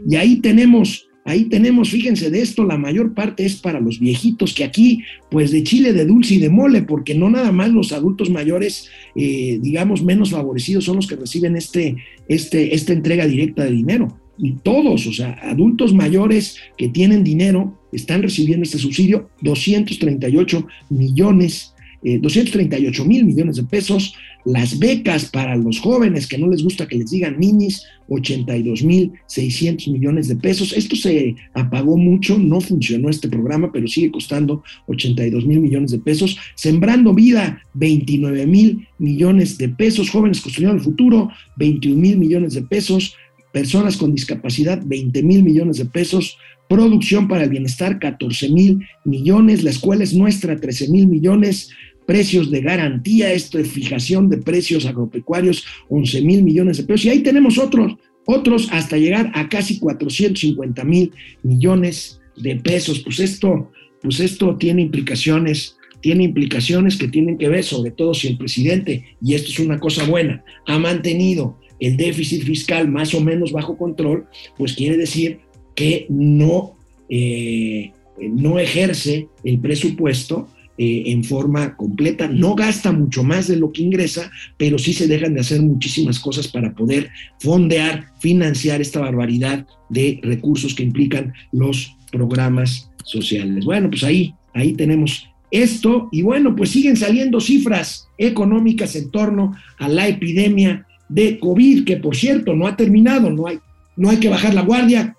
y 0.08 0.16
ahí 0.16 0.36
tenemos 0.36 1.08
Ahí 1.24 1.44
tenemos, 1.44 1.90
fíjense 1.90 2.30
de 2.30 2.40
esto, 2.40 2.64
la 2.64 2.76
mayor 2.76 3.14
parte 3.14 3.44
es 3.44 3.54
para 3.56 3.78
los 3.78 4.00
viejitos, 4.00 4.54
que 4.54 4.64
aquí, 4.64 5.04
pues 5.30 5.52
de 5.52 5.62
chile, 5.62 5.92
de 5.92 6.04
dulce 6.04 6.34
y 6.34 6.38
de 6.38 6.50
mole, 6.50 6.82
porque 6.82 7.14
no 7.14 7.30
nada 7.30 7.52
más 7.52 7.70
los 7.70 7.92
adultos 7.92 8.28
mayores, 8.28 8.88
eh, 9.14 9.58
digamos, 9.62 10.02
menos 10.02 10.30
favorecidos 10.30 10.84
son 10.84 10.96
los 10.96 11.06
que 11.06 11.14
reciben 11.14 11.54
este, 11.54 11.96
este, 12.26 12.74
esta 12.74 12.92
entrega 12.92 13.26
directa 13.26 13.64
de 13.64 13.70
dinero. 13.70 14.18
Y 14.36 14.54
todos, 14.54 15.06
o 15.06 15.12
sea, 15.12 15.38
adultos 15.42 15.94
mayores 15.94 16.56
que 16.76 16.88
tienen 16.88 17.22
dinero, 17.22 17.78
están 17.92 18.22
recibiendo 18.22 18.64
este 18.64 18.78
subsidio, 18.78 19.28
238 19.42 20.66
millones 20.90 21.71
238 22.02 23.02
eh, 23.02 23.06
mil 23.06 23.24
millones 23.24 23.56
de 23.56 23.64
pesos, 23.64 24.14
las 24.44 24.78
becas 24.78 25.26
para 25.26 25.56
los 25.56 25.78
jóvenes 25.78 26.26
que 26.26 26.36
no 26.36 26.48
les 26.48 26.62
gusta 26.62 26.86
que 26.86 26.96
les 26.96 27.10
digan 27.10 27.38
minis, 27.38 27.84
82 28.08 28.82
mil 28.82 29.12
600 29.26 29.88
millones 29.88 30.28
de 30.28 30.36
pesos. 30.36 30.72
Esto 30.72 30.96
se 30.96 31.36
apagó 31.54 31.96
mucho, 31.96 32.38
no 32.38 32.60
funcionó 32.60 33.08
este 33.08 33.28
programa, 33.28 33.70
pero 33.72 33.86
sigue 33.86 34.10
costando 34.10 34.62
82 34.88 35.46
mil 35.46 35.60
millones 35.60 35.92
de 35.92 35.98
pesos. 35.98 36.36
Sembrando 36.56 37.14
vida, 37.14 37.62
29 37.74 38.46
mil 38.46 38.88
millones 38.98 39.56
de 39.58 39.68
pesos. 39.68 40.10
Jóvenes 40.10 40.40
construyendo 40.40 40.76
el 40.76 40.82
futuro, 40.82 41.30
21 41.56 42.00
mil 42.00 42.18
millones 42.18 42.54
de 42.54 42.62
pesos. 42.62 43.14
Personas 43.52 43.96
con 43.96 44.14
discapacidad, 44.14 44.82
20 44.84 45.22
mil 45.22 45.42
millones 45.42 45.76
de 45.76 45.84
pesos 45.84 46.36
producción 46.68 47.28
para 47.28 47.44
el 47.44 47.50
bienestar 47.50 47.98
14 47.98 48.48
mil 48.48 48.86
millones, 49.04 49.62
la 49.62 49.68
escuela 49.68 50.04
es 50.04 50.14
nuestra 50.14 50.56
13 50.56 50.88
mil 50.88 51.06
millones, 51.06 51.68
precios 52.06 52.50
de 52.50 52.60
garantía, 52.60 53.32
esto 53.32 53.58
de 53.58 53.64
fijación 53.64 54.28
de 54.28 54.38
precios 54.38 54.86
agropecuarios, 54.86 55.64
11 55.88 56.22
mil 56.22 56.42
millones 56.42 56.78
de 56.78 56.84
pesos. 56.84 57.06
Y 57.06 57.10
ahí 57.10 57.20
tenemos 57.20 57.58
otros, 57.58 57.96
otros 58.26 58.68
hasta 58.70 58.96
llegar 58.96 59.30
a 59.34 59.48
casi 59.48 59.78
450 59.78 60.84
mil 60.84 61.12
millones 61.42 62.20
de 62.36 62.56
pesos. 62.56 63.00
Pues 63.00 63.20
esto, 63.20 63.70
pues 64.02 64.20
esto 64.20 64.56
tiene 64.56 64.82
implicaciones, 64.82 65.76
tiene 66.00 66.24
implicaciones 66.24 66.96
que 66.96 67.08
tienen 67.08 67.38
que 67.38 67.48
ver, 67.48 67.64
sobre 67.64 67.90
todo 67.90 68.14
si 68.14 68.28
el 68.28 68.38
presidente, 68.38 69.16
y 69.22 69.34
esto 69.34 69.50
es 69.50 69.58
una 69.58 69.78
cosa 69.78 70.04
buena, 70.04 70.44
ha 70.66 70.78
mantenido 70.78 71.58
el 71.78 71.96
déficit 71.96 72.44
fiscal 72.44 72.88
más 72.88 73.12
o 73.14 73.20
menos 73.20 73.50
bajo 73.50 73.76
control, 73.76 74.26
pues 74.56 74.74
quiere 74.74 74.96
decir 74.96 75.40
que 75.74 76.06
no, 76.08 76.76
eh, 77.08 77.92
no 78.20 78.58
ejerce 78.58 79.28
el 79.42 79.58
presupuesto 79.58 80.48
eh, 80.84 81.12
en 81.12 81.22
forma 81.22 81.76
completa, 81.76 82.26
no 82.26 82.56
gasta 82.56 82.90
mucho 82.90 83.22
más 83.22 83.46
de 83.46 83.54
lo 83.54 83.70
que 83.70 83.82
ingresa, 83.82 84.32
pero 84.56 84.80
sí 84.80 84.92
se 84.92 85.06
dejan 85.06 85.34
de 85.34 85.40
hacer 85.40 85.62
muchísimas 85.62 86.18
cosas 86.18 86.48
para 86.48 86.74
poder 86.74 87.08
fondear, 87.38 88.06
financiar 88.18 88.80
esta 88.80 88.98
barbaridad 88.98 89.64
de 89.90 90.18
recursos 90.24 90.74
que 90.74 90.82
implican 90.82 91.34
los 91.52 91.94
programas 92.10 92.90
sociales. 93.04 93.64
Bueno, 93.64 93.90
pues 93.90 94.02
ahí, 94.02 94.34
ahí 94.54 94.72
tenemos 94.72 95.28
esto 95.52 96.08
y 96.10 96.22
bueno, 96.22 96.56
pues 96.56 96.70
siguen 96.70 96.96
saliendo 96.96 97.40
cifras 97.40 98.08
económicas 98.18 98.96
en 98.96 99.08
torno 99.12 99.54
a 99.78 99.88
la 99.88 100.08
epidemia 100.08 100.84
de 101.08 101.38
COVID, 101.38 101.84
que 101.84 101.98
por 101.98 102.16
cierto 102.16 102.56
no 102.56 102.66
ha 102.66 102.76
terminado, 102.76 103.30
no 103.30 103.46
hay, 103.46 103.60
no 103.96 104.10
hay 104.10 104.16
que 104.16 104.30
bajar 104.30 104.52
la 104.52 104.62
guardia. 104.62 105.16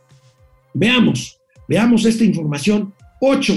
Veamos, 0.74 1.40
veamos 1.70 2.04
esta 2.04 2.26
información. 2.26 2.94
Ocho 3.22 3.56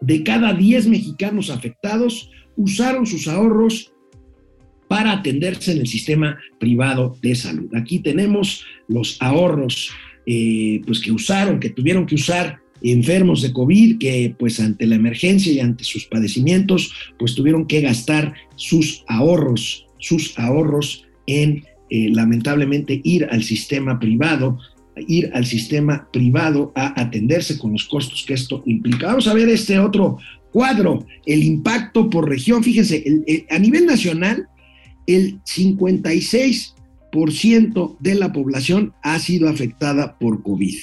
de 0.00 0.22
cada 0.22 0.52
10 0.52 0.88
mexicanos 0.88 1.50
afectados 1.50 2.30
usaron 2.56 3.06
sus 3.06 3.28
ahorros 3.28 3.92
para 4.88 5.12
atenderse 5.12 5.72
en 5.72 5.78
el 5.78 5.86
sistema 5.86 6.38
privado 6.58 7.16
de 7.22 7.34
salud. 7.34 7.70
Aquí 7.76 8.00
tenemos 8.00 8.64
los 8.88 9.16
ahorros 9.20 9.90
eh, 10.26 10.80
pues 10.84 11.00
que 11.00 11.12
usaron, 11.12 11.60
que 11.60 11.70
tuvieron 11.70 12.06
que 12.06 12.16
usar 12.16 12.58
enfermos 12.82 13.42
de 13.42 13.52
COVID 13.52 13.98
que 13.98 14.34
pues 14.38 14.58
ante 14.58 14.86
la 14.86 14.96
emergencia 14.96 15.52
y 15.52 15.60
ante 15.60 15.84
sus 15.84 16.06
padecimientos 16.06 16.92
pues 17.18 17.34
tuvieron 17.34 17.66
que 17.66 17.80
gastar 17.82 18.34
sus 18.56 19.04
ahorros, 19.06 19.86
sus 19.98 20.38
ahorros 20.38 21.06
en 21.26 21.64
eh, 21.90 22.08
lamentablemente 22.12 23.00
ir 23.04 23.28
al 23.30 23.42
sistema 23.42 23.98
privado 23.98 24.58
ir 24.96 25.30
al 25.34 25.46
sistema 25.46 26.08
privado 26.12 26.72
a 26.74 27.00
atenderse 27.00 27.56
con 27.58 27.72
los 27.72 27.84
costos 27.84 28.24
que 28.26 28.34
esto 28.34 28.62
implica. 28.66 29.06
Vamos 29.06 29.28
a 29.28 29.34
ver 29.34 29.48
este 29.48 29.78
otro 29.78 30.18
cuadro, 30.52 31.06
el 31.26 31.42
impacto 31.42 32.10
por 32.10 32.28
región. 32.28 32.62
Fíjense, 32.62 33.02
a 33.50 33.58
nivel 33.58 33.86
nacional, 33.86 34.46
el 35.06 35.40
56% 35.44 37.96
de 37.98 38.14
la 38.14 38.32
población 38.32 38.92
ha 39.02 39.18
sido 39.18 39.48
afectada 39.48 40.18
por 40.18 40.42
COVID. 40.42 40.76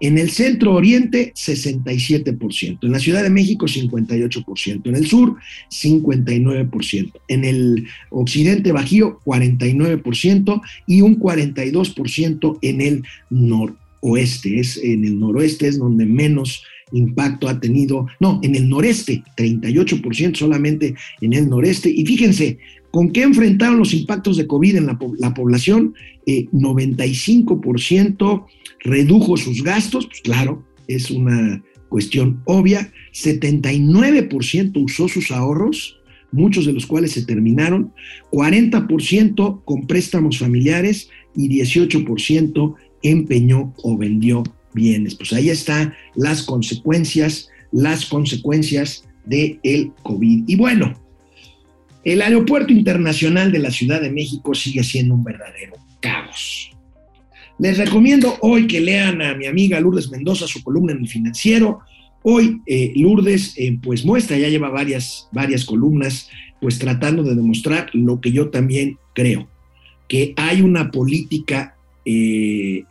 En 0.00 0.16
el 0.16 0.30
centro 0.30 0.74
oriente, 0.74 1.32
67%. 1.36 2.78
En 2.82 2.92
la 2.92 2.98
Ciudad 2.98 3.22
de 3.22 3.30
México, 3.30 3.66
58%. 3.66 4.86
En 4.86 4.96
el 4.96 5.06
sur, 5.06 5.36
59%. 5.70 7.12
En 7.28 7.44
el 7.44 7.86
occidente 8.08 8.72
bajío, 8.72 9.20
49%. 9.24 10.62
Y 10.86 11.02
un 11.02 11.18
42% 11.18 12.58
en 12.62 12.80
el 12.80 13.04
noroeste. 13.28 14.58
Es, 14.58 14.78
en 14.82 15.04
el 15.04 15.20
noroeste 15.20 15.68
es 15.68 15.78
donde 15.78 16.06
menos 16.06 16.64
impacto 16.92 17.48
ha 17.48 17.60
tenido, 17.60 18.06
no, 18.18 18.40
en 18.42 18.56
el 18.56 18.68
noreste, 18.68 19.22
38% 19.36 20.36
solamente 20.36 20.94
en 21.20 21.32
el 21.32 21.48
noreste. 21.48 21.90
Y 21.90 22.04
fíjense, 22.04 22.58
¿con 22.90 23.10
qué 23.10 23.22
enfrentaron 23.22 23.78
los 23.78 23.94
impactos 23.94 24.36
de 24.36 24.46
COVID 24.46 24.76
en 24.76 24.86
la, 24.86 24.98
población? 25.34 25.94
95% 26.26 28.22
eh, 28.22 28.42
redujo 28.80 29.36
sus 29.36 29.62
gastos, 29.62 30.06
pues 30.06 30.20
claro, 30.20 30.64
es 30.88 31.10
una 31.10 31.62
cuestión 31.88 32.42
obvia. 32.46 32.92
79% 33.12 34.82
usó 34.82 35.08
sus 35.08 35.30
ahorros, 35.30 35.98
muchos 36.32 36.66
de 36.66 36.72
los 36.72 36.86
cuales 36.86 37.12
se 37.12 37.26
terminaron. 37.26 37.92
40% 38.32 39.64
con 39.64 39.86
préstamos 39.86 40.38
familiares 40.38 41.10
y 41.36 41.48
18% 41.60 42.74
empeñó 43.02 43.74
o 43.82 43.96
vendió 43.98 44.42
bienes. 44.72 45.14
Pues 45.14 45.32
ahí 45.32 45.50
están 45.50 45.94
las 46.14 46.42
consecuencias, 46.42 47.48
las 47.72 48.06
consecuencias 48.06 49.04
del 49.26 49.58
el 49.62 49.92
COVID. 50.02 50.44
Y 50.46 50.56
bueno, 50.56 50.94
el 52.04 52.22
aeropuerto 52.22 52.72
internacional 52.72 53.52
de 53.52 53.58
la 53.58 53.70
Ciudad 53.70 54.00
de 54.00 54.10
México 54.10 54.54
sigue 54.54 54.82
siendo 54.82 55.14
un 55.14 55.24
verdadero 55.24 55.74
caos. 56.00 56.70
Les 57.58 57.76
recomiendo 57.76 58.38
hoy 58.40 58.66
que 58.66 58.80
lean 58.80 59.20
a 59.20 59.34
mi 59.34 59.46
amiga 59.46 59.78
Lourdes 59.80 60.10
Mendoza 60.10 60.46
su 60.46 60.64
columna 60.64 60.92
en 60.92 61.00
el 61.00 61.08
financiero. 61.08 61.80
Hoy 62.22 62.62
eh, 62.66 62.92
Lourdes 62.96 63.54
eh, 63.58 63.78
pues 63.82 64.04
muestra, 64.04 64.38
ya 64.38 64.48
lleva 64.48 64.70
varias, 64.70 65.28
varias 65.32 65.66
columnas, 65.66 66.30
pues 66.60 66.78
tratando 66.78 67.22
de 67.22 67.34
demostrar 67.34 67.90
lo 67.92 68.20
que 68.20 68.32
yo 68.32 68.48
también 68.48 68.96
creo, 69.14 69.48
que 70.08 70.32
hay 70.36 70.62
una 70.62 70.90
política, 70.90 71.76
eh, 72.06 72.84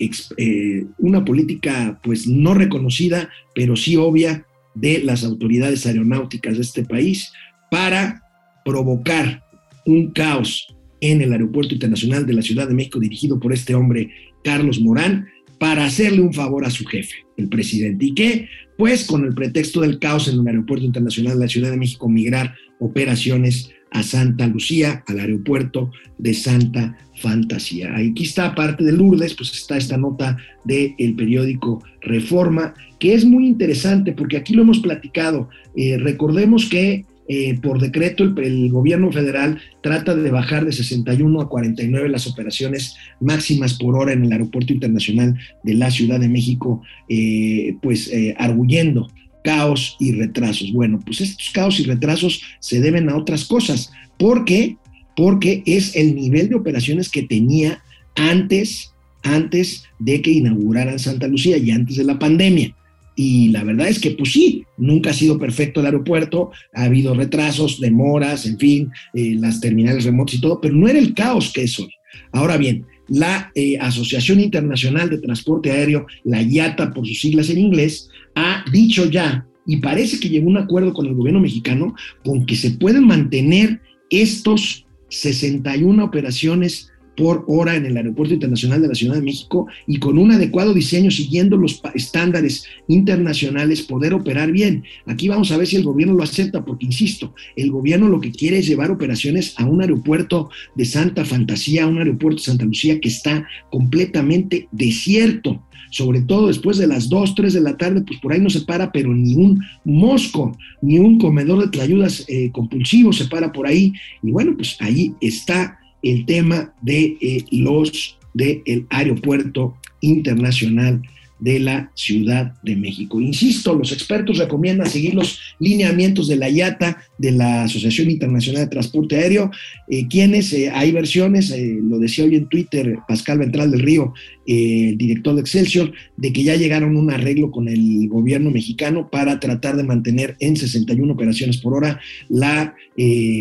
una 1.00 1.26
política 1.26 2.00
pues 2.04 2.28
no 2.28 2.54
reconocida, 2.54 3.30
pero 3.56 3.76
sí 3.76 3.96
obvia 3.96 4.46
de 4.76 5.00
las 5.04 5.24
autoridades 5.24 5.86
aeronáuticas 5.88 6.56
de 6.58 6.62
este 6.62 6.84
país 6.84 7.32
para 7.72 8.29
provocar 8.70 9.44
un 9.88 10.12
caos 10.12 10.68
en 11.02 11.22
el 11.22 11.32
Aeropuerto 11.32 11.74
Internacional 11.74 12.28
de 12.28 12.34
la 12.34 12.44
Ciudad 12.44 12.68
de 12.68 12.76
México 12.76 13.00
dirigido 13.00 13.40
por 13.40 13.52
este 13.52 13.74
hombre, 13.74 14.12
Carlos 14.44 14.80
Morán, 14.80 15.28
para 15.58 15.86
hacerle 15.86 16.22
un 16.22 16.34
favor 16.34 16.66
a 16.66 16.70
su 16.70 16.86
jefe, 16.86 17.16
el 17.36 17.50
presidente. 17.50 18.06
¿Y 18.06 18.14
qué? 18.14 18.48
Pues 18.78 19.06
con 19.06 19.26
el 19.26 19.34
pretexto 19.34 19.82
del 19.82 19.98
caos 19.98 20.28
en 20.28 20.40
el 20.40 20.48
Aeropuerto 20.48 20.86
Internacional 20.86 21.34
de 21.34 21.46
la 21.46 21.50
Ciudad 21.50 21.72
de 21.72 21.78
México, 21.78 22.08
migrar 22.08 22.54
operaciones 22.80 23.72
a 23.92 24.04
Santa 24.04 24.46
Lucía, 24.46 25.04
al 25.08 25.20
aeropuerto 25.20 25.90
de 26.20 26.36
Santa 26.36 26.96
Fantasía. 27.16 27.96
Aquí 27.96 28.24
está, 28.24 28.54
parte 28.54 28.84
de 28.84 28.92
Lourdes, 28.92 29.34
pues 29.34 29.52
está 29.52 29.78
esta 29.78 29.98
nota 29.98 30.38
del 30.64 31.16
periódico 31.16 31.84
Reforma, 32.02 32.76
que 33.00 33.16
es 33.16 33.26
muy 33.26 33.48
interesante 33.48 34.14
porque 34.14 34.38
aquí 34.38 34.54
lo 34.54 34.62
hemos 34.62 34.80
platicado. 34.80 35.50
Eh, 35.76 35.98
recordemos 35.98 36.70
que 36.70 37.06
eh, 37.32 37.60
por 37.62 37.80
decreto 37.80 38.24
el, 38.24 38.72
gobierno 38.72 39.12
federal 39.12 39.62
trata 39.84 40.16
de 40.16 40.32
bajar 40.32 40.66
de 40.66 40.72
61 40.72 41.42
a 41.42 41.48
49 41.48 42.10
las 42.10 42.26
operaciones 42.26 42.96
máximas 43.20 43.76
por 43.76 43.96
hora 43.96 44.14
en 44.14 44.26
el 44.26 44.32
Aeropuerto 44.32 44.74
Internacional 44.74 45.38
de 45.64 45.76
la 45.76 45.92
Ciudad 45.92 46.20
de 46.20 46.28
México, 46.28 46.82
eh, 47.08 47.76
pues 47.84 48.08
eh, 48.08 48.36
arguyendo 48.40 49.12
caos 49.44 49.96
y 50.00 50.14
retrasos. 50.14 50.72
Bueno, 50.74 51.00
pues 51.06 51.22
estos 51.22 51.52
caos 51.52 51.80
y 51.80 51.84
retrasos 51.84 52.42
se 52.60 52.82
deben 52.82 53.10
a 53.10 53.16
otras 53.16 53.46
cosas. 53.46 53.92
¿Por 54.18 54.44
qué? 54.44 54.78
Porque 55.16 55.62
es 55.68 55.96
el 55.96 56.16
nivel 56.16 56.50
de 56.50 56.56
operaciones 56.56 57.10
que 57.10 57.22
tenía 57.22 57.84
antes, 58.16 58.92
antes 59.22 59.84
de 60.00 60.24
que 60.24 60.32
inauguraran 60.32 60.98
Santa 60.98 61.28
Lucía 61.28 61.58
y 61.58 61.70
antes 61.70 61.96
de 61.98 62.06
la 62.06 62.18
pandemia. 62.18 62.76
Y 63.22 63.50
la 63.50 63.66
verdad 63.66 63.90
es 63.90 64.00
que, 64.00 64.12
pues 64.12 64.32
sí, 64.32 64.64
nunca 64.78 65.10
ha 65.10 65.14
sido 65.14 65.38
perfecto 65.38 65.82
el 65.82 65.88
aeropuerto, 65.88 66.52
ha 66.74 66.86
habido 66.86 67.14
retrasos, 67.14 67.82
demoras, 67.82 68.46
en 68.46 68.58
fin, 68.58 68.92
eh, 69.14 69.36
las 69.38 69.60
terminales 69.60 70.06
remotas 70.06 70.36
y 70.36 70.40
todo, 70.40 70.62
pero 70.62 70.74
no 70.74 70.88
era 70.88 71.00
el 71.00 71.14
caos 71.14 71.52
que 71.52 71.64
es 71.64 71.78
hoy. 71.78 71.90
Ahora 72.32 72.56
bien, 72.56 72.86
la 73.10 73.52
eh, 73.56 73.78
Asociación 73.78 74.40
Internacional 74.40 75.10
de 75.10 75.18
Transporte 75.18 75.70
Aéreo, 75.70 76.08
la 76.24 76.42
IATA 76.42 76.94
por 76.94 77.06
sus 77.06 77.20
siglas 77.20 77.50
en 77.50 77.58
inglés, 77.58 78.08
ha 78.36 78.64
dicho 78.72 79.10
ya, 79.10 79.46
y 79.68 79.76
parece 79.82 80.18
que 80.22 80.30
llegó 80.30 80.48
un 80.48 80.58
acuerdo 80.58 80.94
con 80.94 81.06
el 81.06 81.14
gobierno 81.14 81.42
mexicano, 81.42 81.96
con 82.24 82.46
que 82.46 82.56
se 82.56 82.72
pueden 82.72 83.06
mantener 83.06 83.82
estos 84.10 84.86
61 85.10 86.06
operaciones 86.06 86.89
por 87.20 87.44
hora 87.50 87.76
en 87.76 87.86
el 87.86 87.98
Aeropuerto 87.98 88.34
Internacional 88.34 88.82
de 88.82 88.88
la 88.88 88.96
Ciudad 88.96 89.16
de 89.16 89.22
México 89.22 89.68
y 89.86 89.98
con 89.98 90.18
un 90.18 90.32
adecuado 90.32 90.74
diseño 90.74 91.12
siguiendo 91.12 91.58
los 91.58 91.82
estándares 91.94 92.64
internacionales 92.88 93.82
poder 93.82 94.14
operar 94.14 94.54
bien. 94.54 94.86
Aquí 95.06 95.28
vamos 95.28 95.52
a 95.52 95.58
ver 95.58 95.68
si 95.68 95.76
el 95.76 95.84
gobierno 95.84 96.14
lo 96.14 96.24
acepta, 96.24 96.64
porque 96.64 96.86
insisto, 96.86 97.36
el 97.58 97.72
gobierno 97.72 98.08
lo 98.08 98.22
que 98.22 98.32
quiere 98.32 98.60
es 98.60 98.68
llevar 98.68 98.90
operaciones 98.90 99.54
a 99.58 99.66
un 99.66 99.82
aeropuerto 99.82 100.50
de 100.76 100.86
Santa 100.86 101.26
Fantasía, 101.26 101.88
un 101.88 101.98
aeropuerto 101.98 102.38
de 102.38 102.46
Santa 102.46 102.64
Lucía 102.64 103.02
que 103.02 103.10
está 103.10 103.46
completamente 103.70 104.70
desierto 104.72 105.62
sobre 105.92 106.22
todo 106.22 106.48
después 106.48 106.78
de 106.78 106.86
las 106.86 107.10
2, 107.10 107.34
3 107.34 107.52
de 107.52 107.62
la 107.62 107.76
tarde, 107.76 108.02
pues 108.02 108.20
por 108.20 108.32
ahí 108.32 108.40
no 108.40 108.52
se 108.52 108.62
para, 108.62 108.92
pero 108.92 109.12
ni 109.12 109.34
un 109.34 109.60
mosco, 109.84 110.56
ni 110.82 111.00
un 111.00 111.18
comedor 111.18 111.62
de 111.64 111.70
tlayudas 111.70 112.26
eh, 112.28 112.52
compulsivo 112.52 113.12
se 113.12 113.26
para 113.26 113.52
por 113.52 113.66
ahí. 113.66 113.94
Y 114.22 114.30
bueno, 114.30 114.54
pues 114.56 114.78
ahí 114.80 115.16
está 115.20 115.79
el 116.04 116.26
tema 116.26 116.74
de 116.82 117.18
eh, 117.22 117.46
los 117.52 118.18
del 118.34 118.86
aeropuerto 118.90 119.76
internacional 120.02 121.02
de 121.40 121.60
la 121.60 121.92
Ciudad 121.96 122.54
de 122.64 122.76
México. 122.76 123.22
Insisto, 123.22 123.74
los 123.76 123.92
expertos 123.92 124.38
recomiendan 124.38 124.90
seguir 124.90 125.14
los 125.14 125.40
lineamientos 125.60 126.28
de 126.28 126.36
la 126.36 126.50
IATA, 126.50 126.98
de 127.18 127.32
la 127.32 127.64
Asociación 127.64 128.10
Internacional 128.10 128.64
de 128.64 128.70
Transporte 128.70 129.18
Aéreo, 129.18 129.52
eh, 129.88 130.08
quienes 130.08 130.52
eh, 130.54 130.70
hay 130.70 130.92
versiones, 130.92 131.54
lo 131.82 132.00
decía 132.00 132.26
hoy 132.26 132.36
en 132.36 132.48
Twitter 132.48 133.00
Pascal 133.08 133.40
Ventral 133.40 133.72
del 133.72 133.82
Río, 133.82 134.14
el 134.46 134.98
director 134.98 135.36
de 135.36 135.42
Excelsior, 135.42 135.92
de 136.18 136.34
que 136.34 136.44
ya 136.44 136.56
llegaron 136.56 136.98
un 136.98 137.12
arreglo 137.12 137.52
con 137.52 137.68
el 137.68 138.08
gobierno 138.08 138.50
mexicano 138.50 139.10
para 139.10 139.40
tratar 139.40 139.78
de 139.78 139.84
mantener 139.84 140.36
en 140.40 140.58
61 140.58 141.14
operaciones 141.14 141.58
por 141.58 141.76
hora 141.76 142.00
la 142.30 142.76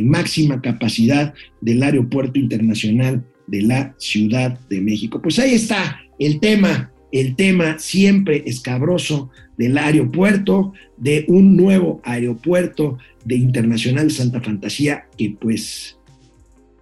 máxima 0.02 0.60
capacidad 0.60 1.34
del 1.60 1.82
Aeropuerto 1.82 2.38
Internacional 2.38 3.24
de 3.48 3.62
la 3.62 3.94
Ciudad 3.98 4.58
de 4.68 4.80
México. 4.80 5.20
Pues 5.20 5.38
ahí 5.38 5.54
está 5.54 6.00
el 6.18 6.38
tema, 6.40 6.92
el 7.12 7.36
tema 7.36 7.78
siempre 7.78 8.42
escabroso 8.46 9.30
del 9.56 9.78
aeropuerto, 9.78 10.72
de 10.96 11.24
un 11.28 11.56
nuevo 11.56 12.00
aeropuerto 12.04 12.98
de 13.24 13.36
Internacional 13.36 14.10
Santa 14.10 14.40
Fantasía 14.40 15.06
que 15.16 15.36
pues, 15.38 15.98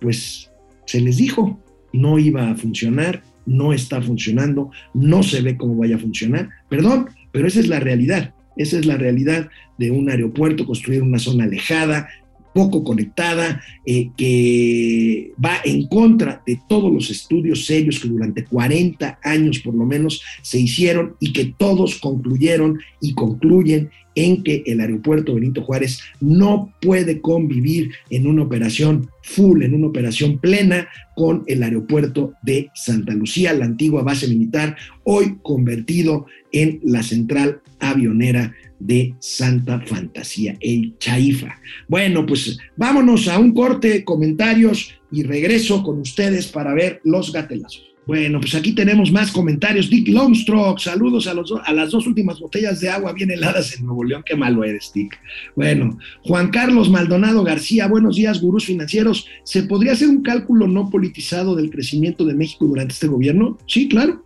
pues 0.00 0.50
se 0.86 1.00
les 1.00 1.16
dijo, 1.16 1.58
no 1.92 2.18
iba 2.18 2.50
a 2.50 2.56
funcionar, 2.56 3.22
no 3.46 3.72
está 3.72 4.02
funcionando, 4.02 4.70
no 4.92 5.22
se 5.22 5.40
ve 5.40 5.56
cómo 5.56 5.76
vaya 5.76 5.96
a 5.96 6.00
funcionar, 6.00 6.50
perdón, 6.68 7.08
pero 7.32 7.46
esa 7.46 7.60
es 7.60 7.68
la 7.68 7.80
realidad. 7.80 8.34
Esa 8.56 8.78
es 8.78 8.86
la 8.86 8.96
realidad 8.96 9.50
de 9.76 9.90
un 9.90 10.08
aeropuerto, 10.08 10.64
construir 10.64 11.02
una 11.02 11.18
zona 11.18 11.44
alejada, 11.44 12.08
poco 12.56 12.82
conectada, 12.82 13.60
eh, 13.84 14.08
que 14.16 15.30
va 15.44 15.58
en 15.62 15.86
contra 15.88 16.42
de 16.46 16.58
todos 16.66 16.90
los 16.90 17.10
estudios 17.10 17.66
serios 17.66 18.00
que 18.00 18.08
durante 18.08 18.44
40 18.44 19.18
años 19.22 19.58
por 19.58 19.74
lo 19.74 19.84
menos 19.84 20.22
se 20.40 20.58
hicieron 20.58 21.16
y 21.20 21.34
que 21.34 21.52
todos 21.58 21.96
concluyeron 21.96 22.78
y 23.02 23.12
concluyen 23.12 23.90
en 24.14 24.42
que 24.42 24.62
el 24.64 24.80
aeropuerto 24.80 25.34
Benito 25.34 25.62
Juárez 25.62 26.00
no 26.18 26.72
puede 26.80 27.20
convivir 27.20 27.90
en 28.08 28.26
una 28.26 28.44
operación 28.44 29.10
full, 29.22 29.62
en 29.62 29.74
una 29.74 29.88
operación 29.88 30.38
plena 30.38 30.88
con 31.14 31.44
el 31.46 31.62
aeropuerto 31.62 32.32
de 32.42 32.70
Santa 32.74 33.12
Lucía, 33.12 33.52
la 33.52 33.66
antigua 33.66 34.02
base 34.02 34.28
militar, 34.28 34.76
hoy 35.04 35.36
convertido 35.42 36.24
en 36.52 36.80
la 36.82 37.02
central 37.02 37.60
avionera 37.78 38.54
de 38.78 39.14
Santa 39.18 39.80
Fantasía, 39.80 40.56
el 40.60 40.96
Chaifa. 40.98 41.58
Bueno, 41.88 42.26
pues 42.26 42.58
vámonos 42.76 43.28
a 43.28 43.38
un 43.38 43.52
corte, 43.52 44.04
comentarios 44.04 44.94
y 45.10 45.22
regreso 45.22 45.82
con 45.82 46.00
ustedes 46.00 46.48
para 46.48 46.74
ver 46.74 47.00
los 47.04 47.32
gatelazos. 47.32 47.96
Bueno, 48.06 48.40
pues 48.40 48.54
aquí 48.54 48.72
tenemos 48.72 49.10
más 49.10 49.32
comentarios. 49.32 49.90
Dick 49.90 50.06
Longstrok, 50.08 50.78
saludos 50.78 51.26
a, 51.26 51.34
los, 51.34 51.52
a 51.64 51.72
las 51.72 51.90
dos 51.90 52.06
últimas 52.06 52.38
botellas 52.38 52.80
de 52.80 52.88
agua 52.88 53.12
bien 53.12 53.32
heladas 53.32 53.76
en 53.76 53.84
Nuevo 53.84 54.04
León. 54.04 54.22
Qué 54.24 54.36
malo 54.36 54.62
eres, 54.62 54.92
Dick. 54.94 55.18
Bueno, 55.56 55.98
Juan 56.22 56.50
Carlos 56.50 56.88
Maldonado 56.88 57.42
García, 57.42 57.88
buenos 57.88 58.14
días, 58.14 58.40
gurús 58.40 58.66
financieros. 58.66 59.26
¿Se 59.42 59.64
podría 59.64 59.92
hacer 59.92 60.08
un 60.08 60.22
cálculo 60.22 60.68
no 60.68 60.88
politizado 60.88 61.56
del 61.56 61.68
crecimiento 61.68 62.24
de 62.24 62.34
México 62.34 62.66
durante 62.66 62.92
este 62.92 63.08
gobierno? 63.08 63.58
Sí, 63.66 63.88
claro. 63.88 64.24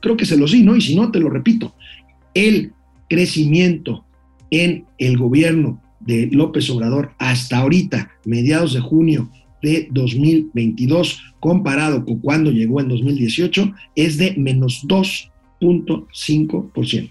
Creo 0.00 0.16
que 0.16 0.24
se 0.24 0.36
lo 0.36 0.46
sí, 0.46 0.62
¿no? 0.62 0.76
Y 0.76 0.80
si 0.80 0.94
no, 0.94 1.10
te 1.10 1.18
lo 1.18 1.28
repito. 1.30 1.74
El 2.32 2.72
crecimiento 3.10 4.06
en 4.50 4.86
el 4.96 5.18
gobierno 5.18 5.82
de 5.98 6.30
López 6.32 6.70
Obrador 6.70 7.12
hasta 7.18 7.58
ahorita, 7.58 8.12
mediados 8.24 8.72
de 8.72 8.80
junio 8.80 9.30
de 9.60 9.88
2022, 9.90 11.20
comparado 11.40 12.06
con 12.06 12.20
cuando 12.20 12.50
llegó 12.50 12.80
en 12.80 12.88
2018, 12.88 13.70
es 13.96 14.16
de 14.16 14.34
menos 14.38 14.84
2.5%. 14.84 17.10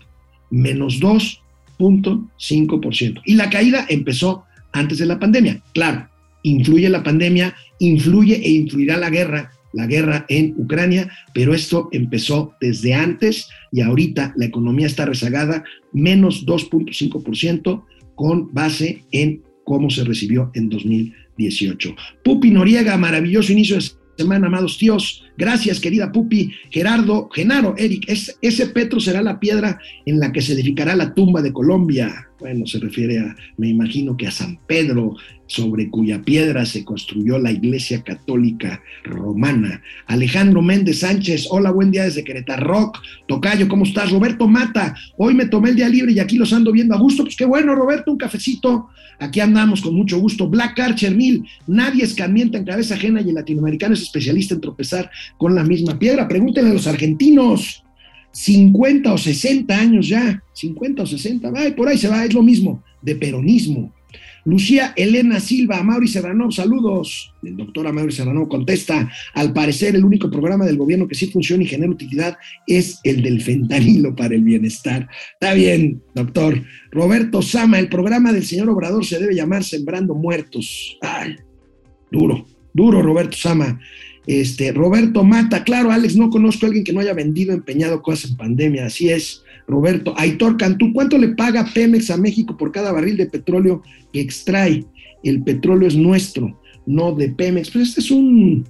Menos 0.50 1.00
2.5%. 1.00 3.22
Y 3.26 3.36
la 3.36 3.52
caída 3.52 3.86
empezó 3.88 4.46
antes 4.72 4.98
de 4.98 5.06
la 5.06 5.20
pandemia. 5.20 5.62
Claro, 5.74 6.10
influye 6.42 6.90
la 6.90 7.04
pandemia, 7.04 7.54
influye 7.78 8.42
e 8.44 8.50
influirá 8.50 8.98
la 8.98 9.12
guerra 9.12 9.52
la 9.74 9.88
guerra 9.88 10.26
en 10.30 10.56
Ucrania, 10.58 11.12
pero 11.34 11.54
esto 11.54 11.90
empezó 11.92 12.54
desde 12.60 12.94
antes 12.94 13.50
y 13.72 13.82
ahorita 13.82 14.34
la 14.36 14.46
economía 14.46 14.88
está 14.88 15.06
rezagada, 15.06 15.64
menos 15.94 16.46
2.5% 16.46 17.84
con 18.16 18.54
base 18.54 19.04
en 19.12 19.44
cómo 19.64 19.90
se 19.90 20.04
recibió 20.04 20.52
en 20.56 20.70
2018. 20.70 21.96
Pupi 22.24 22.52
Noriega, 22.52 22.98
maravilloso 22.98 23.52
inicio 23.52 23.78
de 23.78 23.84
semana, 24.18 24.48
amados 24.48 24.78
tíos. 24.78 25.24
Gracias, 25.38 25.80
querida 25.80 26.12
Pupi. 26.12 26.52
Gerardo, 26.72 27.30
Genaro, 27.34 27.76
Eric, 27.78 28.06
ese 28.08 28.68
Petro 28.68 29.00
será 29.00 29.22
la 29.22 29.40
piedra 29.40 29.80
en 30.06 30.20
la 30.20 30.32
que 30.32 30.42
se 30.42 30.54
edificará 30.54 30.96
la 30.96 31.14
tumba 31.14 31.42
de 31.42 31.54
Colombia. 31.54 32.29
Bueno, 32.40 32.66
se 32.66 32.80
refiere 32.80 33.20
a, 33.20 33.36
me 33.58 33.68
imagino 33.68 34.16
que 34.16 34.28
a 34.28 34.32
San 34.32 34.58
Pedro, 34.66 35.16
sobre 35.50 35.90
cuya 35.90 36.22
piedra 36.22 36.66
se 36.66 36.86
construyó 36.86 37.40
la 37.40 37.52
Iglesia 37.52 38.04
Católica 38.04 38.82
Romana. 39.04 39.82
Alejandro 40.06 40.62
Méndez 40.62 41.00
Sánchez, 41.00 41.48
hola, 41.50 41.72
buen 41.72 41.92
día 41.92 42.04
desde 42.04 42.24
Querétaro 42.24 42.66
Rock. 42.66 43.00
Tocayo, 43.28 43.68
¿cómo 43.68 43.84
estás? 43.84 44.12
Roberto 44.12 44.48
Mata, 44.48 44.96
hoy 45.18 45.34
me 45.34 45.48
tomé 45.48 45.70
el 45.70 45.76
día 45.76 45.90
libre 45.90 46.12
y 46.12 46.20
aquí 46.20 46.38
los 46.38 46.54
ando 46.54 46.72
viendo 46.72 46.94
a 46.96 47.00
gusto. 47.00 47.24
Pues 47.24 47.36
qué 47.36 47.46
bueno, 47.46 47.74
Roberto, 47.76 48.12
un 48.12 48.18
cafecito. 48.18 48.90
Aquí 49.18 49.40
andamos 49.40 49.82
con 49.82 49.96
mucho 49.96 50.20
gusto. 50.20 50.48
Black 50.48 50.80
Archer 50.80 51.16
Mil, 51.16 51.44
nadie 51.68 52.04
escarmienta 52.04 52.58
en 52.58 52.64
cabeza 52.64 52.94
ajena 52.94 53.20
y 53.22 53.30
el 53.30 53.36
latinoamericano 53.36 53.96
es 53.96 54.04
especialista 54.04 54.54
en 54.54 54.62
tropezar 54.62 55.10
con 55.38 55.56
la 55.56 55.64
misma 55.64 55.98
piedra. 55.98 56.28
Pregúntenle 56.28 56.70
a 56.70 56.74
los 56.74 56.88
argentinos. 56.88 57.84
50 58.40 59.12
o 59.12 59.18
60 59.18 59.78
años 59.78 60.08
ya, 60.08 60.42
50 60.54 61.04
o 61.04 61.06
60, 61.06 61.52
va, 61.52 61.60
por 61.76 61.90
ahí 61.90 61.98
se 61.98 62.08
va, 62.08 62.24
es 62.24 62.34
lo 62.34 62.42
mismo, 62.42 62.82
de 63.02 63.16
peronismo. 63.16 63.94
Lucía 64.46 64.94
Elena 64.96 65.42
Silva, 65.42 65.84
Mauri 65.84 66.08
Serrano, 66.08 66.50
saludos. 66.50 67.34
El 67.44 67.58
doctor 67.58 67.92
Mauri 67.92 68.14
Serrano 68.14 68.48
contesta, 68.48 69.12
al 69.34 69.52
parecer 69.52 69.94
el 69.98 70.06
único 70.06 70.32
programa 70.32 70.66
del 70.66 70.78
gobierno 70.78 71.06
que 71.06 71.16
sí 71.16 71.28
funciona 71.28 71.64
y 71.64 71.68
genera 71.68 71.92
utilidad 71.92 72.38
es 72.66 73.02
el 73.04 73.22
del 73.22 73.42
fentanilo 73.42 74.16
para 74.16 74.36
el 74.36 74.44
bienestar. 74.44 75.10
Está 75.34 75.54
bien, 75.54 76.02
doctor. 76.16 76.64
Roberto 76.92 77.42
Sama, 77.42 77.78
el 77.78 77.90
programa 77.90 78.32
del 78.32 78.46
señor 78.46 78.70
Obrador 78.70 79.06
se 79.06 79.20
debe 79.20 79.36
llamar 79.36 79.66
Sembrando 79.66 80.16
Muertos. 80.16 80.98
Ay, 81.02 81.36
duro, 82.10 82.48
duro, 82.74 83.02
Roberto 83.02 83.36
Sama. 83.36 83.82
Este, 84.30 84.72
Roberto 84.72 85.24
Mata, 85.24 85.64
claro, 85.64 85.90
Alex, 85.90 86.16
no 86.16 86.30
conozco 86.30 86.64
a 86.64 86.68
alguien 86.68 86.84
que 86.84 86.94
no 86.94 87.00
haya 87.00 87.16
vendido, 87.16 87.52
empeñado 87.52 88.04
cosas 88.04 88.30
en 88.30 88.38
pandemia, 88.38 88.86
así 88.86 89.10
es. 89.10 89.42
Roberto, 89.68 90.14
Aitor 90.18 90.56
Cantú, 90.56 90.94
¿cuánto 90.94 91.18
le 91.18 91.30
paga 91.30 91.66
Pemex 91.74 92.12
a 92.12 92.18
México 92.18 92.56
por 92.56 92.72
cada 92.72 92.92
barril 92.92 93.18
de 93.18 93.26
petróleo 93.26 93.82
que 94.14 94.22
extrae? 94.22 94.86
El 95.24 95.42
petróleo 95.42 95.88
es 95.88 95.96
nuestro, 95.96 96.62
no 96.86 97.16
de 97.16 97.30
Pemex. 97.30 97.72
Pues 97.72 97.90
este 97.90 98.02
es 98.02 98.12
un, 98.12 98.68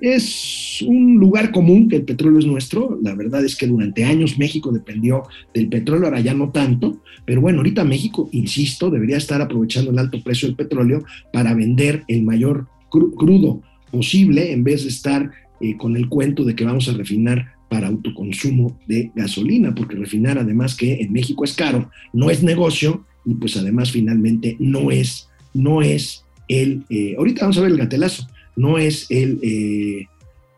es 0.00 0.82
un 0.88 1.16
lugar 1.16 1.52
común 1.52 1.90
que 1.90 1.96
el 1.96 2.04
petróleo 2.04 2.38
es 2.38 2.46
nuestro. 2.46 2.98
La 3.02 3.14
verdad 3.14 3.44
es 3.44 3.54
que 3.54 3.66
durante 3.66 4.06
años 4.06 4.38
México 4.38 4.72
dependió 4.72 5.24
del 5.52 5.68
petróleo, 5.68 6.06
ahora 6.06 6.20
ya 6.20 6.32
no 6.32 6.52
tanto. 6.52 7.02
Pero 7.26 7.42
bueno, 7.42 7.58
ahorita 7.58 7.84
México, 7.84 8.30
insisto, 8.32 8.88
debería 8.88 9.18
estar 9.18 9.42
aprovechando 9.42 9.90
el 9.90 9.98
alto 9.98 10.22
precio 10.24 10.48
del 10.48 10.56
petróleo 10.56 11.04
para 11.34 11.52
vender 11.52 12.02
el 12.08 12.22
mayor 12.22 12.66
crudo 12.88 13.60
posible 13.92 14.50
en 14.50 14.64
vez 14.64 14.82
de 14.82 14.88
estar 14.88 15.30
eh, 15.60 15.76
con 15.76 15.96
el 15.96 16.08
cuento 16.08 16.42
de 16.42 16.56
que 16.56 16.64
vamos 16.64 16.88
a 16.88 16.94
refinar 16.94 17.54
para 17.68 17.86
autoconsumo 17.86 18.78
de 18.88 19.12
gasolina, 19.14 19.74
porque 19.74 19.96
refinar 19.96 20.38
además 20.38 20.74
que 20.74 20.94
en 21.00 21.12
México 21.12 21.44
es 21.44 21.52
caro, 21.54 21.88
no 22.12 22.30
es 22.30 22.42
negocio 22.42 23.06
y 23.24 23.34
pues 23.34 23.56
además 23.56 23.92
finalmente 23.92 24.56
no 24.58 24.90
es, 24.90 25.28
no 25.54 25.80
es 25.80 26.24
el, 26.48 26.82
eh, 26.90 27.14
ahorita 27.16 27.42
vamos 27.42 27.58
a 27.58 27.60
ver 27.60 27.70
el 27.70 27.78
gatelazo, 27.78 28.26
no 28.56 28.76
es 28.76 29.06
el, 29.08 29.38
eh, 29.42 30.06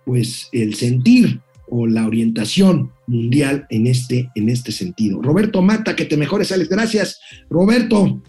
pues 0.05 0.49
el 0.53 0.75
sentir 0.75 1.41
o 1.69 1.87
la 1.87 2.07
orientación 2.07 2.91
mundial 3.07 3.67
en 3.71 3.87
este, 3.87 4.31
en 4.35 4.49
este 4.49 4.73
sentido. 4.73 5.23
Roberto 5.23 5.63
Mata, 5.63 5.97
que 5.97 6.05
te 6.05 6.17
mejores, 6.17 6.53
Alex, 6.53 6.69
gracias. 6.69 7.21
Roberto, 7.51 8.23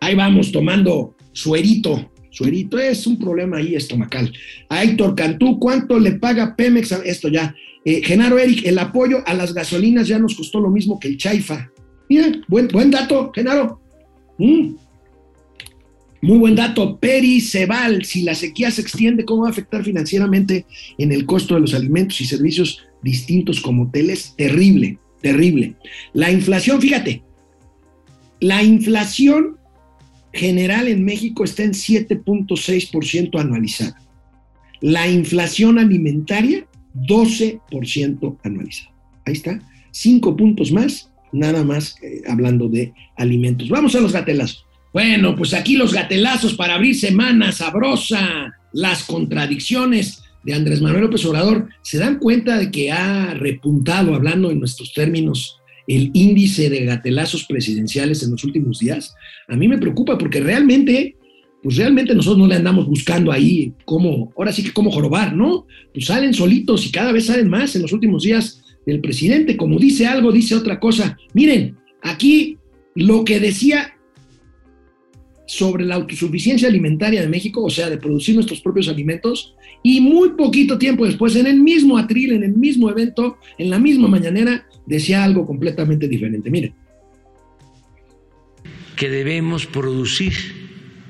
ahí 0.00 0.14
vamos 0.14 0.52
tomando 0.52 1.14
suerito, 1.32 2.10
suerito, 2.36 2.78
es 2.78 3.06
un 3.06 3.18
problema 3.18 3.56
ahí 3.56 3.74
estomacal. 3.74 4.30
A 4.68 4.82
Héctor 4.82 5.14
Cantú, 5.14 5.58
¿cuánto 5.58 5.98
le 5.98 6.12
paga 6.12 6.54
Pemex? 6.54 6.92
A 6.92 7.02
esto 7.04 7.28
ya, 7.28 7.54
eh, 7.84 8.02
Genaro 8.04 8.38
Eric, 8.38 8.66
el 8.66 8.78
apoyo 8.78 9.22
a 9.26 9.32
las 9.32 9.54
gasolinas 9.54 10.06
ya 10.06 10.18
nos 10.18 10.34
costó 10.34 10.60
lo 10.60 10.70
mismo 10.70 11.00
que 11.00 11.08
el 11.08 11.16
Chaifa. 11.16 11.70
Mira, 12.08 12.32
buen, 12.46 12.90
dato, 12.90 13.32
Genaro. 13.34 13.80
Mm. 14.38 14.74
Muy 16.20 16.38
buen 16.38 16.54
dato. 16.54 16.98
Peri 16.98 17.40
Cebal, 17.40 18.04
si 18.04 18.22
la 18.22 18.34
sequía 18.34 18.70
se 18.70 18.82
extiende, 18.82 19.24
¿cómo 19.24 19.42
va 19.42 19.48
a 19.48 19.52
afectar 19.52 19.82
financieramente 19.82 20.66
en 20.98 21.12
el 21.12 21.24
costo 21.24 21.54
de 21.54 21.60
los 21.60 21.74
alimentos 21.74 22.20
y 22.20 22.26
servicios 22.26 22.82
distintos 23.02 23.60
como 23.60 23.84
hoteles? 23.84 24.34
Terrible, 24.36 24.98
terrible. 25.22 25.74
La 26.12 26.30
inflación, 26.30 26.80
fíjate, 26.80 27.22
la 28.40 28.62
inflación 28.62 29.56
general 30.36 30.88
en 30.88 31.04
México 31.04 31.44
está 31.44 31.64
en 31.64 31.72
7.6% 31.72 33.40
anualizada. 33.40 34.00
La 34.80 35.08
inflación 35.08 35.78
alimentaria 35.78 36.66
12% 36.94 38.38
anualizado. 38.42 38.90
Ahí 39.24 39.32
está, 39.32 39.60
cinco 39.90 40.36
puntos 40.36 40.70
más, 40.72 41.10
nada 41.32 41.64
más 41.64 41.96
eh, 42.02 42.22
hablando 42.28 42.68
de 42.68 42.92
alimentos. 43.16 43.68
Vamos 43.68 43.94
a 43.94 44.00
los 44.00 44.12
gatelazos. 44.12 44.64
Bueno, 44.92 45.36
pues 45.36 45.52
aquí 45.52 45.76
los 45.76 45.92
gatelazos 45.92 46.54
para 46.54 46.74
abrir 46.74 46.94
semana 46.94 47.52
sabrosa, 47.52 48.54
las 48.72 49.04
contradicciones 49.04 50.22
de 50.42 50.54
Andrés 50.54 50.80
Manuel 50.80 51.02
López 51.02 51.24
Obrador. 51.26 51.68
¿Se 51.82 51.98
dan 51.98 52.18
cuenta 52.18 52.56
de 52.56 52.70
que 52.70 52.92
ha 52.92 53.34
repuntado, 53.34 54.14
hablando 54.14 54.50
en 54.50 54.60
nuestros 54.60 54.94
términos, 54.94 55.58
el 55.86 56.10
índice 56.14 56.70
de 56.70 56.84
gatelazos 56.84 57.44
presidenciales 57.44 58.22
en 58.22 58.32
los 58.32 58.44
últimos 58.44 58.78
días? 58.78 59.14
A 59.48 59.56
mí 59.56 59.68
me 59.68 59.78
preocupa 59.78 60.18
porque 60.18 60.40
realmente 60.40 61.16
pues 61.62 61.78
realmente 61.78 62.14
nosotros 62.14 62.38
no 62.38 62.46
le 62.46 62.54
andamos 62.54 62.86
buscando 62.86 63.32
ahí 63.32 63.72
cómo, 63.84 64.32
ahora 64.36 64.52
sí 64.52 64.62
que 64.62 64.72
cómo 64.72 64.92
jorobar, 64.92 65.34
¿no? 65.34 65.66
Pues 65.92 66.06
salen 66.06 66.32
solitos 66.32 66.86
y 66.86 66.92
cada 66.92 67.10
vez 67.10 67.26
salen 67.26 67.48
más 67.48 67.74
en 67.74 67.82
los 67.82 67.92
últimos 67.92 68.22
días 68.22 68.62
del 68.86 69.00
presidente, 69.00 69.56
como 69.56 69.78
dice 69.80 70.06
algo, 70.06 70.30
dice 70.30 70.54
otra 70.54 70.78
cosa. 70.78 71.18
Miren, 71.34 71.76
aquí 72.02 72.56
lo 72.94 73.24
que 73.24 73.40
decía 73.40 73.94
sobre 75.46 75.84
la 75.84 75.96
autosuficiencia 75.96 76.68
alimentaria 76.68 77.20
de 77.20 77.28
México, 77.28 77.64
o 77.64 77.70
sea, 77.70 77.90
de 77.90 77.98
producir 77.98 78.34
nuestros 78.34 78.60
propios 78.60 78.88
alimentos, 78.88 79.54
y 79.82 80.00
muy 80.00 80.30
poquito 80.30 80.78
tiempo 80.78 81.04
después, 81.04 81.36
en 81.36 81.46
el 81.46 81.60
mismo 81.60 81.98
atril, 81.98 82.32
en 82.32 82.44
el 82.44 82.54
mismo 82.54 82.90
evento, 82.90 83.38
en 83.58 83.70
la 83.70 83.78
misma 83.78 84.08
mañanera, 84.08 84.66
decía 84.86 85.24
algo 85.24 85.46
completamente 85.46 86.08
diferente. 86.08 86.50
Miren. 86.50 86.74
Que 88.96 89.10
debemos 89.10 89.66
producir 89.66 90.32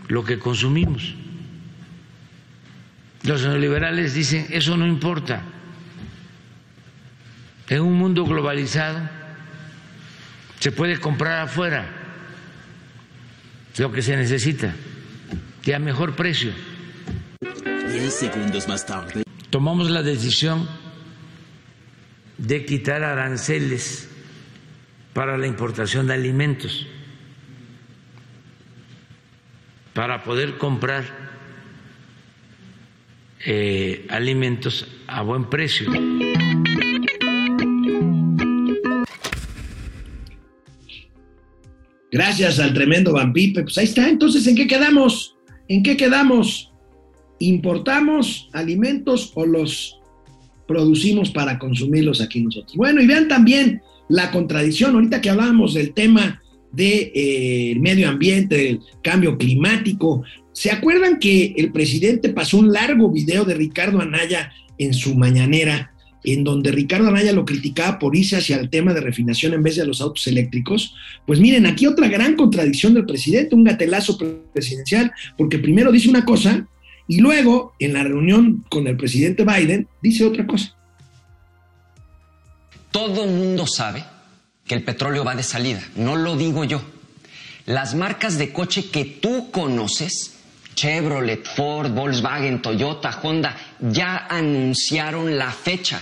lo 0.08 0.24
que 0.24 0.38
consumimos. 0.38 1.14
Los 3.22 3.42
neoliberales 3.42 4.14
dicen, 4.14 4.46
eso 4.50 4.76
no 4.76 4.86
importa. 4.86 5.42
En 7.68 7.82
un 7.82 7.94
mundo 7.94 8.24
globalizado 8.24 9.08
se 10.60 10.72
puede 10.72 10.98
comprar 10.98 11.40
afuera 11.40 11.86
lo 13.78 13.92
que 13.92 14.02
se 14.02 14.16
necesita 14.16 14.74
y 15.64 15.72
a 15.72 15.78
mejor 15.78 16.14
precio. 16.14 16.52
Diez 17.90 18.14
segundos 18.14 18.68
más 18.68 18.86
tarde. 18.86 19.22
Tomamos 19.50 19.90
la 19.90 20.02
decisión 20.02 20.68
de 22.38 22.64
quitar 22.64 23.02
aranceles 23.02 24.08
para 25.12 25.38
la 25.38 25.46
importación 25.46 26.06
de 26.06 26.14
alimentos 26.14 26.86
para 29.96 30.22
poder 30.22 30.58
comprar 30.58 31.04
eh, 33.46 34.04
alimentos 34.10 34.86
a 35.06 35.22
buen 35.22 35.48
precio. 35.48 35.90
Gracias 42.12 42.58
al 42.58 42.74
tremendo 42.74 43.14
Vampipe. 43.14 43.62
Pues 43.62 43.78
ahí 43.78 43.84
está. 43.84 44.08
Entonces, 44.08 44.46
¿en 44.46 44.54
qué 44.54 44.66
quedamos? 44.66 45.36
¿En 45.68 45.82
qué 45.82 45.96
quedamos? 45.96 46.72
¿Importamos 47.38 48.50
alimentos 48.52 49.32
o 49.34 49.46
los 49.46 49.98
producimos 50.66 51.30
para 51.30 51.58
consumirlos 51.58 52.20
aquí 52.20 52.40
nosotros? 52.40 52.76
Bueno, 52.76 53.00
y 53.00 53.06
vean 53.06 53.28
también 53.28 53.82
la 54.08 54.30
contradicción. 54.30 54.94
Ahorita 54.94 55.20
que 55.20 55.30
hablábamos 55.30 55.74
del 55.74 55.92
tema 55.92 56.42
del 56.72 57.12
de, 57.12 57.12
eh, 57.14 57.74
medio 57.80 58.08
ambiente, 58.08 58.56
del 58.56 58.80
cambio 59.02 59.38
climático. 59.38 60.22
¿Se 60.52 60.70
acuerdan 60.70 61.18
que 61.18 61.54
el 61.56 61.72
presidente 61.72 62.30
pasó 62.30 62.58
un 62.58 62.72
largo 62.72 63.10
video 63.10 63.44
de 63.44 63.54
Ricardo 63.54 64.00
Anaya 64.00 64.52
en 64.78 64.92
su 64.92 65.14
mañanera, 65.14 65.92
en 66.24 66.44
donde 66.44 66.72
Ricardo 66.72 67.08
Anaya 67.08 67.32
lo 67.32 67.44
criticaba 67.44 67.98
por 67.98 68.16
irse 68.16 68.36
hacia 68.36 68.56
el 68.56 68.68
tema 68.68 68.92
de 68.92 69.00
refinación 69.00 69.54
en 69.54 69.62
vez 69.62 69.76
de 69.76 69.86
los 69.86 70.00
autos 70.00 70.26
eléctricos? 70.26 70.94
Pues 71.26 71.40
miren, 71.40 71.66
aquí 71.66 71.86
otra 71.86 72.08
gran 72.08 72.36
contradicción 72.36 72.94
del 72.94 73.06
presidente, 73.06 73.54
un 73.54 73.64
gatelazo 73.64 74.18
presidencial, 74.52 75.12
porque 75.38 75.58
primero 75.58 75.92
dice 75.92 76.08
una 76.08 76.24
cosa 76.24 76.66
y 77.08 77.20
luego 77.20 77.74
en 77.78 77.92
la 77.92 78.02
reunión 78.02 78.64
con 78.68 78.86
el 78.86 78.96
presidente 78.96 79.44
Biden 79.44 79.88
dice 80.02 80.24
otra 80.24 80.46
cosa. 80.46 80.74
Todo 82.90 83.24
el 83.24 83.30
mundo 83.30 83.66
sabe 83.66 84.04
que 84.66 84.74
el 84.74 84.82
petróleo 84.82 85.24
va 85.24 85.34
de 85.34 85.42
salida. 85.42 85.82
No 85.94 86.16
lo 86.16 86.36
digo 86.36 86.64
yo. 86.64 86.82
Las 87.66 87.94
marcas 87.94 88.38
de 88.38 88.52
coche 88.52 88.90
que 88.90 89.04
tú 89.04 89.50
conoces, 89.50 90.34
Chevrolet, 90.74 91.46
Ford, 91.46 91.90
Volkswagen, 91.90 92.62
Toyota, 92.62 93.20
Honda, 93.22 93.56
ya 93.80 94.26
anunciaron 94.28 95.36
la 95.36 95.50
fecha 95.50 96.00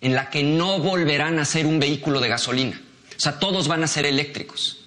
en 0.00 0.14
la 0.14 0.30
que 0.30 0.42
no 0.42 0.78
volverán 0.80 1.38
a 1.38 1.44
ser 1.44 1.66
un 1.66 1.78
vehículo 1.78 2.20
de 2.20 2.28
gasolina. 2.28 2.80
O 3.16 3.20
sea, 3.20 3.38
todos 3.38 3.68
van 3.68 3.84
a 3.84 3.86
ser 3.86 4.04
eléctricos. 4.04 4.81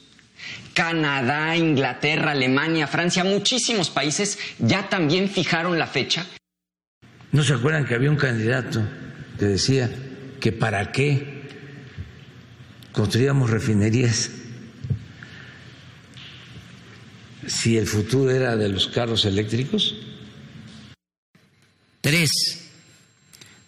Canadá, 0.75 1.55
Inglaterra, 1.55 2.31
Alemania, 2.31 2.85
Francia, 2.85 3.23
muchísimos 3.23 3.89
países 3.89 4.37
ya 4.59 4.89
también 4.89 5.29
fijaron 5.29 5.79
la 5.79 5.87
fecha. 5.87 6.27
¿No 7.31 7.43
se 7.43 7.53
acuerdan 7.53 7.85
que 7.85 7.95
había 7.95 8.11
un 8.11 8.17
candidato 8.17 8.83
que 9.39 9.45
decía 9.45 9.89
que 10.39 10.51
para 10.51 10.91
qué 10.91 11.49
construíamos 12.91 13.49
refinerías 13.49 14.31
si 17.47 17.77
el 17.77 17.87
futuro 17.87 18.31
era 18.31 18.55
de 18.57 18.69
los 18.69 18.87
carros 18.87 19.25
eléctricos? 19.25 19.95
Tres, 22.01 22.69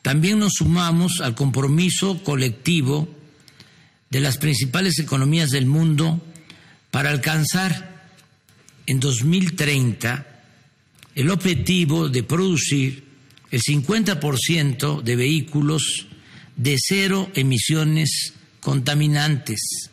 también 0.02 0.40
nos 0.40 0.54
sumamos 0.54 1.22
al 1.22 1.36
compromiso 1.36 2.22
colectivo 2.24 3.08
de 4.10 4.20
las 4.20 4.38
principales 4.38 5.00
economías 5.00 5.50
del 5.50 5.66
mundo 5.66 6.22
para 6.92 7.10
alcanzar 7.10 7.98
en 8.86 9.00
2030 9.00 10.26
el 11.16 11.30
objetivo 11.30 12.10
de 12.10 12.24
producir 12.24 13.04
el 13.52 13.62
50% 13.62 15.02
de 15.02 15.16
vehículos 15.16 16.08
de 16.56 16.78
cero 16.80 17.30
emisiones 17.34 18.34
contaminantes. 18.60 19.90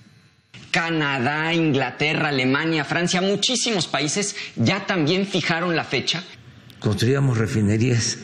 Canadá, 0.70 1.54
Inglaterra, 1.54 2.30
Alemania, 2.30 2.84
Francia, 2.84 3.20
muchísimos 3.20 3.86
países 3.86 4.34
ya 4.56 4.86
también 4.86 5.26
fijaron 5.26 5.76
la 5.76 5.84
fecha. 5.84 6.24
Construíamos 6.80 7.38
refinerías. 7.38 8.18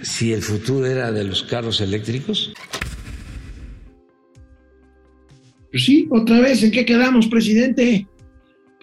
Si 0.00 0.32
el 0.32 0.42
futuro 0.42 0.86
era 0.86 1.10
de 1.10 1.24
los 1.24 1.42
carros 1.42 1.80
eléctricos. 1.80 2.52
Pues 5.72 5.84
sí, 5.84 6.06
otra 6.10 6.38
vez, 6.38 6.62
¿en 6.62 6.70
qué 6.70 6.84
quedamos, 6.84 7.26
presidente? 7.26 8.06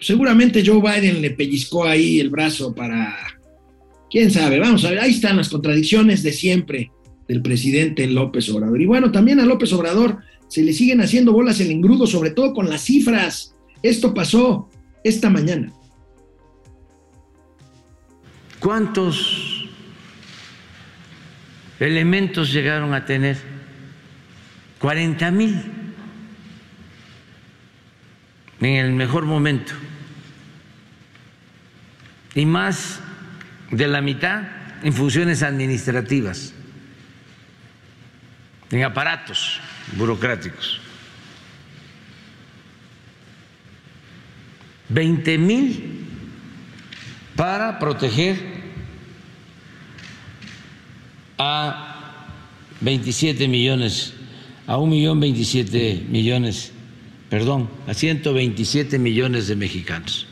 seguramente 0.00 0.64
Joe 0.64 0.80
Biden 0.80 1.20
le 1.20 1.30
pellizcó 1.30 1.84
ahí 1.84 2.20
el 2.20 2.30
brazo 2.30 2.74
para, 2.74 3.16
quién 4.10 4.30
sabe, 4.30 4.58
vamos 4.58 4.84
a 4.84 4.90
ver, 4.90 5.00
ahí 5.00 5.10
están 5.10 5.36
las 5.36 5.48
contradicciones 5.48 6.22
de 6.22 6.32
siempre 6.32 6.90
del 7.28 7.42
presidente 7.42 8.06
López 8.06 8.48
Obrador. 8.48 8.80
Y 8.80 8.86
bueno, 8.86 9.12
también 9.12 9.38
a 9.40 9.46
López 9.46 9.72
Obrador 9.72 10.18
se 10.48 10.62
le 10.62 10.72
siguen 10.72 11.00
haciendo 11.00 11.32
bolas 11.32 11.60
el 11.60 11.70
engrudo, 11.70 12.06
sobre 12.06 12.30
todo 12.30 12.52
con 12.52 12.68
las 12.68 12.82
cifras. 12.82 13.54
Esto 13.82 14.12
pasó 14.12 14.68
esta 15.04 15.30
mañana. 15.30 15.72
¿Cuántos 18.58 19.68
elementos 21.78 22.52
llegaron 22.52 22.92
a 22.94 23.04
tener? 23.04 23.36
40 24.80 25.30
mil 25.30 25.79
en 28.60 28.76
el 28.76 28.92
mejor 28.92 29.24
momento 29.24 29.72
y 32.34 32.46
más 32.46 33.00
de 33.70 33.88
la 33.88 34.00
mitad 34.00 34.42
en 34.82 34.92
funciones 34.92 35.42
administrativas, 35.42 36.52
en 38.70 38.84
aparatos 38.84 39.60
burocráticos. 39.96 40.80
20 44.88 45.38
mil 45.38 46.04
para 47.36 47.78
proteger 47.78 48.36
a 51.38 52.26
27 52.80 53.46
millones, 53.48 54.14
a 54.66 54.76
un 54.76 54.90
millón 54.90 55.20
27 55.20 56.06
millones, 56.08 56.72
perdón, 57.30 57.70
a 57.86 57.94
127 57.94 58.98
millones 58.98 59.46
de 59.46 59.56
mexicanos. 59.56 60.26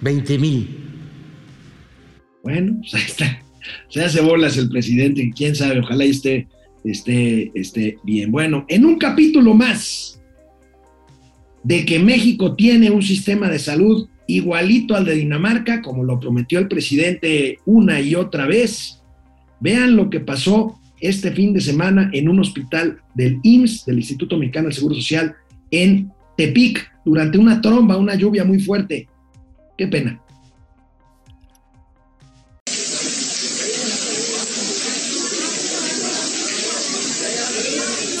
20 0.00 0.38
mil. 0.38 0.76
Bueno, 2.42 2.76
pues 2.80 2.94
ahí 2.94 3.02
está. 3.06 3.42
Se 3.88 4.02
hace 4.02 4.20
bolas 4.22 4.56
el 4.56 4.70
presidente, 4.70 5.30
quién 5.36 5.54
sabe, 5.54 5.80
ojalá 5.80 6.04
esté, 6.04 6.48
esté, 6.84 7.50
esté 7.54 7.98
bien. 8.04 8.30
Bueno, 8.30 8.64
en 8.68 8.86
un 8.86 8.96
capítulo 8.96 9.52
más 9.52 10.22
de 11.62 11.84
que 11.84 11.98
México 11.98 12.54
tiene 12.54 12.90
un 12.90 13.02
sistema 13.02 13.50
de 13.50 13.58
salud 13.58 14.08
igualito 14.26 14.96
al 14.96 15.04
de 15.04 15.16
Dinamarca, 15.16 15.82
como 15.82 16.04
lo 16.04 16.18
prometió 16.18 16.58
el 16.58 16.68
presidente 16.68 17.58
una 17.66 18.00
y 18.00 18.14
otra 18.14 18.46
vez. 18.46 19.02
Vean 19.60 19.96
lo 19.96 20.08
que 20.08 20.20
pasó 20.20 20.79
este 21.00 21.32
fin 21.32 21.52
de 21.52 21.60
semana 21.60 22.10
en 22.12 22.28
un 22.28 22.40
hospital 22.40 23.00
del 23.14 23.38
IMSS, 23.42 23.86
del 23.86 23.98
Instituto 23.98 24.36
Mexicano 24.36 24.66
del 24.66 24.74
Seguro 24.74 24.94
Social, 24.94 25.34
en 25.70 26.12
Tepic, 26.36 26.90
durante 27.04 27.38
una 27.38 27.60
tromba, 27.60 27.96
una 27.96 28.14
lluvia 28.14 28.44
muy 28.44 28.60
fuerte. 28.60 29.08
Qué 29.76 29.86
pena. 29.86 30.20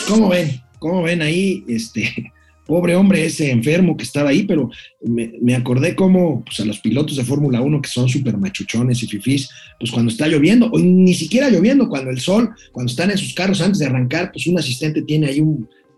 ¿Cómo 0.08 0.28
ven? 0.28 0.60
¿Cómo 0.80 1.02
ven 1.02 1.22
ahí? 1.22 1.64
Este, 1.68 2.32
pobre 2.70 2.94
hombre 2.94 3.24
ese 3.24 3.50
enfermo 3.50 3.96
que 3.96 4.04
estaba 4.04 4.30
ahí, 4.30 4.44
pero 4.44 4.70
me, 5.02 5.56
acordé 5.56 5.96
como 5.96 6.44
pues, 6.44 6.60
a 6.60 6.64
los 6.64 6.78
pilotos 6.78 7.16
de 7.16 7.24
Fórmula 7.24 7.60
1 7.60 7.82
que 7.82 7.88
son 7.88 8.08
súper 8.08 8.36
machuchones 8.36 9.02
y 9.02 9.08
fifís, 9.08 9.50
pues 9.80 9.90
cuando 9.90 10.12
está 10.12 10.28
lloviendo, 10.28 10.70
o 10.70 10.78
ni 10.78 11.12
siquiera 11.14 11.50
lloviendo, 11.50 11.88
cuando 11.88 12.12
el 12.12 12.20
sol, 12.20 12.50
cuando 12.70 12.88
están 12.88 13.10
en 13.10 13.18
sus 13.18 13.34
carros 13.34 13.60
antes 13.60 13.80
de 13.80 13.86
arrancar, 13.86 14.30
pues 14.32 14.46
un 14.46 14.56
asistente 14.56 15.02
tiene 15.02 15.26
ahí 15.26 15.42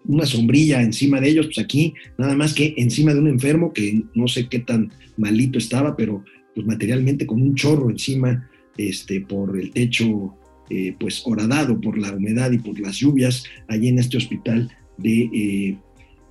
una 0.07 0.25
sombrilla 0.25 0.81
encima 0.81 1.21
de 1.21 1.29
ellos, 1.29 1.45
pues 1.45 1.59
aquí 1.59 1.93
nada 2.17 2.35
más 2.35 2.55
que 2.55 2.73
encima 2.79 3.13
de 3.13 3.21
un 3.21 3.29
enfermo 3.29 3.75
que 3.75 4.05
no 4.15 4.27
sé 4.27 4.49
qué 4.49 4.61
tan 4.61 4.91
malito 5.19 5.59
estaba, 5.59 5.95
pero 5.95 6.25
pues 6.55 6.67
materialmente 6.67 7.27
con 7.27 7.43
un 7.43 7.55
chorro 7.55 7.91
encima 7.91 8.49
este, 8.79 9.21
por 9.21 9.61
el 9.61 9.73
techo 9.73 10.35
eh, 10.71 10.97
pues 10.99 11.21
horadado 11.27 11.79
por 11.79 11.99
la 11.99 12.13
humedad 12.13 12.51
y 12.51 12.57
por 12.57 12.81
las 12.81 12.97
lluvias 12.97 13.45
allí 13.69 13.89
en 13.89 13.99
este 13.99 14.17
hospital 14.17 14.71
de 14.97 15.29
eh, 15.35 15.77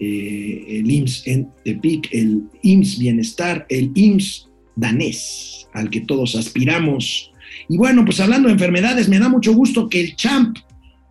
eh, 0.04 0.80
el 0.80 0.89
IMSS 0.89 1.28
en 1.28 1.49
Tepic, 1.64 2.10
el 2.12 2.43
IMSS 2.64 2.97
Bienestar, 2.97 3.68
el 3.70 3.91
IMSS 3.93 4.49
danés, 4.76 5.68
al 5.74 5.91
que 5.91 6.02
todos 6.02 6.36
aspiramos. 6.36 7.32
Y 7.70 7.78
bueno, 7.78 8.04
pues 8.04 8.20
hablando 8.20 8.47
de 8.47 8.54
enfermedades, 8.54 9.08
me 9.08 9.20
da 9.20 9.30
mucho 9.30 9.54
gusto 9.54 9.88
que 9.88 10.02
el 10.02 10.16
champ 10.16 10.58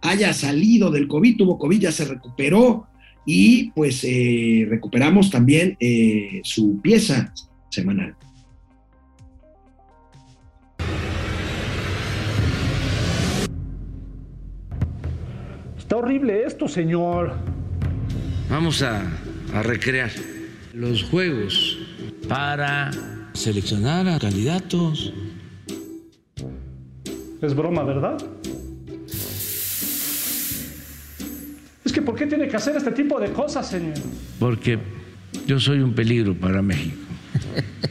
haya 0.03 0.33
salido 0.33 0.91
del 0.91 1.07
COVID, 1.07 1.37
tuvo 1.37 1.57
COVID, 1.57 1.81
ya 1.81 1.93
se 1.93 2.05
recuperó 2.05 2.89
y 3.25 3.71
pues 3.71 4.05
recuperamos 4.69 5.31
también 5.31 5.77
su 6.43 6.81
pieza 6.81 7.33
semanal. 7.69 8.17
Está 15.91 15.99
horrible 15.99 16.45
esto, 16.45 16.67
señor. 16.67 17.60
Vamos 18.51 18.83
a, 18.83 19.03
a 19.55 19.63
recrear 19.63 20.11
los 20.75 21.05
juegos 21.05 21.79
para 22.29 22.91
seleccionar 23.33 24.09
a 24.09 24.19
candidatos. 24.19 25.13
Es 27.41 27.55
broma, 27.55 27.85
¿verdad? 27.85 28.19
Es 31.85 31.93
que 31.93 32.03
¿por 32.03 32.17
qué 32.17 32.27
tiene 32.27 32.49
que 32.49 32.57
hacer 32.57 32.77
este 32.77 32.91
tipo 32.91 33.21
de 33.21 33.33
cosas, 33.33 33.69
señor? 33.69 33.95
Porque 34.41 34.81
yo 35.47 35.61
soy 35.61 35.79
un 35.79 35.95
peligro 35.95 36.35
para 36.35 36.61
México. 36.61 36.99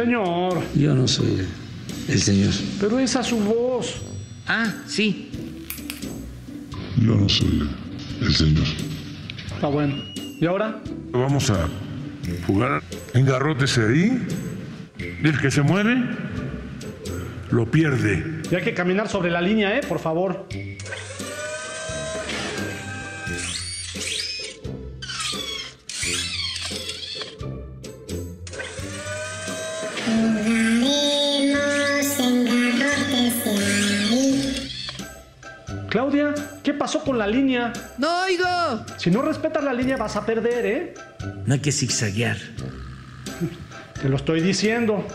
Señor. 0.00 0.62
Yo 0.74 0.94
no 0.94 1.06
soy 1.06 1.46
el 2.08 2.20
señor. 2.22 2.52
Pero 2.80 2.98
esa 2.98 3.20
es 3.20 3.26
su 3.26 3.38
voz. 3.38 4.00
Ah, 4.46 4.72
sí. 4.86 5.30
Yo 6.96 7.16
no 7.16 7.28
soy 7.28 7.68
el 8.22 8.34
señor. 8.34 8.64
Está 9.54 9.66
bueno. 9.66 9.96
¿Y 10.40 10.46
ahora? 10.46 10.80
Vamos 11.12 11.50
a 11.50 11.68
jugar 12.46 12.82
en 13.12 13.26
garrotes 13.26 13.76
ahí. 13.76 14.26
El 15.22 15.38
que 15.38 15.50
se 15.50 15.60
mueve, 15.60 16.02
lo 17.50 17.70
pierde. 17.70 18.40
Y 18.50 18.54
hay 18.54 18.62
que 18.62 18.72
caminar 18.72 19.08
sobre 19.08 19.30
la 19.30 19.42
línea, 19.42 19.76
¿eh? 19.76 19.82
Por 19.86 19.98
favor. 19.98 20.46
Pasó 36.80 37.04
con 37.04 37.18
la 37.18 37.26
línea? 37.26 37.74
No 37.98 38.22
oigo. 38.22 38.86
Si 38.96 39.10
no 39.10 39.20
respetas 39.20 39.62
la 39.62 39.74
línea 39.74 39.98
vas 39.98 40.16
a 40.16 40.24
perder, 40.24 40.64
¿eh? 40.64 40.94
No 41.44 41.52
hay 41.52 41.60
que 41.60 41.72
zigzaguear. 41.72 42.38
Te 44.00 44.08
lo 44.08 44.16
estoy 44.16 44.40
diciendo. 44.40 45.06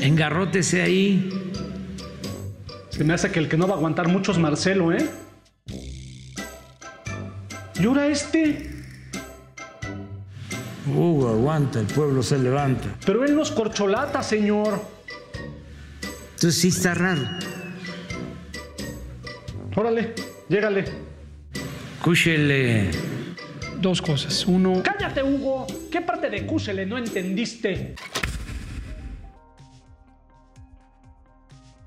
Engarrótese 0.00 0.80
ahí. 0.80 1.30
Se 2.88 3.04
me 3.04 3.12
hace 3.12 3.30
que 3.30 3.38
el 3.38 3.50
que 3.50 3.58
no 3.58 3.68
va 3.68 3.74
a 3.74 3.76
aguantar 3.76 4.08
mucho 4.08 4.32
es 4.32 4.38
Marcelo, 4.38 4.92
¿eh? 4.92 5.06
¿Y 7.78 7.84
ahora 7.84 8.06
este? 8.06 8.75
Hugo, 10.86 11.28
aguanta, 11.28 11.80
el 11.80 11.86
pueblo 11.86 12.22
se 12.22 12.38
levanta. 12.38 12.94
Pero 13.04 13.24
él 13.24 13.34
nos 13.34 13.50
corcholata, 13.50 14.22
señor. 14.22 14.80
Entonces 16.34 16.60
sí 16.60 16.68
está 16.68 16.94
raro. 16.94 17.22
Órale, 19.74 20.14
llégale. 20.48 20.84
Cúchele. 22.02 22.90
Dos 23.80 24.00
cosas. 24.00 24.46
Uno. 24.46 24.82
¡Cállate, 24.82 25.22
Hugo! 25.22 25.66
¿Qué 25.90 26.00
parte 26.00 26.30
de 26.30 26.46
cúchele 26.46 26.86
no 26.86 26.98
entendiste? 26.98 27.94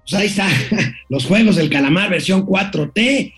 Pues 0.10 0.22
ahí 0.22 0.28
está, 0.28 0.48
los 1.10 1.26
juegos 1.26 1.56
del 1.56 1.70
calamar 1.70 2.10
versión 2.10 2.46
4T. 2.46 3.34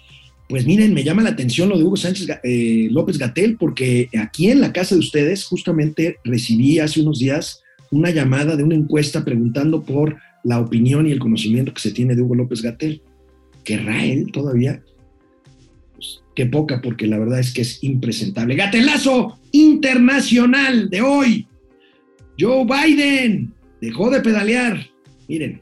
Pues 0.52 0.66
miren, 0.66 0.94
me 0.94 1.06
llama 1.06 1.24
la 1.24 1.30
atención 1.30 1.70
lo 1.70 1.78
de 1.78 1.86
Hugo 1.86 1.96
Sánchez 1.96 2.28
eh, 2.44 2.90
López 2.92 3.18
Gatel, 3.18 3.56
porque 3.56 4.10
aquí 4.20 4.50
en 4.50 4.60
la 4.60 4.74
casa 4.74 4.96
de 4.96 5.00
ustedes 5.00 5.46
justamente 5.46 6.18
recibí 6.26 6.78
hace 6.80 7.00
unos 7.00 7.20
días 7.20 7.64
una 7.90 8.10
llamada 8.10 8.58
de 8.58 8.64
una 8.64 8.76
encuesta 8.76 9.24
preguntando 9.24 9.82
por 9.82 10.18
la 10.44 10.60
opinión 10.60 11.08
y 11.08 11.12
el 11.14 11.20
conocimiento 11.20 11.74
que 11.74 11.80
se 11.80 11.92
tiene 11.92 12.16
de 12.16 12.22
Hugo 12.22 12.36
López 12.36 12.62
Gatel. 12.62 13.02
¿Querrá 13.64 14.04
él 14.04 14.30
todavía? 14.34 14.84
Pues, 15.96 16.22
qué 16.36 16.46
poca, 16.48 16.82
porque 16.82 17.08
la 17.08 17.18
verdad 17.18 17.40
es 17.40 17.54
que 17.54 17.62
es 17.62 17.82
impresentable. 17.82 18.56
Gatelazo 18.56 19.40
internacional 19.54 20.90
de 20.90 21.02
hoy. 21.02 21.48
Joe 22.38 22.66
Biden 22.66 23.54
dejó 23.80 24.10
de 24.10 24.20
pedalear. 24.20 24.86
Miren. 25.30 25.62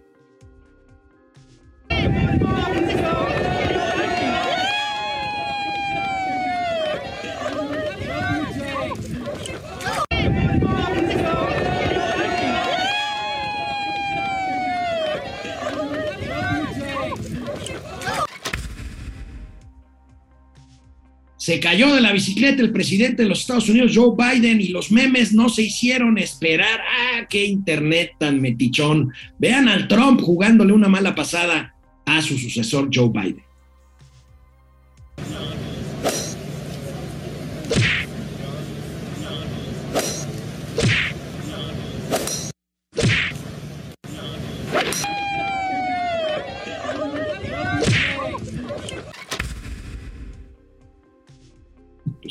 Se 21.49 21.59
cayó 21.59 21.95
de 21.95 22.01
la 22.01 22.11
bicicleta 22.11 22.61
el 22.61 22.71
presidente 22.71 23.23
de 23.23 23.27
los 23.27 23.39
Estados 23.39 23.67
Unidos, 23.69 23.93
Joe 23.95 24.13
Biden, 24.15 24.61
y 24.61 24.67
los 24.67 24.91
memes 24.91 25.33
no 25.33 25.49
se 25.49 25.63
hicieron 25.63 26.19
esperar. 26.19 26.79
¡Ah, 26.79 27.25
qué 27.27 27.43
internet 27.43 28.11
tan 28.19 28.39
metichón! 28.39 29.11
Vean 29.39 29.67
al 29.67 29.87
Trump 29.87 30.21
jugándole 30.21 30.73
una 30.73 30.89
mala 30.89 31.15
pasada 31.15 31.73
a 32.05 32.21
su 32.21 32.37
sucesor, 32.37 32.91
Joe 32.93 33.09
Biden. 33.09 33.43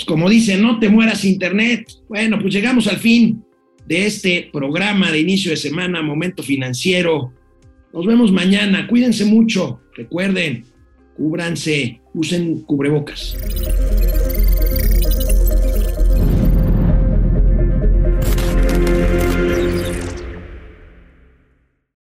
Como 0.08 0.30
dice, 0.30 0.56
no 0.56 0.78
te 0.78 0.88
mueras 0.88 1.26
internet. 1.26 1.86
Bueno, 2.08 2.38
pues 2.40 2.54
llegamos 2.54 2.86
al 2.86 2.96
fin 2.96 3.44
de 3.86 4.06
este 4.06 4.48
programa 4.50 5.12
de 5.12 5.20
inicio 5.20 5.50
de 5.50 5.58
semana, 5.58 6.00
Momento 6.00 6.42
Financiero. 6.42 7.34
Nos 7.92 8.06
vemos 8.06 8.32
mañana. 8.32 8.86
Cuídense 8.86 9.26
mucho. 9.26 9.80
Recuerden, 9.94 10.64
cúbranse, 11.14 12.00
usen 12.14 12.62
cubrebocas. 12.62 13.36